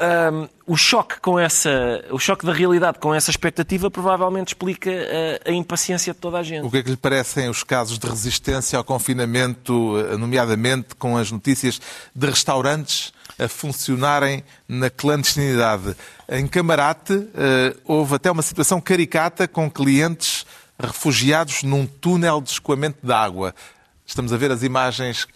Ahm, 0.02 0.48
o 0.66 0.78
choque 0.78 1.20
com 1.20 1.38
essa, 1.38 2.02
o 2.10 2.18
choque 2.18 2.46
da 2.46 2.54
realidade 2.54 2.98
com 2.98 3.14
essa 3.14 3.30
expectativa 3.30 3.90
provavelmente 3.90 4.48
explica 4.48 4.90
a, 4.90 5.50
a 5.50 5.52
impaciência 5.52 6.14
de 6.14 6.18
toda 6.18 6.38
a 6.38 6.42
gente. 6.42 6.64
O 6.64 6.70
que 6.70 6.78
é 6.78 6.82
que 6.82 6.88
lhe 6.88 6.96
parecem 6.96 7.50
os 7.50 7.62
casos 7.62 7.98
de 7.98 8.06
resistência 8.08 8.78
ao 8.78 8.84
confinamento, 8.84 9.98
eh, 9.98 10.16
nomeadamente 10.16 10.94
com 10.94 11.18
as 11.18 11.30
notícias 11.30 11.78
de 12.14 12.26
restaurantes 12.26 13.12
a 13.38 13.46
funcionarem 13.46 14.42
na 14.66 14.88
clandestinidade? 14.88 15.94
Em 16.26 16.46
Camarate 16.46 17.28
eh, 17.34 17.76
houve 17.84 18.14
até 18.14 18.30
uma 18.30 18.42
situação 18.42 18.80
caricata 18.80 19.46
com 19.46 19.70
clientes 19.70 20.46
refugiados 20.78 21.62
num 21.62 21.84
túnel 21.84 22.40
de 22.40 22.48
escoamento 22.48 23.06
de 23.06 23.12
água. 23.12 23.54
Estamos 24.06 24.32
a 24.32 24.38
ver 24.38 24.50
as 24.50 24.62
imagens 24.62 25.28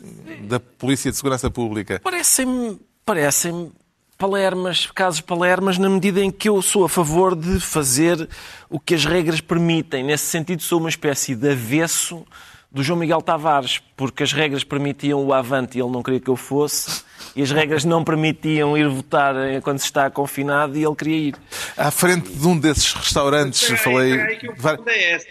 da 0.48 0.58
Polícia 0.58 1.10
de 1.10 1.18
Segurança 1.18 1.50
Pública. 1.50 2.00
Parecem-me 2.02 2.80
parecem 3.04 3.70
palermas, 4.18 4.86
casos 4.86 5.20
palermas, 5.20 5.78
na 5.78 5.88
medida 5.88 6.20
em 6.20 6.30
que 6.30 6.48
eu 6.48 6.60
sou 6.62 6.84
a 6.84 6.88
favor 6.88 7.34
de 7.36 7.58
fazer 7.60 8.28
o 8.70 8.78
que 8.80 8.94
as 8.94 9.04
regras 9.04 9.40
permitem. 9.40 10.02
Nesse 10.04 10.26
sentido, 10.26 10.62
sou 10.62 10.78
uma 10.80 10.88
espécie 10.88 11.34
de 11.34 11.50
avesso 11.52 12.24
do 12.70 12.82
João 12.82 12.98
Miguel 12.98 13.22
Tavares, 13.22 13.80
porque 13.96 14.22
as 14.24 14.32
regras 14.32 14.64
permitiam 14.64 15.24
o 15.24 15.32
avante 15.32 15.78
e 15.78 15.80
ele 15.80 15.90
não 15.92 16.02
queria 16.02 16.18
que 16.18 16.28
eu 16.28 16.34
fosse, 16.34 17.04
e 17.36 17.40
as 17.42 17.50
regras 17.52 17.84
não 17.84 18.02
permitiam 18.02 18.76
ir 18.76 18.88
votar 18.88 19.34
quando 19.62 19.78
se 19.78 19.84
está 19.84 20.10
confinado 20.10 20.76
e 20.76 20.84
ele 20.84 20.94
queria 20.96 21.16
ir. 21.28 21.36
À 21.76 21.90
frente 21.92 22.30
de 22.32 22.46
um 22.48 22.58
desses 22.58 22.92
restaurantes, 22.92 23.62
Espera 23.62 23.76
aí, 23.78 23.82
falei. 23.84 24.10
espera 24.10 24.28
aí 24.28 24.36
que 24.38 24.46
eu 24.48 24.52
respondo 24.52 24.90
a 24.90 24.94
essa. 24.96 25.26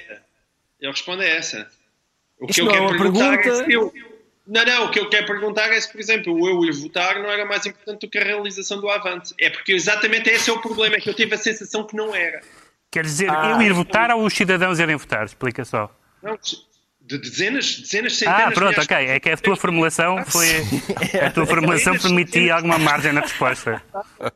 Eu 0.80 0.92
respondo 0.92 1.22
a 1.22 1.26
essa. 1.26 1.68
O 2.40 2.46
Isso 2.50 2.54
que 2.54 2.62
eu 2.62 2.66
não 2.66 2.72
é 2.72 2.76
quero 2.76 2.86
uma 2.88 2.98
perguntar 2.98 3.38
pergunta. 3.38 3.62
é 3.62 3.66
se 3.66 3.74
eu... 3.74 3.94
Não, 4.46 4.66
não, 4.66 4.86
o 4.86 4.92
que 4.92 5.00
eu 5.00 5.10
quero 5.10 5.26
perguntar 5.26 5.72
é 5.72 5.80
se, 5.80 5.90
por 5.90 6.02
exemplo, 6.02 6.34
o 6.34 6.50
eu 6.50 6.66
ir 6.66 6.74
votar 6.74 7.22
não 7.22 7.30
era 7.32 7.46
mais 7.46 7.66
importante 7.66 8.02
do 8.02 8.10
que 8.10 8.18
a 8.18 8.24
realização 8.24 8.80
do 8.80 8.90
Avante. 8.90 9.34
É 9.40 9.50
porque 9.50 9.72
exatamente 9.72 10.30
esse 10.30 10.50
é 10.50 10.54
o 10.54 10.62
problema, 10.62 10.96
é 10.96 11.00
que 11.00 11.10
eu 11.10 11.14
tive 11.14 11.34
a 11.36 11.38
sensação 11.38 11.86
que 11.88 11.96
não 11.96 12.14
era. 12.14 12.42
Quer 12.92 13.06
dizer, 13.06 13.30
Ah. 13.30 13.52
eu 13.52 13.62
ir 13.62 13.72
votar 13.74 14.12
ou 14.12 14.26
os 14.26 14.34
cidadãos 14.34 14.80
irem 14.80 14.96
votar? 14.98 15.26
Explica 15.26 15.64
só. 15.64 15.90
Não, 16.22 16.38
de 17.06 17.18
dezenas, 17.18 17.80
dezenas, 17.80 18.16
centenas 18.18 18.48
Ah, 18.48 18.52
pronto, 18.52 18.80
ok. 18.80 18.96
É 18.96 19.20
que 19.20 19.30
a 19.30 19.38
tua 19.38 19.58
formulação 19.58 20.24
foi. 20.26 20.48
A 21.22 21.30
tua 21.32 21.46
formulação 21.46 21.98
permitia 21.98 22.56
alguma 22.56 22.78
margem 22.78 23.12
na 23.12 23.22
resposta. 23.22 23.84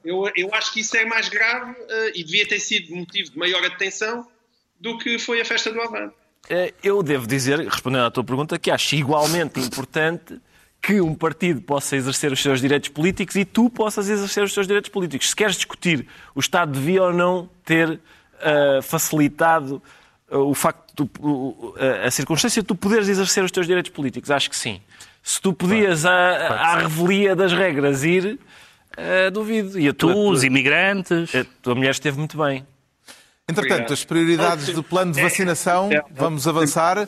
Eu, 0.03 0.29
eu 0.35 0.53
acho 0.53 0.73
que 0.73 0.81
isso 0.81 0.95
é 0.97 1.05
mais 1.05 1.29
grave 1.29 1.75
eh, 1.89 2.11
e 2.15 2.23
devia 2.23 2.45
ter 2.47 2.59
sido 2.59 2.93
motivo 2.95 3.31
de 3.31 3.37
maior 3.37 3.63
atenção 3.65 4.27
do 4.79 4.97
que 4.97 5.17
foi 5.17 5.39
a 5.39 5.45
festa 5.45 5.71
do 5.71 5.79
Avante. 5.81 6.13
Eh, 6.49 6.73
Eu 6.83 7.03
devo 7.03 7.27
dizer, 7.27 7.59
respondendo 7.59 8.05
à 8.05 8.11
tua 8.11 8.23
pergunta, 8.23 8.57
que 8.57 8.71
acho 8.71 8.95
igualmente 8.95 9.59
importante 9.59 10.39
que 10.81 11.01
um 11.01 11.13
partido 11.15 11.59
possa 11.61 11.95
exercer 11.95 12.31
os 12.31 12.39
seus 12.41 12.61
direitos 12.61 12.89
políticos 12.89 13.35
e 13.35 13.43
tu 13.43 13.69
possas 13.69 14.07
exercer 14.09 14.43
os 14.43 14.53
seus 14.53 14.67
direitos 14.67 14.89
políticos. 14.89 15.29
Se 15.29 15.35
queres 15.35 15.55
discutir 15.55 16.07
o 16.35 16.39
Estado 16.39 16.71
devia 16.71 17.03
ou 17.03 17.11
não 17.13 17.49
ter 17.65 17.99
ah, 18.41 18.79
facilitado 18.81 19.81
ah, 20.31 20.37
o 20.37 20.53
facto 20.53 20.87
de 20.89 21.09
tu- 21.09 21.09
o- 21.27 21.73
a, 22.05 22.09
circunstância 22.11 22.61
de 22.61 22.67
tu 22.67 22.75
poderes 22.75 23.09
exercer 23.09 23.43
os 23.43 23.51
teus 23.51 23.65
direitos 23.67 23.91
políticos, 23.91 24.29
acho 24.31 24.49
que 24.49 24.55
sim. 24.55 24.79
Se 25.23 25.41
tu 25.41 25.51
podias 25.51 26.05
à, 26.05 26.11
à 26.11 26.77
revelia 26.77 27.35
das 27.35 27.51
regras 27.51 28.03
ir, 28.03 28.39
duvido. 29.33 29.77
E 29.79 29.89
a 29.89 29.93
tua, 29.93 30.13
Tu, 30.13 30.29
os 30.29 30.43
imigrantes. 30.43 31.35
a 31.35 31.45
tua 31.61 31.75
mulher 31.75 31.91
esteve 31.91 32.17
muito 32.17 32.37
bem. 32.37 32.65
Entretanto, 33.49 33.71
Obrigado. 33.73 33.93
as 33.93 34.03
prioridades 34.03 34.73
do 34.73 34.83
plano 34.83 35.13
de 35.13 35.19
É, 35.19 35.23
vacinação, 35.23 35.89
é, 35.91 35.95
é. 35.95 36.03
vamos 36.11 36.47
avançar. 36.47 37.07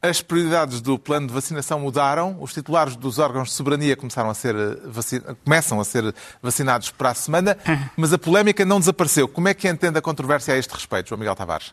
As 0.00 0.20
prioridades 0.20 0.80
do 0.80 0.98
plano 0.98 1.26
de 1.28 1.32
vacinação 1.32 1.78
mudaram. 1.80 2.36
Os 2.40 2.52
titulares 2.52 2.96
dos 2.96 3.18
órgãos 3.18 3.48
de 3.48 3.54
soberania 3.54 3.96
começaram 3.96 4.30
a 4.30 4.34
ser 4.34 4.54
vaci- 4.84 5.20
começam 5.44 5.80
a 5.80 5.84
ser 5.84 6.14
vacinados 6.42 6.90
para 6.90 7.10
a 7.10 7.14
semana, 7.14 7.56
mas 7.96 8.12
a 8.12 8.18
polémica 8.18 8.64
não 8.64 8.78
desapareceu. 8.80 9.28
Como 9.28 9.48
é 9.48 9.54
que 9.54 9.68
entende 9.68 9.98
a 9.98 10.02
controvérsia 10.02 10.54
a 10.54 10.56
este 10.58 10.72
respeito, 10.72 11.08
João 11.08 11.18
Miguel 11.18 11.34
Tavares? 11.36 11.72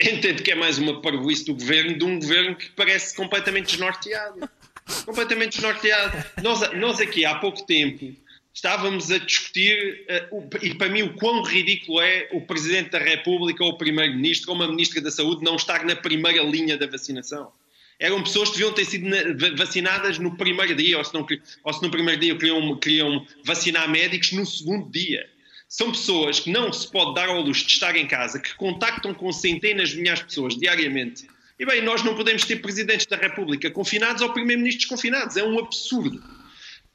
Entendo 0.00 0.42
que 0.44 0.52
é 0.52 0.54
mais 0.54 0.78
uma 0.78 1.00
parvoíce 1.02 1.44
do 1.44 1.54
governo, 1.54 1.98
de 1.98 2.04
um 2.04 2.20
governo 2.20 2.54
que 2.54 2.70
parece 2.70 3.16
completamente 3.16 3.66
desnorteado. 3.72 4.48
completamente 5.04 5.52
desnorteado. 5.56 6.24
Nós, 6.42 6.72
nós 6.74 7.00
aqui, 7.00 7.24
há 7.24 7.34
pouco 7.36 7.66
tempo, 7.66 8.14
estávamos 8.58 9.08
a 9.12 9.18
discutir, 9.18 10.04
eh, 10.08 10.28
e 10.62 10.74
para 10.74 10.88
mim 10.88 11.02
o 11.02 11.14
quão 11.14 11.42
ridículo 11.44 12.00
é 12.00 12.28
o 12.32 12.40
Presidente 12.40 12.90
da 12.90 12.98
República 12.98 13.62
ou 13.62 13.70
o 13.70 13.78
Primeiro-Ministro 13.78 14.50
ou 14.50 14.56
uma 14.56 14.66
Ministra 14.66 15.00
da 15.00 15.12
Saúde 15.12 15.44
não 15.44 15.54
estar 15.54 15.84
na 15.84 15.94
primeira 15.94 16.42
linha 16.42 16.76
da 16.76 16.88
vacinação. 16.88 17.52
Eram 18.00 18.20
pessoas 18.20 18.48
que 18.48 18.56
deviam 18.56 18.72
ter 18.72 18.84
sido 18.84 19.08
na- 19.08 19.22
va- 19.34 19.54
vacinadas 19.56 20.18
no 20.18 20.36
primeiro 20.36 20.74
dia, 20.74 20.98
ou 20.98 21.04
se, 21.04 21.14
não, 21.14 21.24
ou 21.64 21.72
se 21.72 21.82
no 21.82 21.88
primeiro 21.90 22.20
dia 22.20 22.34
queriam, 22.36 22.76
queriam 22.76 23.24
vacinar 23.44 23.88
médicos 23.88 24.32
no 24.32 24.44
segundo 24.44 24.90
dia. 24.90 25.24
São 25.68 25.92
pessoas 25.92 26.40
que 26.40 26.50
não 26.50 26.72
se 26.72 26.90
pode 26.90 27.14
dar 27.14 27.28
ao 27.28 27.40
luxo 27.40 27.64
de 27.64 27.72
estar 27.72 27.94
em 27.94 28.08
casa, 28.08 28.40
que 28.40 28.54
contactam 28.56 29.14
com 29.14 29.30
centenas 29.32 29.90
de 29.90 29.98
milhares 29.98 30.20
de 30.20 30.26
pessoas 30.26 30.56
diariamente. 30.56 31.28
E 31.60 31.64
bem, 31.64 31.80
nós 31.82 32.02
não 32.02 32.16
podemos 32.16 32.44
ter 32.44 32.56
presidentes 32.56 33.06
da 33.06 33.16
República 33.16 33.70
confinados 33.70 34.20
ou 34.20 34.32
primeiro-ministros 34.32 34.86
confinados. 34.86 35.36
É 35.36 35.44
um 35.44 35.58
absurdo. 35.60 36.20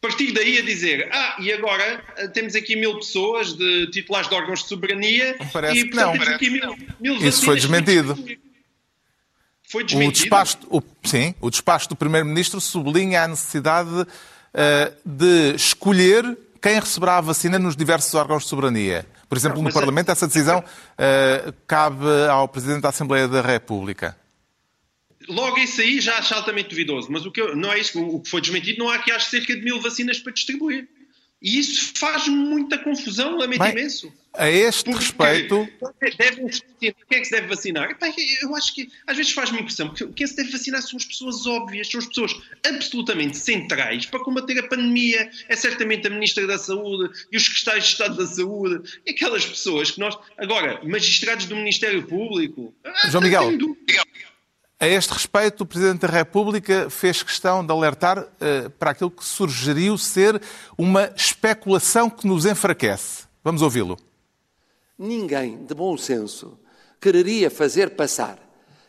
Partir 0.03 0.33
daí 0.33 0.57
a 0.57 0.61
dizer, 0.61 1.07
ah, 1.13 1.37
e 1.39 1.51
agora 1.53 2.03
eh, 2.17 2.27
temos 2.27 2.55
aqui 2.55 2.75
mil 2.75 2.95
pessoas 2.99 3.53
de 3.53 3.87
titulares 3.89 4.27
de 4.27 4.35
órgãos 4.35 4.61
de 4.63 4.67
soberania 4.67 5.37
Parece 5.53 5.79
e 5.79 5.89
que 5.89 5.95
não. 5.95 6.11
temos 6.11 6.27
aqui 6.27 6.49
mil, 6.49 6.75
mil 6.99 7.15
Isso 7.25 7.45
foi 7.45 7.55
desmentido. 7.55 8.13
Foi 9.69 9.83
O 9.83 9.85
desmentido. 9.85 10.21
despacho, 10.23 10.57
o- 10.69 10.83
sim, 11.05 11.33
o 11.39 11.49
despacho 11.49 11.87
do 11.89 11.95
Primeiro-Ministro 11.95 12.59
sublinha 12.59 13.23
a 13.23 13.27
necessidade 13.29 14.05
eh, 14.53 14.91
de 15.05 15.55
escolher 15.55 16.37
quem 16.61 16.79
receberá 16.79 17.17
a 17.17 17.21
vacina 17.21 17.57
nos 17.57 17.75
diversos 17.75 18.13
órgãos 18.13 18.43
de 18.43 18.49
soberania. 18.49 19.05
Por 19.29 19.37
exemplo, 19.37 19.57
Não, 19.57 19.63
no 19.63 19.69
é- 19.69 19.73
Parlamento, 19.73 20.11
essa 20.11 20.27
decisão 20.27 20.63
eh, 20.97 21.53
cabe 21.65 22.05
ao 22.29 22.47
Presidente 22.49 22.81
da 22.81 22.89
Assembleia 22.89 23.27
da 23.27 23.41
República. 23.41 24.15
Logo 25.27 25.57
isso 25.59 25.81
aí 25.81 25.99
já 25.99 26.17
acho 26.17 26.33
altamente 26.33 26.69
duvidoso, 26.69 27.07
mas 27.11 27.25
o 27.25 27.31
que 27.31 27.41
eu- 27.41 27.55
não 27.55 27.71
é 27.71 27.79
isso, 27.79 27.99
o 28.01 28.19
que 28.19 28.29
foi 28.29 28.41
desmentido, 28.41 28.79
não 28.79 28.89
há 28.89 28.95
aqui 28.95 29.11
acho 29.11 29.29
cerca 29.29 29.55
de 29.55 29.61
mil 29.61 29.79
vacinas 29.81 30.19
para 30.19 30.33
distribuir. 30.33 30.87
E 31.41 31.59
isso 31.59 31.91
faz 31.95 32.25
muita 32.29 32.77
confusão, 32.77 33.37
lamento 33.37 33.59
Bem, 33.59 33.71
imenso. 33.73 34.13
A 34.35 34.49
este 34.49 34.85
Porque 34.85 34.97
respeito, 35.03 35.67
Devem 36.17 36.47
quem 36.79 36.93
é 37.11 37.19
que 37.19 37.25
se 37.25 37.31
deve 37.31 37.47
vacinar? 37.47 37.95
Eu 38.41 38.55
acho 38.55 38.73
que 38.73 38.89
às 39.05 39.15
vezes 39.15 39.31
faz-me 39.33 39.59
impressão 39.59 39.93
que 39.93 40.07
quem 40.07 40.25
se 40.25 40.35
deve 40.37 40.51
vacinar 40.51 40.81
são 40.81 40.97
as 40.97 41.05
pessoas 41.05 41.45
óbvias, 41.45 41.87
são 41.89 41.99
as 41.99 42.07
pessoas 42.07 42.33
absolutamente 42.65 43.37
centrais 43.37 44.05
para 44.05 44.21
combater 44.21 44.57
a 44.57 44.67
pandemia. 44.67 45.29
É 45.49 45.55
certamente 45.55 46.07
a 46.07 46.09
Ministra 46.09 46.47
da 46.47 46.57
Saúde 46.57 47.13
e 47.31 47.37
os 47.37 47.45
secretários 47.45 47.85
de 47.85 47.91
Estado 47.91 48.15
da 48.17 48.25
Saúde 48.25 48.99
e 49.05 49.11
aquelas 49.11 49.45
pessoas 49.45 49.91
que 49.91 49.99
nós. 49.99 50.17
Agora, 50.37 50.79
magistrados 50.83 51.45
do 51.45 51.55
Ministério 51.55 52.03
Público. 52.07 52.73
ah, 52.85 53.09
João 53.09 53.21
Miguel. 53.21 53.51
A 54.83 54.87
este 54.89 55.13
respeito, 55.13 55.61
o 55.61 55.65
Presidente 55.65 56.01
da 56.01 56.09
República 56.09 56.89
fez 56.89 57.23
questão 57.23 57.65
de 57.65 57.71
alertar 57.71 58.27
eh, 58.41 58.67
para 58.67 58.91
aquilo 58.91 59.09
que 59.09 59.23
sugeriu 59.23 59.97
ser 59.97 60.41
uma 60.77 61.09
especulação 61.15 62.09
que 62.09 62.27
nos 62.27 62.45
enfraquece. 62.45 63.23
Vamos 63.41 63.61
ouvi-lo. 63.61 63.97
Ninguém 64.99 65.63
de 65.65 65.73
bom 65.73 65.97
senso 65.97 66.59
quereria 66.99 67.49
fazer 67.49 67.91
passar 67.91 68.37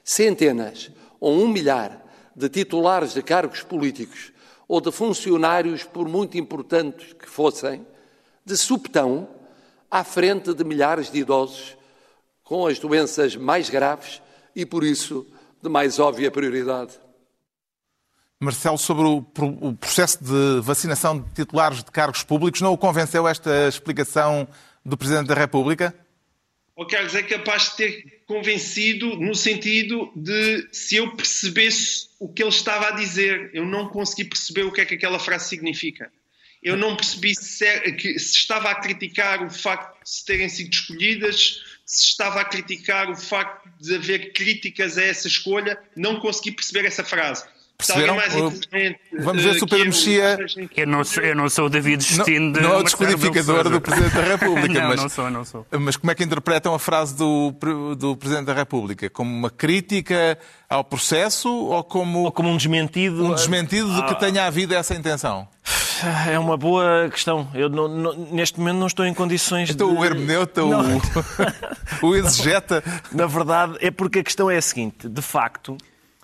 centenas 0.03 0.91
ou 1.21 1.33
um 1.33 1.47
milhar 1.47 2.05
de 2.35 2.49
titulares 2.49 3.15
de 3.15 3.23
cargos 3.23 3.63
políticos 3.63 4.33
ou 4.67 4.81
de 4.81 4.91
funcionários, 4.91 5.85
por 5.85 6.09
muito 6.09 6.37
importantes 6.37 7.13
que 7.13 7.31
fossem, 7.31 7.87
de 8.45 8.57
subtão 8.57 9.29
à 9.89 10.03
frente 10.03 10.53
de 10.53 10.65
milhares 10.65 11.09
de 11.09 11.21
idosos 11.21 11.77
com 12.43 12.67
as 12.67 12.81
doenças 12.81 13.37
mais 13.37 13.71
graves 13.71 14.21
e, 14.57 14.67
por 14.67 14.83
isso, 14.83 15.25
de 15.65 15.71
mais 15.71 15.99
óbvia 15.99 16.31
prioridade. 16.31 16.93
Marcelo, 18.39 18.77
sobre 18.77 19.05
o, 19.05 19.27
o 19.61 19.75
processo 19.75 20.23
de 20.23 20.61
vacinação 20.61 21.19
de 21.19 21.31
titulares 21.33 21.83
de 21.83 21.91
cargos 21.91 22.23
públicos, 22.23 22.61
não 22.61 22.75
o 22.75 22.79
convenceu 22.79 23.27
esta 23.27 23.67
explicação 23.67 24.47
do 24.85 24.97
Presidente 24.97 25.29
da 25.29 25.35
República? 25.35 25.95
Oh, 26.77 26.85
Carlos, 26.87 27.15
é 27.15 27.23
capaz 27.23 27.71
de 27.71 27.77
ter 27.77 28.23
convencido 28.27 29.17
no 29.17 29.35
sentido 29.35 30.13
de 30.15 30.69
se 30.73 30.97
eu 30.97 31.17
percebesse 31.17 32.09
o 32.19 32.29
que 32.29 32.43
ele 32.43 32.51
estava 32.51 32.89
a 32.89 32.91
dizer, 32.91 33.51
eu 33.55 33.65
não 33.65 33.89
consegui 33.89 34.25
perceber 34.25 34.65
o 34.65 34.73
que 34.73 34.81
é 34.81 34.85
que 34.85 34.95
aquela 34.95 35.19
frase 35.19 35.49
significa. 35.49 36.13
Eu 36.63 36.77
não 36.77 36.97
percebi 36.97 37.35
se, 37.35 37.65
é, 37.65 37.93
que, 37.93 38.19
se 38.19 38.37
estava 38.37 38.71
a 38.71 38.75
criticar 38.75 39.45
o 39.45 39.51
facto 39.51 40.03
de 40.03 40.11
se 40.11 40.25
terem 40.25 40.49
sido 40.49 40.73
escolhidas, 40.73 41.63
se 41.87 42.05
estava 42.07 42.41
a 42.41 42.45
criticar 42.45 43.11
o 43.11 43.17
facto 43.17 43.69
de 43.81 43.95
haver 43.95 44.33
críticas 44.33 44.97
a 44.97 45.03
essa 45.03 45.29
escolha, 45.29 45.79
não 45.97 46.19
consegui 46.21 46.53
perceber 46.53 46.87
essa 46.87 47.05
frase. 47.05 47.45
Perceberam? 47.77 48.17
Vamos 49.21 49.43
ver 49.43 49.55
se 49.55 49.65
o 49.65 49.67
Pedro 49.67 49.87
Mexia. 49.87 50.39
Eu 50.77 50.87
não 50.87 51.05
sou, 51.05 51.23
eu 51.23 51.35
não 51.35 51.51
sou 51.51 51.67
o 51.67 51.69
David 51.69 52.05
Justino 52.05 52.53
de. 52.53 52.61
Não 52.61 52.75
é 52.75 52.77
o 52.77 52.83
descodificador 52.85 53.69
do 53.69 53.81
Presidente 53.81 54.15
da 54.15 54.23
República. 54.23 54.69
não, 54.81 54.89
mas, 54.89 55.03
não 55.03 55.09
sou, 55.09 55.31
não 55.31 55.45
sou. 55.45 55.67
Mas 55.81 55.97
como 55.97 56.11
é 56.13 56.15
que 56.15 56.23
interpretam 56.23 56.73
a 56.73 56.79
frase 56.79 57.17
do, 57.17 57.53
do 57.99 58.17
Presidente 58.17 58.47
da 58.47 58.55
República? 58.55 59.11
Como 59.11 59.29
uma 59.29 59.51
crítica 59.51 60.39
ao 60.69 60.85
processo 60.85 61.49
ou 61.49 61.83
como. 61.83 62.21
Ou 62.21 62.33
como 62.33 62.49
um 62.49 62.57
desmentido? 62.57 63.25
Um 63.25 63.35
desmentido 63.35 63.93
de 63.93 64.07
que 64.07 64.21
tenha 64.21 64.47
havido 64.47 64.73
essa 64.73 64.95
intenção? 64.95 65.49
É 66.29 66.39
uma 66.39 66.57
boa 66.57 67.09
questão. 67.11 67.49
Eu 67.55 67.69
não, 67.69 67.89
não, 67.89 68.13
neste 68.15 68.59
momento 68.59 68.77
não 68.77 68.87
estou 68.87 69.07
em 69.07 69.15
condições 69.15 69.71
então, 69.71 69.93
de. 69.93 70.01
o 70.01 70.05
hermeneuta, 70.05 70.63
o, 70.65 70.71
o 72.09 72.17
exegeta. 72.17 72.83
Na 73.13 73.27
verdade, 73.27 73.77
é 73.81 73.91
porque 73.91 74.21
a 74.21 74.25
questão 74.25 74.51
é 74.51 74.57
a 74.57 74.63
seguinte: 74.63 75.09
de 75.09 75.23
facto. 75.23 75.77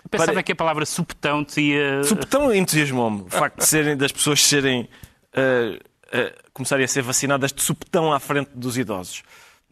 Eu 0.03 0.09
pensava 0.09 0.33
para... 0.33 0.43
que 0.43 0.51
a 0.51 0.55
palavra 0.55 0.85
subtão 0.85 1.43
tinha. 1.45 2.03
Subtão 2.03 2.53
entusiasmou-me. 2.53 3.21
O 3.21 3.29
facto 3.29 3.59
de 3.59 3.65
serem, 3.65 3.95
das 3.95 4.11
pessoas 4.11 4.43
serem. 4.43 4.89
Uh, 5.33 5.77
uh, 5.77 6.41
começarem 6.53 6.83
a 6.83 6.87
ser 6.87 7.01
vacinadas 7.01 7.53
de 7.53 7.61
subtão 7.61 8.11
à 8.11 8.19
frente 8.19 8.51
dos 8.53 8.77
idosos. 8.77 9.23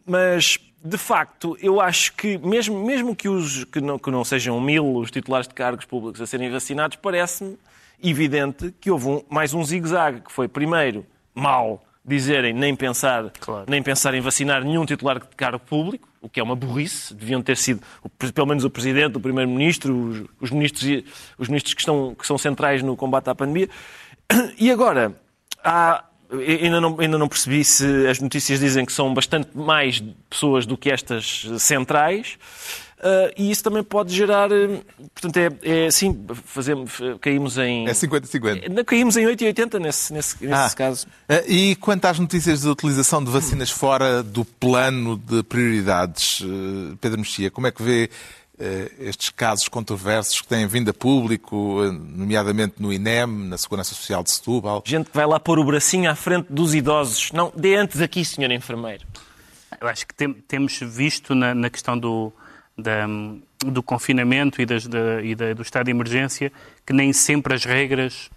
Mas, 0.06 0.58
de 0.82 0.96
facto, 0.96 1.56
eu 1.60 1.80
acho 1.80 2.14
que, 2.14 2.38
mesmo, 2.38 2.84
mesmo 2.84 3.14
que, 3.14 3.28
os, 3.28 3.64
que, 3.64 3.80
não, 3.80 3.98
que 3.98 4.10
não 4.10 4.24
sejam 4.24 4.60
mil 4.60 4.96
os 4.96 5.10
titulares 5.10 5.46
de 5.46 5.54
cargos 5.54 5.84
públicos 5.84 6.20
a 6.20 6.26
serem 6.26 6.50
vacinados, 6.50 6.96
parece-me 6.96 7.58
evidente 8.02 8.74
que 8.80 8.90
houve 8.90 9.08
um, 9.08 9.22
mais 9.28 9.54
um 9.54 9.64
zigue-zague, 9.64 10.20
que 10.20 10.32
foi, 10.32 10.48
primeiro, 10.48 11.04
mal 11.34 11.82
dizerem 12.04 12.52
nem 12.52 12.74
pensar, 12.74 13.30
claro. 13.38 13.66
nem 13.68 13.82
pensar 13.82 14.14
em 14.14 14.20
vacinar 14.20 14.64
nenhum 14.64 14.84
titular 14.84 15.20
de 15.20 15.26
cargo 15.36 15.60
público, 15.60 16.08
o 16.20 16.28
que 16.28 16.40
é 16.40 16.42
uma 16.42 16.56
burrice. 16.56 17.14
Deviam 17.14 17.42
ter 17.42 17.56
sido, 17.56 17.82
pelo 18.34 18.46
menos 18.46 18.64
o 18.64 18.70
Presidente, 18.70 19.16
o 19.16 19.20
Primeiro-Ministro, 19.20 19.94
os, 19.94 20.24
os, 20.40 20.50
ministros, 20.50 21.04
os 21.38 21.48
ministros 21.48 21.74
que, 21.74 21.80
estão, 21.80 22.14
que 22.14 22.26
são 22.26 22.36
centrais 22.36 22.82
no 22.82 22.96
combate 22.96 23.28
à 23.28 23.34
pandemia. 23.34 23.68
E 24.58 24.70
agora, 24.70 25.14
há, 25.62 26.04
ainda, 26.32 26.80
não, 26.80 26.96
ainda 27.00 27.18
não 27.18 27.28
percebi 27.28 27.64
se 27.64 28.06
as 28.06 28.20
notícias 28.20 28.60
dizem 28.60 28.84
que 28.84 28.92
são 28.92 29.12
bastante 29.12 29.50
mais 29.56 30.02
pessoas 30.28 30.66
do 30.66 30.76
que 30.76 30.90
estas 30.90 31.48
centrais. 31.58 32.38
Uh, 33.00 33.32
e 33.34 33.50
isso 33.50 33.64
também 33.64 33.82
pode 33.82 34.14
gerar. 34.14 34.52
Uh, 34.52 34.84
portanto, 35.14 35.36
é, 35.38 35.86
é 35.86 35.90
sim, 35.90 36.22
fazemos, 36.44 37.00
caímos 37.18 37.56
em. 37.56 37.88
É 37.88 37.92
50-50. 37.92 38.84
Caímos 38.84 39.16
em 39.16 39.24
8,80 39.24 39.78
nesse, 39.78 40.12
nesse, 40.12 40.44
nesse 40.44 40.54
ah, 40.54 40.70
caso. 40.76 41.06
Uh, 41.06 41.50
e 41.50 41.76
quanto 41.76 42.04
às 42.04 42.18
notícias 42.18 42.60
de 42.60 42.68
utilização 42.68 43.24
de 43.24 43.30
vacinas 43.30 43.70
fora 43.70 44.22
do 44.22 44.44
plano 44.44 45.16
de 45.16 45.42
prioridades, 45.42 46.42
Pedro 47.00 47.18
Mexia, 47.18 47.50
como 47.50 47.66
é 47.66 47.70
que 47.70 47.82
vê 47.82 48.10
estes 48.98 49.30
casos 49.30 49.66
controversos 49.68 50.42
que 50.42 50.46
têm 50.46 50.66
vindo 50.66 50.90
a 50.90 50.92
público, 50.92 51.80
nomeadamente 52.14 52.74
no 52.78 52.92
INEM, 52.92 53.26
na 53.48 53.56
Segurança 53.56 53.94
Social 53.94 54.22
de 54.22 54.30
Setúbal? 54.30 54.82
Gente 54.84 55.08
que 55.08 55.16
vai 55.16 55.26
lá 55.26 55.40
pôr 55.40 55.58
o 55.58 55.64
bracinho 55.64 56.10
à 56.10 56.14
frente 56.14 56.52
dos 56.52 56.74
idosos. 56.74 57.32
Não, 57.32 57.50
dê 57.56 57.76
antes 57.76 58.02
aqui, 58.02 58.22
senhor 58.22 58.50
enfermeiro. 58.50 59.06
Eu 59.80 59.88
acho 59.88 60.06
que 60.06 60.14
tem, 60.14 60.34
temos 60.34 60.78
visto 60.82 61.34
na, 61.34 61.54
na 61.54 61.70
questão 61.70 61.98
do 61.98 62.30
da, 62.80 63.06
do 63.66 63.82
confinamento 63.82 64.60
e, 64.60 64.66
das, 64.66 64.86
da, 64.86 65.22
e 65.22 65.34
da, 65.34 65.52
do 65.52 65.62
estado 65.62 65.86
de 65.86 65.90
emergência 65.90 66.52
que 66.86 66.92
nem 66.92 67.12
sempre 67.12 67.54
as 67.54 67.64
regras 67.64 68.30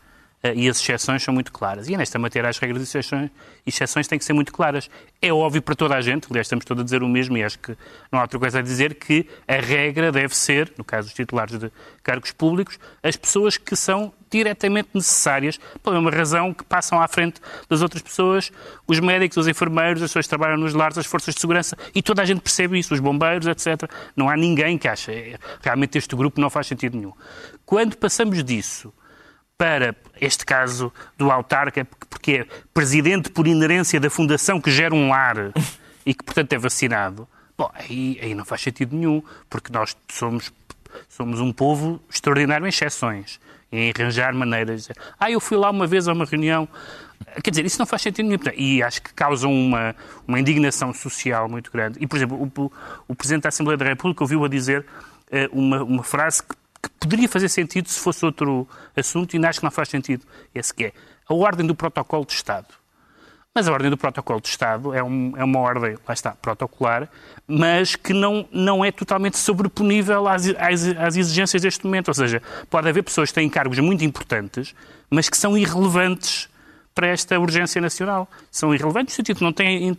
uh, 0.43 0.53
e 0.55 0.69
as 0.69 0.79
exceções 0.79 1.23
são 1.23 1.33
muito 1.33 1.51
claras. 1.51 1.87
E 1.87 1.97
nesta 1.97 2.19
matéria 2.19 2.49
as 2.49 2.57
regras 2.57 2.81
e 2.81 2.83
exceções, 2.83 3.29
exceções 3.65 4.07
têm 4.07 4.19
que 4.19 4.25
ser 4.25 4.33
muito 4.33 4.51
claras. 4.51 4.89
É 5.21 5.31
óbvio 5.31 5.61
para 5.61 5.75
toda 5.75 5.95
a 5.95 6.01
gente, 6.01 6.27
aliás 6.29 6.47
estamos 6.47 6.65
todos 6.65 6.81
a 6.81 6.83
dizer 6.83 7.03
o 7.03 7.07
mesmo 7.07 7.37
e 7.37 7.43
acho 7.43 7.59
que 7.59 7.75
não 8.11 8.19
há 8.19 8.23
outra 8.23 8.39
coisa 8.39 8.59
a 8.59 8.61
dizer, 8.61 8.95
que 8.95 9.27
a 9.47 9.55
regra 9.55 10.11
deve 10.11 10.35
ser, 10.35 10.73
no 10.77 10.83
caso 10.83 11.07
dos 11.07 11.15
titulares 11.15 11.57
de 11.57 11.71
cargos 12.01 12.31
públicos, 12.31 12.79
as 13.01 13.15
pessoas 13.15 13.57
que 13.57 13.75
são 13.75 14.13
diretamente 14.34 14.89
necessárias, 14.95 15.59
por 15.84 15.95
uma 15.95 16.09
razão 16.09 16.51
que 16.51 16.63
passam 16.63 16.99
à 16.99 17.07
frente 17.07 17.39
das 17.69 17.84
outras 17.84 18.01
pessoas, 18.01 18.51
os 18.88 18.99
médicos, 18.99 19.38
os 19.38 19.47
enfermeiros, 19.47 20.01
as 20.01 20.09
pessoas 20.09 20.25
que 20.25 20.29
trabalham 20.29 20.57
nos 20.57 20.73
lares, 20.73 20.97
as 20.97 21.05
forças 21.05 21.36
de 21.36 21.41
segurança, 21.41 21.77
e 21.93 22.01
toda 22.01 22.23
a 22.23 22.25
gente 22.25 22.41
percebe 22.41 22.79
isso, 22.79 22.95
os 22.95 22.99
bombeiros, 22.99 23.45
etc. 23.45 23.88
Não 24.15 24.27
há 24.27 24.36
ninguém 24.36 24.75
que 24.77 24.88
ache, 24.88 25.36
realmente 25.61 25.99
este 25.99 26.15
grupo 26.15 26.41
não 26.41 26.49
faz 26.49 26.65
sentido 26.65 26.97
nenhum. 26.97 27.13
Quando 27.63 27.95
passamos 27.95 28.43
disso 28.43 28.91
para 29.55 29.95
este 30.19 30.43
caso 30.45 30.91
do 31.15 31.29
autarca, 31.29 31.86
porque 32.09 32.31
é 32.31 32.47
presidente 32.73 33.29
por 33.29 33.45
inerência 33.45 33.99
da 33.99 34.09
fundação 34.09 34.59
que 34.59 34.71
gera 34.71 34.95
um 34.95 35.09
lar 35.09 35.53
e 36.03 36.13
que, 36.15 36.23
portanto, 36.23 36.53
é 36.53 36.57
vacinado, 36.57 37.27
bom, 37.55 37.69
aí, 37.75 38.17
aí 38.19 38.34
não 38.34 38.43
faz 38.43 38.61
sentido 38.61 38.95
nenhum, 38.95 39.21
porque 39.47 39.71
nós 39.71 39.95
somos, 40.11 40.51
somos 41.07 41.39
um 41.39 41.53
povo 41.53 42.01
extraordinário 42.09 42.65
em 42.65 42.69
exceções 42.69 43.39
em 43.74 43.91
arranjar 43.95 44.34
maneiras 44.36 44.88
ah, 45.19 45.32
eu 45.32 45.39
fui 45.39 45.57
lá 45.57 45.71
uma 45.71 45.88
vez 45.88 46.07
a 46.07 46.13
uma 46.13 46.26
reunião. 46.26 46.67
Quer 47.43 47.49
dizer, 47.49 47.65
isso 47.65 47.80
não 47.80 47.86
faz 47.86 48.03
sentido 48.03 48.28
nenhum. 48.28 48.39
E 48.55 48.84
acho 48.84 49.01
que 49.01 49.13
causa 49.13 49.47
uma, 49.47 49.95
uma 50.28 50.39
indignação 50.39 50.93
social 50.93 51.49
muito 51.49 51.71
grande. 51.71 51.97
E, 51.99 52.05
por 52.05 52.17
exemplo, 52.17 52.38
o, 52.38 52.71
o 53.07 53.15
Presidente 53.15 53.43
da 53.43 53.49
Assembleia 53.49 53.78
da 53.78 53.86
República 53.86 54.24
ouviu 54.24 54.45
a 54.45 54.47
dizer 54.47 54.86
uh, 55.32 55.57
uma, 55.57 55.84
uma 55.84 56.03
frase 56.03 56.43
que, 56.43 56.55
que, 56.82 56.89
poderia 56.99 57.28
fazer 57.28 57.49
sentido 57.49 57.89
se 57.89 57.99
fosse 57.99 58.24
outro 58.24 58.67
assunto 58.95 59.36
e 59.36 59.45
acho 59.45 59.59
que 59.59 59.65
não 59.65 59.71
faz 59.71 59.89
sentido. 59.89 60.24
Esse 60.53 60.74
que 60.74 60.86
é 60.86 60.93
a 61.28 61.34
ordem 61.34 61.65
do 61.65 61.74
protocolo 61.74 62.26
de 62.26 62.34
Estado. 62.34 62.67
Mas 63.55 63.67
a 63.67 63.71
ordem 63.71 63.91
do 63.91 63.97
protocolo 63.97 64.41
de 64.41 64.47
Estado 64.47 64.95
é, 64.95 65.03
um, 65.03 65.33
é 65.37 65.43
uma 65.43 65.59
ordem, 65.59 65.95
lá 66.07 66.13
está, 66.13 66.31
protocolar, 66.31 67.07
mas 67.47 67.95
que 67.95 68.11
não, 68.11 68.47
não 68.51 68.83
é 68.83 68.91
totalmente 68.91 69.37
sobreponível 69.37 70.27
às, 70.27 70.47
às, 70.47 70.87
às, 70.97 71.15
exigências 71.15 71.61
deste 71.61 71.85
momento. 71.85 72.07
Ou 72.07 72.15
seja, 72.15 72.41
pode 72.67 72.89
haver 72.89 73.03
pessoas 73.03 73.29
que 73.29 73.35
têm 73.35 73.47
cargos 73.47 73.77
muito 73.77 74.03
importantes, 74.03 74.73
mas 75.07 75.29
que 75.29 75.37
são 75.37 75.55
irrelevantes 75.55 76.49
para 76.95 77.07
esta 77.07 77.39
urgência 77.39 77.79
nacional. 77.79 78.27
São 78.49 78.73
irrelevantes 78.73 79.13
no 79.13 79.17
sentido 79.17 79.37
que 79.37 79.43
não 79.43 79.53
têm 79.53 79.91
uh, 79.91 79.95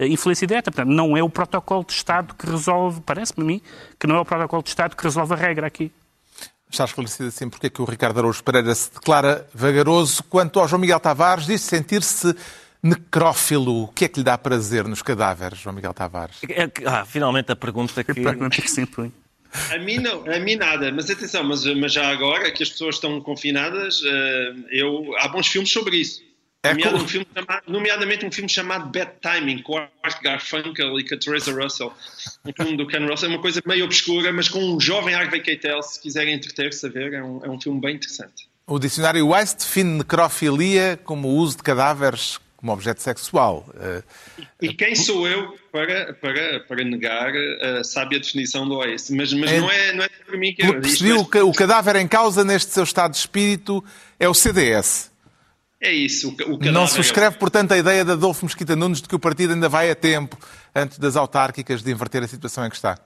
influência 0.00 0.46
direta. 0.46 0.70
Portanto, 0.70 0.92
não 0.92 1.16
é 1.16 1.22
o 1.22 1.30
protocolo 1.30 1.84
de 1.84 1.92
Estado 1.92 2.34
que 2.34 2.50
resolve, 2.50 3.00
parece-me 3.00 3.44
a 3.44 3.46
mim, 3.46 3.62
que 3.98 4.06
não 4.06 4.16
é 4.16 4.20
o 4.20 4.26
protocolo 4.26 4.62
de 4.62 4.68
Estado 4.68 4.94
que 4.94 5.04
resolve 5.04 5.32
a 5.32 5.36
regra 5.36 5.66
aqui. 5.66 5.90
Está 6.70 6.84
esclarecido 6.84 7.28
assim 7.28 7.48
porque 7.48 7.68
é 7.68 7.70
que 7.70 7.80
o 7.80 7.84
Ricardo 7.84 8.18
Araújo 8.18 8.42
Pereira 8.42 8.74
se 8.74 8.92
declara 8.92 9.46
vagaroso 9.54 10.22
quanto 10.24 10.60
ao 10.60 10.68
João 10.68 10.80
Miguel 10.80 11.00
Tavares, 11.00 11.46
diz 11.46 11.62
sentir-se 11.62 12.34
necrófilo. 12.82 13.84
O 13.84 13.88
que 13.88 14.04
é 14.04 14.08
que 14.08 14.20
lhe 14.20 14.24
dá 14.24 14.36
prazer 14.36 14.86
nos 14.86 15.02
cadáveres, 15.02 15.58
João 15.58 15.74
Miguel 15.74 15.94
Tavares? 15.94 16.36
É, 16.48 16.70
ah, 16.84 17.04
finalmente 17.04 17.50
a 17.50 17.56
pergunta 17.56 18.04
que... 18.04 18.10
A 18.10 18.14
pergunta 18.14 18.60
que 18.60 18.70
se 18.70 18.82
impõe. 18.82 19.12
A 19.70 19.78
mim 19.78 19.98
não, 19.98 20.30
a 20.30 20.38
mim 20.38 20.56
nada, 20.56 20.92
mas 20.92 21.08
atenção, 21.08 21.42
mas, 21.42 21.64
mas 21.64 21.92
já 21.92 22.08
agora 22.10 22.50
que 22.50 22.62
as 22.62 22.68
pessoas 22.68 22.96
estão 22.96 23.18
confinadas, 23.20 24.02
eh, 24.04 24.52
eu, 24.72 25.16
há 25.18 25.28
bons 25.28 25.46
filmes 25.46 25.72
sobre 25.72 25.96
isso. 25.96 26.22
É 26.68 26.74
nomeadamente, 26.74 27.04
um 27.04 27.08
filme 27.08 27.26
chamado, 27.34 27.62
nomeadamente 27.66 28.26
um 28.26 28.32
filme 28.32 28.48
chamado 28.48 28.90
Bad 28.90 29.12
Timing, 29.20 29.62
com 29.62 29.78
a 29.78 29.88
Art 30.02 30.22
Garfunkel 30.22 30.98
e 30.98 31.08
com 31.08 31.14
a 31.14 31.18
Teresa 31.18 31.52
Russell. 31.52 31.92
Um 32.44 32.52
filme 32.52 32.76
do 32.76 32.86
Ken 32.86 33.06
Russell, 33.06 33.30
é 33.30 33.32
uma 33.32 33.40
coisa 33.40 33.62
meio 33.66 33.84
obscura, 33.84 34.32
mas 34.32 34.48
com 34.48 34.58
um 34.58 34.80
jovem 34.80 35.14
Harvey 35.14 35.40
Keitel, 35.40 35.82
se 35.82 36.00
quiserem 36.00 36.34
entreter-se 36.34 36.86
a 36.86 36.88
ver, 36.88 37.14
é 37.14 37.22
um, 37.22 37.44
é 37.44 37.48
um 37.48 37.60
filme 37.60 37.80
bem 37.80 37.96
interessante. 37.96 38.48
O 38.66 38.78
dicionário 38.78 39.26
Weiss 39.28 39.54
define 39.54 39.98
necrofilia 39.98 40.98
como 41.02 41.28
o 41.28 41.36
uso 41.36 41.56
de 41.56 41.62
cadáveres 41.62 42.38
como 42.58 42.72
objeto 42.72 43.00
sexual. 43.00 43.64
E 44.60 44.74
quem 44.74 44.94
sou 44.94 45.26
eu 45.28 45.56
para, 45.70 46.12
para, 46.14 46.60
para 46.60 46.84
negar 46.84 47.32
a 47.62 47.84
sábia 47.84 48.18
definição 48.18 48.68
do 48.68 48.74
OS? 48.74 49.10
Mas, 49.10 49.32
mas 49.32 49.52
é, 49.52 49.60
não, 49.60 49.70
é, 49.70 49.92
não 49.92 50.04
é 50.04 50.08
para 50.26 50.36
mim 50.36 50.52
que 50.52 50.62
é. 50.62 50.72
Percebi, 50.72 51.12
o, 51.12 51.20
o 51.20 51.52
cadáver 51.54 51.96
em 51.96 52.08
causa 52.08 52.44
neste 52.44 52.72
seu 52.72 52.82
estado 52.82 53.12
de 53.12 53.18
espírito 53.18 53.82
é 54.18 54.28
o 54.28 54.34
CDS. 54.34 55.10
É 55.80 55.92
isso. 55.92 56.34
O, 56.46 56.54
o 56.54 56.58
não 56.72 56.86
subscreve, 56.86 57.36
portanto, 57.36 57.72
a 57.72 57.78
ideia 57.78 58.04
de 58.04 58.12
Adolfo 58.12 58.44
Mesquita 58.44 58.74
Nunes 58.74 59.00
de 59.00 59.08
que 59.08 59.14
o 59.14 59.18
partido 59.18 59.52
ainda 59.52 59.68
vai 59.68 59.90
a 59.90 59.94
tempo, 59.94 60.36
antes 60.74 60.98
das 60.98 61.16
autárquicas, 61.16 61.82
de 61.82 61.90
inverter 61.90 62.22
a 62.22 62.28
situação 62.28 62.66
em 62.66 62.70
que 62.70 62.76
está? 62.76 62.98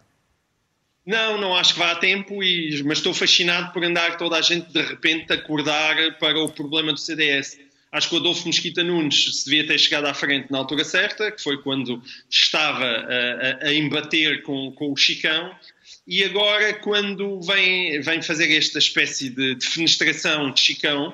Não, 1.04 1.36
não 1.36 1.56
acho 1.56 1.74
que 1.74 1.80
vá 1.80 1.90
a 1.90 1.96
tempo, 1.96 2.42
e, 2.42 2.82
mas 2.84 2.98
estou 2.98 3.12
fascinado 3.12 3.72
por 3.72 3.84
andar 3.84 4.16
toda 4.16 4.36
a 4.36 4.40
gente 4.40 4.72
de 4.72 4.80
repente 4.80 5.32
acordar 5.32 5.96
para 6.18 6.38
o 6.38 6.50
problema 6.50 6.92
do 6.92 6.98
CDS. 6.98 7.58
Acho 7.90 8.08
que 8.08 8.14
o 8.14 8.18
Adolfo 8.18 8.46
Mesquita 8.46 8.82
Nunes 8.82 9.42
se 9.42 9.44
devia 9.44 9.66
ter 9.66 9.78
chegado 9.78 10.06
à 10.06 10.14
frente 10.14 10.50
na 10.50 10.58
altura 10.58 10.84
certa, 10.84 11.30
que 11.30 11.42
foi 11.42 11.60
quando 11.60 12.02
estava 12.30 12.84
a, 12.86 13.66
a, 13.66 13.68
a 13.68 13.74
embater 13.74 14.42
com, 14.44 14.72
com, 14.72 14.92
o 14.92 14.96
Chicão, 14.96 15.54
e 16.06 16.24
agora 16.24 16.72
quando 16.74 17.40
vem, 17.42 18.00
vem 18.00 18.22
fazer 18.22 18.50
esta 18.56 18.78
espécie 18.78 19.28
de 19.28 19.56
defenestração 19.56 20.52
de 20.52 20.60
Chicão, 20.60 21.12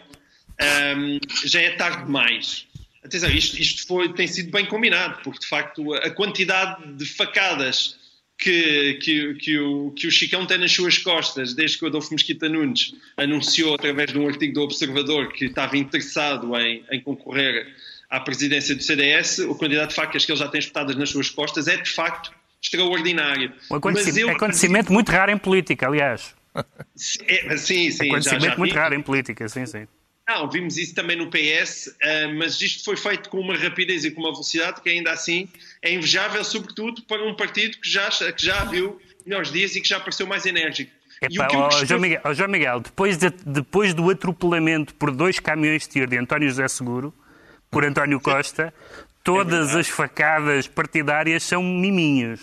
um, 0.60 1.18
já 1.44 1.60
é 1.60 1.70
tarde 1.70 2.04
demais. 2.04 2.66
Atenção, 3.04 3.30
isto, 3.30 3.60
isto 3.60 3.86
foi, 3.86 4.12
tem 4.12 4.26
sido 4.26 4.50
bem 4.50 4.66
combinado, 4.66 5.20
porque 5.22 5.40
de 5.40 5.46
facto 5.46 5.94
a 5.94 6.10
quantidade 6.10 6.92
de 6.94 7.06
facadas 7.06 7.96
que, 8.36 8.94
que, 8.94 9.34
que, 9.34 9.58
o, 9.58 9.90
que 9.90 10.06
o 10.06 10.10
Chicão 10.10 10.46
tem 10.46 10.58
nas 10.58 10.72
suas 10.72 10.96
costas, 10.98 11.54
desde 11.54 11.78
que 11.78 11.84
o 11.84 11.88
Adolfo 11.88 12.12
Mesquita 12.12 12.48
Nunes 12.48 12.94
anunciou, 13.16 13.74
através 13.74 14.12
de 14.12 14.18
um 14.18 14.28
artigo 14.28 14.54
do 14.54 14.62
Observador, 14.62 15.32
que 15.32 15.46
estava 15.46 15.76
interessado 15.76 16.56
em, 16.56 16.84
em 16.90 17.00
concorrer 17.00 17.66
à 18.08 18.20
presidência 18.20 18.74
do 18.74 18.82
CDS, 18.82 19.40
o 19.40 19.54
quantidade 19.56 19.90
de 19.90 19.94
facas 19.96 20.24
que 20.24 20.32
ele 20.32 20.38
já 20.38 20.48
tem 20.48 20.60
espetadas 20.60 20.94
nas 20.96 21.10
suas 21.10 21.28
costas 21.30 21.66
é, 21.66 21.76
de 21.76 21.90
facto, 21.90 22.32
extraordinário. 22.62 23.52
Um 23.70 23.76
acontecimento, 23.76 24.18
eu... 24.18 24.30
acontecimento 24.30 24.92
muito 24.92 25.10
raro 25.10 25.32
em 25.32 25.38
política, 25.38 25.86
aliás. 25.86 26.34
É, 27.26 27.56
sim, 27.56 27.90
sim. 27.90 28.08
Acontecimento 28.08 28.44
já, 28.44 28.50
já 28.50 28.56
muito 28.56 28.74
raro 28.74 28.94
em 28.94 29.02
política, 29.02 29.48
sim, 29.48 29.66
sim. 29.66 29.86
Não, 30.28 30.48
vimos 30.50 30.76
isso 30.76 30.94
também 30.94 31.16
no 31.16 31.30
PS, 31.30 31.96
eh, 32.02 32.26
mas 32.26 32.60
isto 32.60 32.84
foi 32.84 32.98
feito 32.98 33.30
com 33.30 33.40
uma 33.40 33.56
rapidez 33.56 34.04
e 34.04 34.10
com 34.10 34.20
uma 34.20 34.30
velocidade 34.30 34.82
que 34.82 34.90
ainda 34.90 35.10
assim 35.10 35.48
é 35.80 35.90
invejável, 35.90 36.44
sobretudo 36.44 37.00
para 37.04 37.24
um 37.24 37.34
partido 37.34 37.78
que 37.78 37.88
já, 37.88 38.10
que 38.10 38.44
já 38.44 38.62
viu 38.64 39.00
melhores 39.24 39.50
dias 39.50 39.74
e 39.74 39.80
que 39.80 39.88
já 39.88 39.96
apareceu 39.96 40.26
mais 40.26 40.44
enérgico. 40.44 40.90
Epá, 41.22 41.48
gostei... 41.48 41.86
João, 41.86 42.00
Miguel, 42.00 42.20
oh, 42.24 42.34
João 42.34 42.48
Miguel, 42.50 42.80
depois, 42.80 43.16
de, 43.16 43.30
depois 43.46 43.94
do 43.94 44.10
atropelamento 44.10 44.94
por 44.94 45.10
dois 45.10 45.40
caminhões 45.40 45.82
de 45.82 45.88
tiro 45.88 46.06
de 46.06 46.18
António 46.18 46.48
José 46.48 46.68
Seguro, 46.68 47.12
por 47.70 47.84
António 47.84 48.20
Costa, 48.20 48.72
todas 49.24 49.74
é 49.74 49.80
as 49.80 49.88
facadas 49.88 50.68
partidárias 50.68 51.42
são 51.42 51.62
miminhos. 51.62 52.40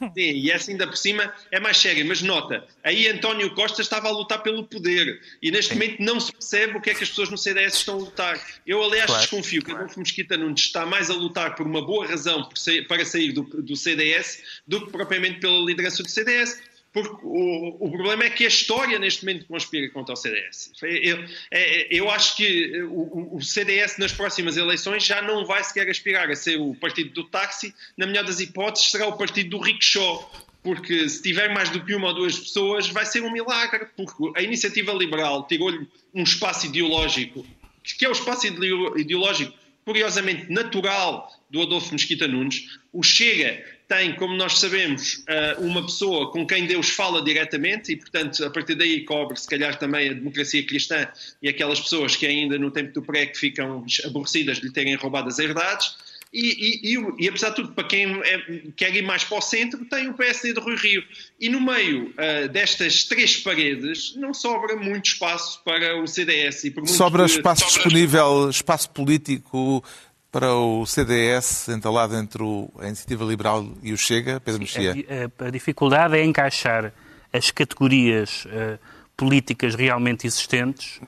Sim, 0.00 0.10
e 0.16 0.50
essa 0.50 0.70
ainda 0.70 0.86
por 0.86 0.96
cima 0.96 1.32
é 1.50 1.60
mais 1.60 1.76
séria. 1.76 2.04
Mas 2.04 2.22
nota, 2.22 2.66
aí 2.82 3.06
António 3.08 3.54
Costa 3.54 3.82
estava 3.82 4.08
a 4.08 4.10
lutar 4.10 4.42
pelo 4.42 4.64
poder 4.64 5.20
e 5.42 5.50
neste 5.50 5.74
momento 5.74 6.02
não 6.02 6.18
se 6.18 6.32
percebe 6.32 6.78
o 6.78 6.80
que 6.80 6.90
é 6.90 6.94
que 6.94 7.04
as 7.04 7.10
pessoas 7.10 7.30
no 7.30 7.36
CDS 7.36 7.74
estão 7.74 7.96
a 7.96 7.98
lutar. 7.98 8.40
Eu, 8.66 8.82
aliás, 8.82 9.06
claro. 9.06 9.20
desconfio 9.20 9.62
que 9.62 9.72
Adolfo 9.72 10.00
Mesquita 10.00 10.36
Nunes 10.36 10.62
está 10.62 10.86
mais 10.86 11.10
a 11.10 11.14
lutar 11.14 11.54
por 11.54 11.66
uma 11.66 11.84
boa 11.84 12.06
razão 12.06 12.48
para 12.88 13.04
sair 13.04 13.32
do, 13.32 13.42
do 13.42 13.76
CDS 13.76 14.42
do 14.66 14.86
que 14.86 14.92
propriamente 14.92 15.40
pela 15.40 15.64
liderança 15.64 16.02
do 16.02 16.08
CDS 16.08 16.60
porque 16.94 17.16
o, 17.24 17.76
o, 17.80 17.90
problema 17.90 18.22
é 18.22 18.30
que 18.30 18.44
a 18.44 18.48
história 18.48 19.00
neste 19.00 19.24
momento 19.24 19.46
conspira 19.46 19.90
contra 19.90 20.12
o 20.12 20.16
CDS. 20.16 20.70
Eu, 20.80 21.24
é, 21.50 21.88
eu 21.90 22.08
acho 22.08 22.36
que 22.36 22.82
o, 22.84 23.34
o, 23.34 23.42
CDS 23.42 23.98
nas 23.98 24.12
próximas 24.12 24.56
eleições 24.56 25.04
já 25.04 25.20
não 25.20 25.44
vai 25.44 25.64
sequer 25.64 25.90
aspirar 25.90 26.30
a 26.30 26.36
ser 26.36 26.56
o 26.60 26.72
partido 26.76 27.10
do 27.10 27.24
táxi, 27.24 27.74
na 27.96 28.06
melhor 28.06 28.22
das 28.22 28.38
hipóteses 28.38 28.92
será 28.92 29.08
o 29.08 29.18
partido 29.18 29.50
do 29.50 29.58
rickshaw, 29.58 30.32
porque 30.62 31.08
se 31.08 31.20
tiver 31.20 31.52
mais 31.52 31.68
do 31.68 31.84
que 31.84 31.96
uma 31.96 32.08
ou 32.08 32.14
duas 32.14 32.38
pessoas 32.38 32.88
vai 32.88 33.04
ser 33.04 33.24
um 33.24 33.32
milagre, 33.32 33.88
porque 33.96 34.30
a 34.36 34.40
iniciativa 34.40 34.92
liberal 34.92 35.48
tirou-lhe 35.48 35.88
um 36.14 36.22
espaço 36.22 36.66
ideológico, 36.66 37.44
que 37.82 38.04
é 38.04 38.08
o 38.08 38.12
espaço 38.12 38.46
ideológico 38.46 39.52
curiosamente 39.84 40.50
natural 40.50 41.30
do 41.50 41.62
Adolfo 41.62 41.92
Mesquita 41.92 42.26
Nunes. 42.26 42.78
O 42.92 43.02
Chega 43.02 43.62
tem, 43.86 44.14
como 44.14 44.34
nós 44.34 44.58
sabemos, 44.58 45.22
eh, 45.26 45.56
uma 45.58 45.84
pessoa 45.84 46.30
com 46.32 46.46
quem 46.46 46.66
Deus 46.66 46.88
fala 46.88 47.22
diretamente 47.22 47.92
e, 47.92 47.96
portanto, 47.96 48.42
a 48.44 48.50
partir 48.50 48.74
daí 48.74 49.04
cobre, 49.04 49.38
se 49.38 49.46
calhar, 49.46 49.78
também 49.78 50.08
a 50.08 50.12
democracia 50.14 50.64
cristã 50.64 51.06
e 51.42 51.48
aquelas 51.48 51.80
pessoas 51.80 52.16
que 52.16 52.26
ainda 52.26 52.58
no 52.58 52.70
tempo 52.70 52.92
do 52.92 53.02
pré 53.02 53.26
que 53.26 53.38
ficam 53.38 53.84
aborrecidas 54.04 54.58
de 54.58 54.66
lhe 54.66 54.72
terem 54.72 54.94
roubado 54.94 55.28
as 55.28 55.38
herdades. 55.38 55.96
E, 56.34 56.90
e, 56.90 56.96
e, 56.96 57.14
e, 57.20 57.28
apesar 57.28 57.50
de 57.50 57.56
tudo, 57.56 57.72
para 57.72 57.84
quem 57.84 58.20
é, 58.22 58.62
quer 58.74 58.92
ir 58.92 59.02
mais 59.02 59.22
para 59.22 59.38
o 59.38 59.40
centro, 59.40 59.84
tem 59.84 60.08
o 60.08 60.14
PSD 60.14 60.52
de 60.52 60.58
Rui 60.58 60.74
Rio. 60.74 61.04
E 61.38 61.48
no 61.48 61.60
meio 61.60 62.08
uh, 62.08 62.48
destas 62.48 63.04
três 63.04 63.36
paredes, 63.36 64.16
não 64.16 64.34
sobra 64.34 64.74
muito 64.74 65.06
espaço 65.06 65.62
para 65.62 65.96
o 66.02 66.08
CDS. 66.08 66.64
E 66.64 66.72
por 66.72 66.88
sobra 66.88 67.24
espaço 67.26 67.60
sobra... 67.60 67.84
disponível, 67.84 68.50
espaço 68.50 68.90
político 68.90 69.84
para 70.32 70.52
o 70.52 70.84
CDS 70.84 71.68
entalado 71.68 72.16
entre 72.16 72.42
a 72.80 72.88
Iniciativa 72.88 73.24
Liberal 73.24 73.72
e 73.80 73.92
o 73.92 73.96
Chega, 73.96 74.40
Pedro 74.40 74.60
Mexia? 74.60 74.92
A, 74.92 75.44
a, 75.44 75.46
a, 75.46 75.50
dificuldade 75.50 76.16
é 76.16 76.24
encaixar 76.24 76.92
as 77.32 77.52
categorias 77.52 78.44
uh, 78.46 78.76
políticas 79.16 79.76
realmente 79.76 80.26
existentes 80.26 81.00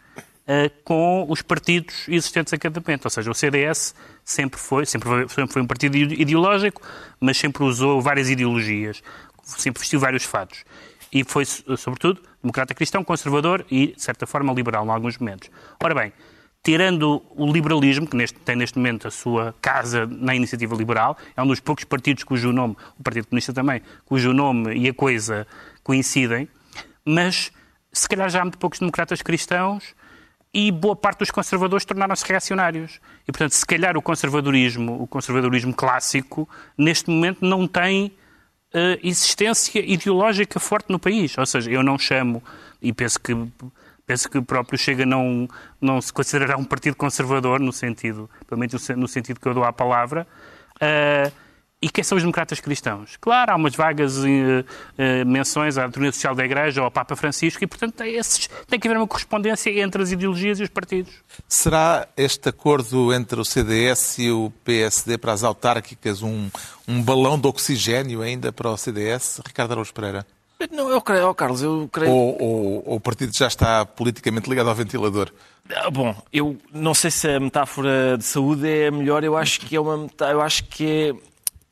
com 0.85 1.27
os 1.29 1.43
partidos 1.43 2.09
existentes 2.09 2.53
a 2.53 2.59
cada 2.59 2.81
momento. 2.81 3.07
Ou 3.07 3.11
seja, 3.11 3.31
o 3.31 3.35
CDS 3.35 3.95
sempre 4.25 4.59
foi, 4.59 4.87
sempre 4.87 5.09
foi, 5.09 5.29
sempre 5.29 5.53
foi 5.53 5.63
um 5.63 5.67
partido 5.67 5.97
ideológico, 5.97 6.81
mas 7.21 7.37
sempre 7.37 7.65
usou 7.65 8.01
várias 8.01 8.31
ideologias, 8.31 9.03
sempre 9.43 9.81
vestiu 9.81 9.99
vários 9.99 10.25
fatos. 10.25 10.65
E 11.13 11.25
foi, 11.25 11.45
sobretudo, 11.45 12.21
democrata 12.43 12.75
cristão, 12.75 13.03
conservador 13.03 13.65
e, 13.71 13.89
de 13.89 14.03
certa 14.03 14.27
forma, 14.27 14.53
liberal 14.53 14.85
em 14.87 14.91
alguns 14.91 15.19
momentos. 15.19 15.51
Ora 15.83 15.95
bem, 15.95 16.13
tirando 16.63 17.23
o 17.31 17.51
liberalismo, 17.51 18.07
que 18.07 18.17
neste, 18.17 18.39
tem 18.41 18.57
neste 18.57 18.77
momento 18.77 19.07
a 19.07 19.11
sua 19.11 19.55
casa 19.61 20.07
na 20.07 20.35
iniciativa 20.35 20.75
liberal, 20.75 21.17
é 21.37 21.43
um 21.43 21.47
dos 21.47 21.61
poucos 21.61 21.85
partidos 21.85 22.25
cujo 22.25 22.53
nome, 22.53 22.77
o 22.99 23.03
Partido 23.03 23.27
Comunista 23.29 23.53
também, 23.53 23.81
cujo 24.05 24.33
nome 24.33 24.75
e 24.75 24.89
a 24.89 24.95
coisa 24.95 25.47
coincidem, 25.83 26.49
mas 27.05 27.53
se 27.93 28.09
calhar 28.09 28.29
já 28.29 28.41
há 28.41 28.45
muito 28.45 28.59
poucos 28.59 28.81
democratas 28.81 29.23
cristãos 29.23 29.95
e 30.57 30.73
boa 30.73 30.97
parte 30.97 31.19
dos 31.19 31.31
conservadores 31.31 31.85
tornaram-se 31.85 32.25
reacionários. 32.27 32.99
E, 33.29 33.31
portanto, 33.31 33.53
se 33.53 33.67
calhar 33.67 33.95
o 33.95 34.01
conservadorismo, 34.01 35.03
o 35.03 35.07
conservadorismo 35.07 35.75
clássico, 35.75 36.49
neste 36.79 37.11
momento 37.11 37.45
não 37.45 37.69
tem 37.69 38.07
uh, 38.07 38.99
existência 39.03 39.81
ideológica 39.81 40.59
forte 40.59 40.91
no 40.91 40.99
país. 40.99 41.37
Ou 41.37 41.45
seja, 41.45 41.71
eu 41.71 41.83
não 41.83 41.99
chamo, 41.99 42.43
e 42.81 42.91
penso 42.91 43.21
que 43.21 43.37
penso 44.07 44.31
que 44.31 44.39
o 44.39 44.43
próprio 44.43 44.79
Chega 44.79 45.05
não, 45.05 45.47
não 45.79 46.01
se 46.01 46.11
considerará 46.11 46.57
um 46.57 46.65
partido 46.65 46.97
conservador, 46.97 47.61
no 47.61 47.73
sentido, 47.73 48.31
pelo 48.47 48.59
menos 48.59 48.89
no 48.91 49.09
sentido 49.09 49.39
que 49.39 49.47
eu 49.47 49.53
dou 49.53 49.65
à 49.65 49.75
palavra. 49.75 50.27
Uh, 50.77 51.31
e 51.87 51.89
quem 51.89 52.03
são 52.03 52.17
os 52.17 52.23
democratas 52.25 52.59
cristãos? 52.59 53.17
Claro, 53.21 53.53
há 53.53 53.55
umas 53.55 53.77
vagas 53.77 54.19
uh, 54.19 54.25
uh, 54.25 55.25
menções 55.25 55.79
à 55.79 55.83
doutrina 55.83 56.11
social 56.11 56.35
da 56.35 56.45
Igreja 56.45 56.81
ou 56.81 56.87
ao 56.87 56.91
Papa 56.91 57.15
Francisco 57.15 57.63
e, 57.63 57.67
portanto, 57.67 57.95
tem, 57.95 58.17
esses, 58.17 58.49
tem 58.67 58.81
que 58.81 58.89
haver 58.89 58.97
uma 58.97 59.07
correspondência 59.07 59.71
entre 59.71 60.03
as 60.03 60.11
ideologias 60.11 60.59
e 60.59 60.65
os 60.65 60.69
partidos. 60.69 61.13
Será 61.49 62.09
este 62.17 62.49
acordo 62.49 63.13
entre 63.13 63.41
o 63.41 63.45
CDS 63.45 64.19
e 64.19 64.33
o 64.33 64.53
PSD 64.65 65.17
para 65.17 65.33
as 65.33 65.45
autárquicas 65.45 66.25
um, 66.25 66.51
um 66.89 67.01
balão 67.01 67.39
de 67.39 67.47
oxigênio 67.47 68.21
ainda 68.21 68.53
para 68.53 68.69
o 68.69 68.77
CDS? 68.77 69.41
Ricardo 69.47 69.71
Araújo 69.71 69.95
Pereira. 69.95 70.27
Não, 70.73 70.91
eu 70.91 71.01
creio, 71.01 71.29
oh, 71.29 71.35
Carlos, 71.35 71.63
eu 71.63 71.89
creio. 71.93 72.11
Ou, 72.11 72.43
ou, 72.43 72.83
ou, 72.85 72.97
o 72.97 73.01
partido 73.01 73.31
já 73.33 73.47
está 73.47 73.87
politicamente 73.87 74.51
ligado 74.51 74.69
ao 74.69 74.75
ventilador? 74.75 75.31
Ah, 75.73 75.89
bom, 75.89 76.17
eu 76.33 76.57
não 76.73 76.95
sei 76.95 77.13
se 77.13 77.29
a 77.29 77.39
metáfora 77.39 78.17
de 78.19 78.25
saúde 78.25 78.69
é 78.69 78.89
a 78.89 78.91
melhor, 78.91 79.23
eu 79.23 79.37
acho 79.37 79.61
que 79.61 79.77
é 79.77 79.81
uma 79.81 80.09
eu 80.31 80.41
acho 80.41 80.65
que 80.65 80.87
é, 80.87 81.15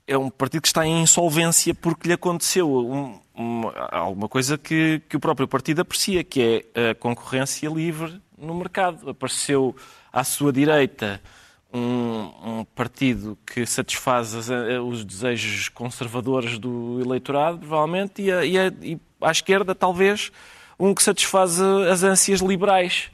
é 0.07 0.16
um 0.16 0.30
partido 0.30 0.62
que 0.62 0.68
está 0.68 0.86
em 0.86 1.02
insolvência 1.02 1.74
porque 1.74 2.09
lhe 2.09 2.14
aconteceu 2.14 2.70
um, 2.70 3.18
um, 3.36 3.62
alguma 3.90 4.28
coisa 4.28 4.59
que, 4.59 5.00
que 5.09 5.16
o 5.16 5.20
próprio 5.20 5.48
partido 5.48 5.80
aprecia, 5.80 6.22
que 6.22 6.64
é 6.74 6.90
a 6.90 6.94
concorrência 6.94 7.68
livre 7.68 8.20
no 8.36 8.55
mercado. 8.55 9.11
Apareceu 9.11 9.74
à 10.12 10.22
sua 10.22 10.52
direita 10.52 11.20
um, 11.72 12.30
um, 12.44 12.64
partido 12.74 13.36
que 13.46 13.66
satisfaz 13.66 14.48
eh, 14.48 14.78
os 14.78 15.05
desejos 15.05 15.68
conservadores 15.68 16.59
do 16.59 17.00
eleitorado, 17.00 17.59
provavelmente, 17.59 18.22
e, 18.22 18.30
a, 18.30 18.44
e, 18.44 18.59
a, 18.59 18.72
e 18.80 19.00
à 19.20 19.32
esquerda, 19.32 19.74
talvez, 19.74 20.30
um 20.78 20.94
que 20.94 21.02
satisfaz 21.02 21.61
as 21.61 22.05
ânsias 22.05 22.40
liberais. 22.40 23.11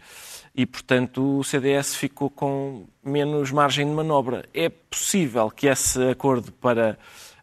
E, 0.60 0.66
portanto, 0.66 1.38
o 1.38 1.42
CDS 1.42 1.94
ficou 1.94 2.28
com 2.28 2.84
menos 3.02 3.50
margem 3.50 3.86
de 3.86 3.92
manobra. 3.92 4.44
É 4.52 4.68
possível 4.68 5.50
que 5.50 5.66
esse 5.66 6.10
acordo 6.10 6.52
para 6.52 6.98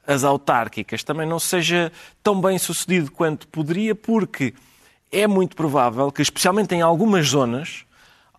as 0.05 0.23
autárquicas 0.23 1.03
também 1.03 1.27
não 1.27 1.39
seja 1.39 1.91
tão 2.21 2.39
bem 2.39 2.59
sucedido 2.59 3.11
quanto 3.11 3.47
poderia, 3.47 3.95
porque 3.95 4.53
é 5.11 5.25
muito 5.25 5.55
provável 5.55 6.11
que, 6.11 6.21
especialmente 6.21 6.75
em 6.75 6.83
algumas 6.83 7.29
zonas, 7.29 7.85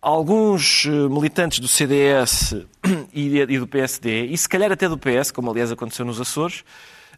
alguns 0.01 0.85
eh, 0.85 0.89
militantes 1.09 1.59
do 1.59 1.67
CDS 1.67 2.55
e 3.13 3.57
do 3.59 3.67
PSD, 3.67 4.27
e 4.27 4.37
se 4.37 4.47
calhar 4.47 4.71
até 4.71 4.87
do 4.87 4.97
PS, 4.97 5.29
como 5.29 5.51
aliás 5.51 5.73
aconteceu 5.73 6.05
nos 6.05 6.21
Açores, 6.21 6.63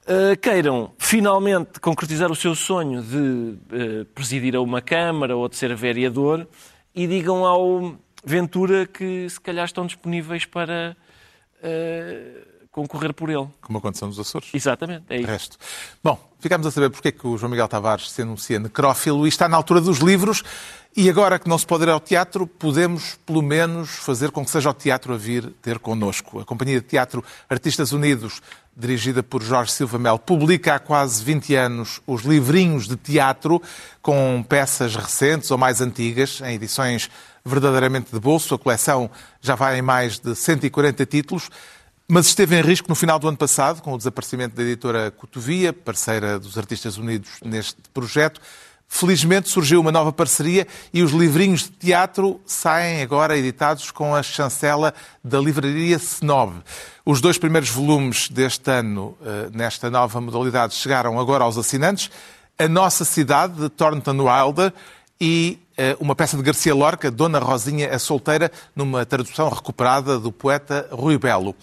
eh, 0.07 0.36
queiram 0.36 0.93
finalmente 0.97 1.80
concretizar 1.80 2.32
o 2.32 2.36
seu 2.36 2.55
sonho 2.55 3.03
de 3.03 3.53
eh, 3.72 4.05
presidir 4.16 4.55
a 4.55 4.62
uma 4.62 4.82
Câmara 4.82 5.38
ou 5.38 5.47
de 5.47 5.55
ser 5.55 5.76
vereador 5.76 6.47
e 6.94 7.08
digam 7.08 7.46
ao 7.46 7.96
Ventura 8.24 8.86
que 8.86 9.28
se 9.30 9.39
calhar 9.39 9.66
estão 9.66 9.86
disponíveis 9.86 10.46
para 10.46 10.96
concorrer 12.72 13.14
por 13.14 13.30
ele. 13.30 13.48
Como 13.62 13.78
aconteceu 13.78 14.08
nos 14.08 14.20
Açores. 14.20 14.50
Exatamente, 14.54 15.06
é 15.10 15.18
isso. 15.18 15.28
Resto. 15.28 15.58
Bom, 16.04 16.18
ficamos 16.39 16.66
a 16.66 16.72
saber 16.72 16.89
porque 16.89 17.10
é 17.10 17.12
que 17.12 17.28
o 17.28 17.38
João 17.38 17.52
Miguel 17.52 17.68
Tavares 17.68 18.10
se 18.10 18.22
anuncia 18.22 18.60
necrófilo 18.60 19.26
e 19.26 19.30
está 19.30 19.50
na 19.50 19.58
altura 19.58 19.82
dos 19.82 20.00
livros. 20.00 20.44
E 20.96 21.10
agora 21.10 21.39
que 21.39 21.48
não 21.48 21.58
se 21.58 21.66
pode 21.66 21.84
ir 21.84 21.89
ao 21.89 22.00
teatro, 22.00 22.46
podemos, 22.46 23.18
pelo 23.26 23.42
menos, 23.42 23.92
fazer 23.92 24.30
com 24.32 24.44
que 24.44 24.52
seja 24.52 24.70
o 24.70 24.74
teatro 24.74 25.14
a 25.14 25.18
vir 25.18 25.54
ter 25.62 25.80
connosco. 25.80 26.39
A 26.39 26.46
Companhia 26.46 26.82
de 26.82 26.88
Teatro 26.88 27.24
Artistas 27.50 27.94
Unidos, 27.94 28.42
dirigida 28.76 29.22
por 29.22 29.42
Jorge 29.44 29.72
Silva 29.72 30.00
Mel, 30.00 30.18
publica 30.18 30.76
há 30.76 30.80
quase 30.80 31.24
20 31.24 31.56
anos 31.56 32.02
os 32.08 32.24
livrinhos 32.24 32.88
de 32.88 32.96
teatro 32.96 33.62
com 34.02 34.44
peças 34.48 34.96
recentes 34.96 35.52
ou 35.52 35.58
mais 35.58 35.82
antigas, 35.82 36.42
em 36.42 36.56
edições 36.56 37.10
verdadeiramente 37.46 38.12
de 38.12 38.20
bolso. 38.20 38.56
A 38.56 38.60
coleção 38.60 39.10
já 39.42 39.56
vai 39.56 39.80
em 39.80 39.82
mais 39.82 40.20
de 40.20 40.36
140 40.36 41.06
títulos 41.06 41.50
mas 42.14 42.26
esteve 42.26 42.60
em 42.60 42.62
risco 42.62 42.90
no 42.90 42.96
final 42.96 43.18
do 43.18 43.30
ano 43.30 43.38
passado, 43.38 43.82
com 43.82 43.94
o 43.94 43.98
desaparecimento 43.98 44.54
da 44.54 44.64
editora 44.64 45.12
Cotovia, 45.12 45.72
parceira 45.72 46.38
dos 46.38 46.58
Artistas 46.58 46.98
Unidos 46.98 47.40
neste 47.42 47.78
projeto. 47.94 48.42
Felizmente 48.94 49.50
surgiu 49.50 49.80
uma 49.80 49.92
nova 49.92 50.12
parceria 50.12 50.68
e 50.94 51.02
os 51.02 51.14
livrinhos 51.14 51.62
de 51.62 51.70
teatro 51.70 52.42
saem 52.46 53.02
agora 53.02 53.38
editados 53.38 53.89
com 53.89 54.14
a 54.14 54.22
chancela 54.22 54.94
da 55.24 55.39
livraria 55.39 55.96
Snob. 55.96 56.62
Os 57.06 57.22
dois 57.22 57.38
primeiros 57.38 57.70
volumes 57.70 58.28
deste 58.28 58.70
ano, 58.70 59.18
eh, 59.26 59.50
nesta 59.54 59.89
nova 59.89 60.20
modalidade, 60.20 60.76
chegaram 60.76 61.18
agora 61.18 61.46
aos 61.46 61.58
assinantes. 61.58 62.12
A 62.60 62.68
Nossa 62.68 63.06
Cidade, 63.06 63.54
de 63.62 63.70
Thornton 63.70 64.28
Wilder, 64.28 64.74
e 65.20 65.58
eh, 65.78 65.96
uma 65.98 66.14
peça 66.14 66.36
de 66.36 66.44
Garcia 66.44 66.76
Lorca, 66.76 67.10
Dona 67.10 67.39
Rosinha 67.39 67.96
a 67.96 67.98
Solteira, 67.98 68.52
numa 68.76 69.06
tradução 69.06 69.48
recuperada 69.48 70.20
do 70.20 70.34
poeta 70.34 70.89
Rui 70.92 71.18
Belo. 71.18 71.56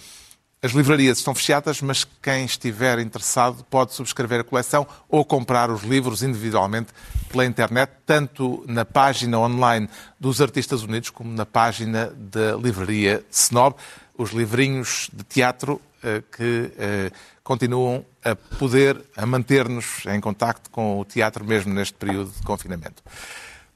As 0.61 0.73
livrarias 0.73 1.19
estão 1.19 1.37
fechadas, 1.37 1.81
mas 1.81 2.05
quem 2.21 2.45
estiver 2.45 2.99
interessado 2.99 3.65
pode 3.71 3.95
subscrever 3.95 4.41
a 4.41 4.45
coleção 4.45 4.85
ou 5.09 5.25
comprar 5.25 5.71
os 5.71 5.85
livros 5.85 6.25
individualmente 6.25 6.93
pela 7.29 7.47
internet, 7.47 7.93
tanto 8.05 8.65
na 8.67 8.85
página 8.85 9.39
online 9.39 9.89
dos 10.19 10.41
Artistas 10.41 10.83
Unidos 10.83 11.11
como 11.11 11.33
na 11.33 11.47
página 11.47 12.13
da 12.17 12.57
livraria 12.57 13.25
Snob. 13.31 13.77
Os 14.17 14.33
livrinhos 14.33 15.09
de 15.13 15.23
teatro 15.23 15.81
eh, 16.03 16.25
que 16.37 16.73
eh, 16.77 17.13
continuam 17.45 18.05
a 18.25 18.35
poder, 18.35 19.01
a 19.17 19.25
manter-nos 19.25 20.07
em 20.07 20.21
contacto 20.21 20.71
com 20.71 20.99
o 20.99 21.05
teatro 21.05 21.45
mesmo 21.45 21.73
neste 21.73 21.95
período 21.95 22.33
de 22.33 22.43
confinamento. 22.43 23.01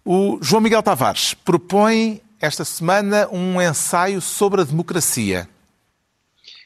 O 0.05 0.37
João 0.43 0.61
Miguel 0.61 0.83
Tavares 0.83 1.33
propõe 1.35 2.21
esta 2.41 2.65
semana 2.65 3.29
um 3.31 3.63
ensaio 3.63 4.21
sobre 4.21 4.63
a 4.63 4.65
democracia. 4.65 5.49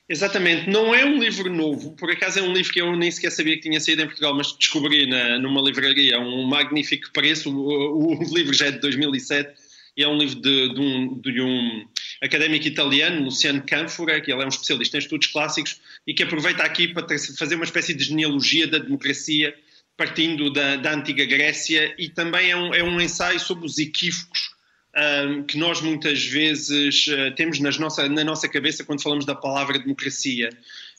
Exatamente, 0.09 0.71
não 0.71 0.95
é 0.95 1.05
um 1.05 1.19
livro 1.19 1.53
novo, 1.53 1.91
por 1.97 2.09
acaso 2.09 2.39
é 2.39 2.43
um 2.43 2.53
livro 2.53 2.73
que 2.73 2.81
eu 2.81 2.95
nem 2.95 3.11
sequer 3.11 3.33
sabia 3.33 3.57
que 3.57 3.63
tinha 3.63 3.81
saído 3.81 4.03
em 4.03 4.07
Portugal, 4.07 4.37
mas 4.37 4.57
descobri 4.57 5.05
na, 5.05 5.37
numa 5.41 5.61
livraria. 5.61 6.21
Um 6.21 6.45
magnífico 6.45 7.11
preço. 7.13 7.51
O, 7.51 8.17
o, 8.17 8.35
livro 8.35 8.55
já 8.55 8.67
é 8.67 8.71
de 8.71 8.79
2007 8.79 9.53
e 9.97 10.05
é 10.05 10.09
um 10.09 10.17
livro 10.17 10.37
de, 10.37 10.75
de, 10.75 10.81
um, 10.81 11.21
de 11.21 11.41
um, 11.41 11.89
académico 12.23 12.69
italiano, 12.69 13.25
Luciano 13.25 13.65
Canfora, 13.67 14.21
que 14.21 14.31
ele 14.31 14.43
é 14.43 14.45
um 14.45 14.49
especialista 14.49 14.97
em 14.97 15.01
estudos 15.01 15.27
clássicos 15.27 15.81
e 16.07 16.15
que 16.15 16.23
aproveita 16.23 16.63
aqui 16.63 16.87
para 16.87 17.05
fazer 17.37 17.57
uma 17.57 17.65
espécie 17.65 17.93
de 17.93 18.05
genealogia 18.05 18.69
da 18.69 18.79
democracia 18.79 19.57
partindo 19.97 20.53
da, 20.53 20.77
da 20.77 20.95
antiga 20.95 21.25
Grécia. 21.25 21.93
E 21.99 22.09
também 22.09 22.51
é 22.53 22.57
um, 22.57 22.73
é 22.73 22.83
um 22.85 23.01
ensaio 23.01 23.41
sobre 23.41 23.67
os 23.67 23.77
equívocos 23.77 24.56
um, 24.97 25.43
que 25.43 25.59
nós 25.59 25.81
muitas 25.81 26.25
vezes 26.25 27.07
uh, 27.09 27.35
temos 27.35 27.61
nas 27.61 27.79
nossa, 27.79 28.09
na 28.09 28.25
nossa 28.25 28.49
cabeça 28.49 28.85
quando 28.85 29.03
falamos 29.03 29.25
da 29.25 29.35
palavra 29.35 29.79
democracia, 29.79 30.51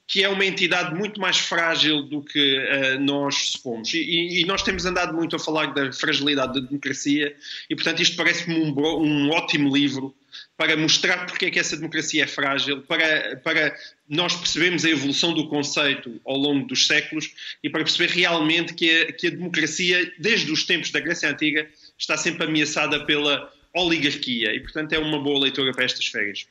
que 0.05 0.23
é 0.23 0.29
uma 0.29 0.45
entidade 0.45 0.95
muito 0.95 1.19
mais 1.19 1.37
frágil 1.37 2.03
do 2.03 2.21
que 2.21 2.57
uh, 2.57 2.99
nós 2.99 3.49
supomos. 3.51 3.93
E, 3.93 4.41
e, 4.41 4.45
nós 4.45 4.61
temos 4.61 4.85
andado 4.85 5.13
muito 5.13 5.35
a 5.35 5.39
falar 5.39 5.73
da 5.73 5.91
fragilidade 5.91 6.53
da 6.53 6.65
democracia, 6.65 7.35
e 7.69 7.75
portanto 7.75 8.01
isto 8.01 8.15
parece-me 8.15 8.55
um, 8.55 8.73
um 8.79 9.29
ótimo 9.31 9.75
livro 9.75 10.15
para 10.55 10.77
mostrar 10.77 11.25
porque 11.25 11.47
é 11.47 11.51
que 11.51 11.59
essa 11.59 11.75
democracia 11.75 12.23
é 12.23 12.27
frágil, 12.27 12.81
para, 12.81 13.37
para 13.37 13.75
nós 14.07 14.35
percebermos 14.35 14.85
a 14.85 14.89
evolução 14.89 15.33
do 15.33 15.47
conceito 15.47 16.21
ao 16.25 16.37
longo 16.37 16.67
dos 16.67 16.87
séculos 16.87 17.31
e 17.63 17.69
para 17.69 17.83
perceber 17.83 18.09
realmente 18.11 18.73
que 18.73 18.89
a, 18.89 19.11
que 19.11 19.27
a 19.27 19.31
democracia, 19.31 20.11
desde 20.17 20.51
os 20.51 20.63
tempos 20.65 20.91
da 20.91 20.99
Grécia 20.99 21.29
Antiga, 21.29 21.67
está 21.97 22.15
sempre 22.15 22.45
ameaçada 22.45 23.05
pela 23.05 23.51
oligarquia 23.73 24.53
e, 24.55 24.59
portanto, 24.59 24.93
é 24.93 24.99
uma 24.99 25.19
boa 25.19 25.39
leitura 25.39 25.71
para 25.71 25.85
estas 25.85 26.05
férias. 26.07 26.45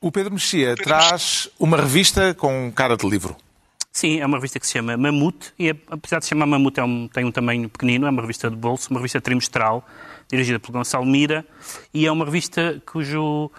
O 0.00 0.12
Pedro 0.12 0.32
Mexia 0.32 0.74
traz 0.76 1.48
uma 1.58 1.76
revista 1.76 2.34
com 2.34 2.70
cara 2.72 2.96
de 2.96 3.08
livro. 3.08 3.36
Sim, 3.90 4.20
é 4.20 4.26
uma 4.26 4.36
revista 4.36 4.60
que 4.60 4.66
se 4.66 4.74
chama 4.74 4.94
Mamute 4.94 5.54
e, 5.58 5.70
apesar 5.70 6.18
de 6.18 6.26
se 6.26 6.28
chamar 6.28 6.44
Mamute, 6.44 6.78
é 6.80 6.84
um, 6.84 7.08
tem 7.08 7.24
um 7.24 7.32
tamanho 7.32 7.66
pequenino, 7.68 8.06
é 8.06 8.10
uma 8.10 8.20
revista 8.20 8.50
de 8.50 8.56
bolso, 8.56 8.90
uma 8.90 9.00
revista 9.00 9.22
trimestral, 9.22 9.88
dirigida 10.30 10.60
por 10.60 10.70
Gonçalo 10.70 11.06
Mira, 11.06 11.46
e 11.94 12.04
é 12.06 12.12
uma 12.12 12.26
revista 12.26 12.82
cujo 12.84 13.50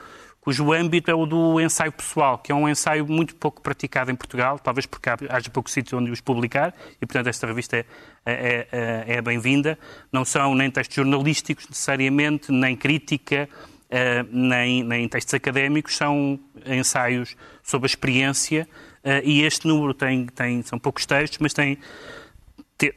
cujo 0.48 0.72
âmbito 0.72 1.12
é 1.12 1.14
o 1.14 1.26
do 1.26 1.60
ensaio 1.60 1.92
pessoal, 1.92 2.38
que 2.38 2.54
é 2.54 2.56
um 2.56 2.70
ensaio 2.70 3.06
muito 3.06 3.36
pouco 3.36 3.62
praticado 3.62 4.12
em 4.12 4.16
Portugal, 4.16 4.58
talvez 4.58 4.86
porque 4.86 5.10
haja 5.30 5.50
pouco 5.50 5.70
sítio 5.70 5.98
onde 5.98 6.10
os 6.10 6.22
publicar, 6.22 6.74
e 7.02 7.06
portanto 7.06 7.28
esta 7.28 7.46
revista 7.46 7.76
é, 7.76 7.86
é, 8.26 8.68
é, 8.72 9.16
é 9.16 9.22
bem-vinda. 9.22 9.78
Não 10.10 10.24
são 10.24 10.56
nem 10.56 10.72
textos 10.72 10.96
jornalísticos 10.96 11.68
necessariamente, 11.68 12.50
nem 12.50 12.78
crítica, 12.78 13.50
uh, 13.92 14.26
nem, 14.32 14.84
nem 14.84 15.10
textos 15.10 15.34
académicos, 15.34 15.98
são 15.98 16.40
ensaios 16.66 17.36
sobre 17.62 17.88
a 17.88 17.90
experiência, 17.90 18.70
uh, 19.04 19.20
e 19.26 19.42
este 19.42 19.68
número 19.68 19.94
tem, 19.94 20.28
tem, 20.28 20.62
são 20.62 20.80
poucos 20.80 21.06
textos, 21.06 21.40
mas 21.40 21.54
tem 21.54 21.78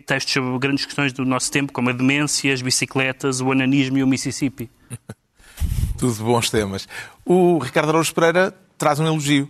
textos 0.06 0.34
sobre 0.34 0.56
grandes 0.60 0.86
questões 0.86 1.12
do 1.12 1.24
nosso 1.24 1.50
tempo, 1.50 1.72
como 1.72 1.90
a 1.90 1.92
demência, 1.92 2.52
as 2.52 2.62
bicicletas, 2.62 3.40
o 3.40 3.50
ananismo 3.50 3.98
e 3.98 4.04
o 4.04 4.06
Mississippi. 4.06 4.70
Tudo 6.00 6.24
bons 6.24 6.48
temas. 6.48 6.88
O 7.26 7.58
Ricardo 7.58 7.90
Araújo 7.90 8.14
Pereira 8.14 8.54
traz 8.78 8.98
um 8.98 9.06
elogio. 9.06 9.44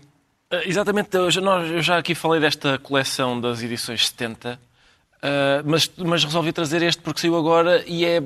Uh, 0.53 0.57
exatamente, 0.67 1.17
eu 1.17 1.31
já, 1.31 1.41
nós, 1.41 1.71
eu 1.71 1.81
já 1.81 1.97
aqui 1.97 2.13
falei 2.13 2.41
desta 2.41 2.77
coleção 2.77 3.41
das 3.41 3.63
edições 3.63 4.09
70, 4.09 4.55
uh, 4.59 4.59
mas, 5.65 5.89
mas 5.97 6.25
resolvi 6.25 6.53
trazer 6.53 6.83
este 6.83 7.01
porque 7.03 7.21
saiu 7.21 7.37
agora 7.37 7.85
e 7.87 8.05
é 8.05 8.19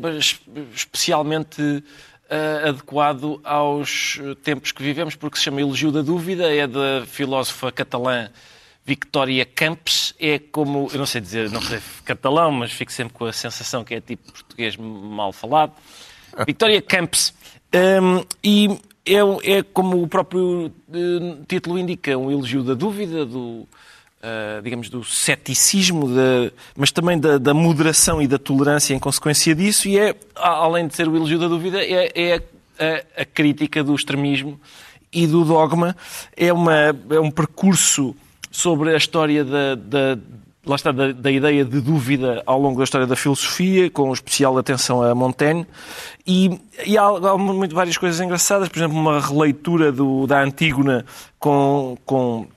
especialmente 0.73 1.61
uh, 1.61 2.69
adequado 2.71 3.43
aos 3.45 4.19
tempos 4.43 4.73
que 4.73 4.83
vivemos, 4.83 5.15
porque 5.17 5.37
se 5.37 5.45
chama 5.45 5.61
Elogio 5.61 5.93
da 5.93 6.01
Dúvida, 6.01 6.51
é 6.51 6.67
da 6.67 7.05
filósofa 7.07 7.71
catalã 7.71 8.31
Victoria 8.87 9.45
Campos, 9.45 10.15
é 10.19 10.39
como, 10.39 10.89
eu 10.91 10.99
não 10.99 11.05
sei 11.05 11.21
dizer, 11.21 11.51
não 11.51 11.61
sei 11.61 11.79
catalão, 12.07 12.51
mas 12.51 12.73
fico 12.73 12.91
sempre 12.91 13.13
com 13.13 13.27
a 13.27 13.35
sensação 13.35 13.85
que 13.85 13.95
é 13.95 14.01
tipo 14.01 14.33
português 14.33 14.79
mal 14.79 15.31
falado. 15.31 15.75
Victoria 16.47 16.81
Campos 16.81 17.35
um, 17.75 18.25
e 18.43 18.69
é, 19.07 19.59
é, 19.59 19.63
como 19.63 20.03
o 20.03 20.09
próprio 20.09 20.67
uh, 20.67 21.45
título 21.47 21.79
indica, 21.79 22.17
um 22.17 22.31
elogio 22.31 22.63
da 22.63 22.75
dúvida, 22.75 23.27
do, 23.27 23.39
uh, 23.39 24.63
digamos, 24.63 24.89
do 24.89 25.05
ceticismo, 25.05 26.09
mas 26.77 26.91
também 26.91 27.19
da, 27.19 27.37
da, 27.37 27.53
moderação 27.53 28.23
e 28.23 28.27
da 28.27 28.39
tolerância 28.39 28.95
em 28.95 28.99
consequência 28.99 29.55
disso, 29.55 29.89
e 29.89 29.99
é, 29.99 30.15
além 30.37 30.87
de 30.87 30.95
ser 30.95 31.09
o 31.09 31.17
elogio 31.17 31.39
da 31.39 31.49
dúvida, 31.49 31.83
é, 31.83 32.13
é 32.15 32.43
a, 32.79 33.23
a, 33.23 33.25
crítica 33.25 33.83
do 33.85 33.95
extremismo 33.95 34.59
e 35.13 35.27
do 35.27 35.45
dogma. 35.45 35.97
É, 36.37 36.53
uma, 36.53 36.97
é 37.11 37.21
um 37.21 37.31
percurso 37.31 38.17
sobre 38.51 38.95
a 38.95 38.97
história 38.97 39.45
da, 39.45 39.75
da 39.75 40.19
lá 40.67 40.77
está, 40.77 40.93
da, 40.93 41.13
da, 41.13 41.31
ideia 41.31 41.65
de 41.65 41.81
dúvida 41.81 42.43
ao 42.47 42.61
longo 42.61 42.79
da 42.79 42.85
história 42.85 43.07
da 43.07 43.17
filosofia, 43.17 43.91
com 43.91 44.13
especial 44.13 44.57
atenção 44.57 45.03
a 45.03 45.15
Montaigne. 45.15 45.67
E, 46.27 46.59
e 46.87 46.97
há, 46.97 47.05
há 47.05 47.39
muito, 47.39 47.75
várias 47.75 47.97
coisas 47.99 48.21
engraçadas, 48.21 48.69
por 48.69 48.79
exemplo, 48.79 48.99
uma 48.99 49.21
releitura 49.21 49.93
do, 49.93 50.27
da 50.27 50.43
Antígona 50.43 51.05
com, 51.39 51.97
com 52.05 52.41
uh, 52.41 52.49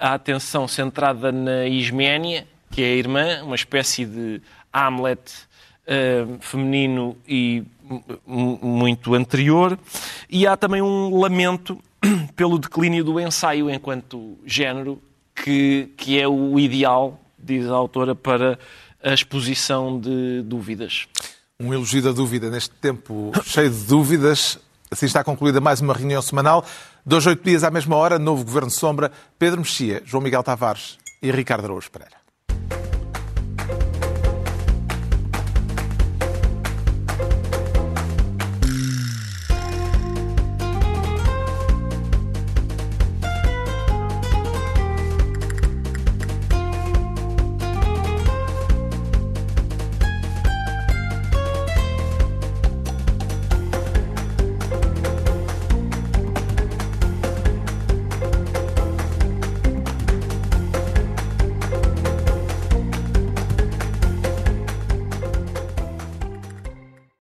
a 0.00 0.14
atenção 0.14 0.66
centrada 0.66 1.30
na 1.30 1.66
Isménia, 1.66 2.46
que 2.70 2.82
é 2.82 2.86
a 2.86 2.96
irmã, 2.96 3.42
uma 3.42 3.56
espécie 3.56 4.04
de 4.04 4.40
Hamlet 4.72 5.20
uh, 5.86 6.38
feminino 6.40 7.16
e 7.28 7.62
muito 8.26 9.14
anterior. 9.14 9.78
E 10.28 10.46
há 10.46 10.56
também 10.56 10.82
um 10.82 11.18
lamento 11.18 11.78
pelo 12.34 12.58
declínio 12.58 13.04
do 13.04 13.20
ensaio 13.20 13.70
enquanto 13.70 14.38
género, 14.44 15.00
que, 15.34 15.90
que 15.96 16.18
é 16.18 16.26
o 16.26 16.58
ideal 16.58 17.20
diz 17.46 17.66
a 17.66 17.74
autora, 17.74 18.14
para 18.14 18.58
a 19.02 19.14
exposição 19.14 19.98
de 19.98 20.42
dúvidas. 20.42 21.06
Um 21.58 21.72
elogio 21.72 22.02
da 22.02 22.12
dúvida 22.12 22.50
neste 22.50 22.74
tempo 22.74 23.32
cheio 23.44 23.70
de 23.70 23.84
dúvidas. 23.84 24.58
Assim 24.90 25.06
está 25.06 25.24
concluída 25.24 25.60
mais 25.60 25.80
uma 25.80 25.94
reunião 25.94 26.20
semanal. 26.20 26.64
Dois, 27.04 27.26
oito 27.26 27.42
dias 27.42 27.64
à 27.64 27.70
mesma 27.70 27.96
hora, 27.96 28.18
novo 28.18 28.44
Governo 28.44 28.70
Sombra, 28.70 29.10
Pedro 29.38 29.60
Mexia, 29.60 30.02
João 30.04 30.22
Miguel 30.22 30.42
Tavares 30.42 30.98
e 31.22 31.30
Ricardo 31.30 31.64
Araújo 31.64 31.90
Pereira. 31.90 32.16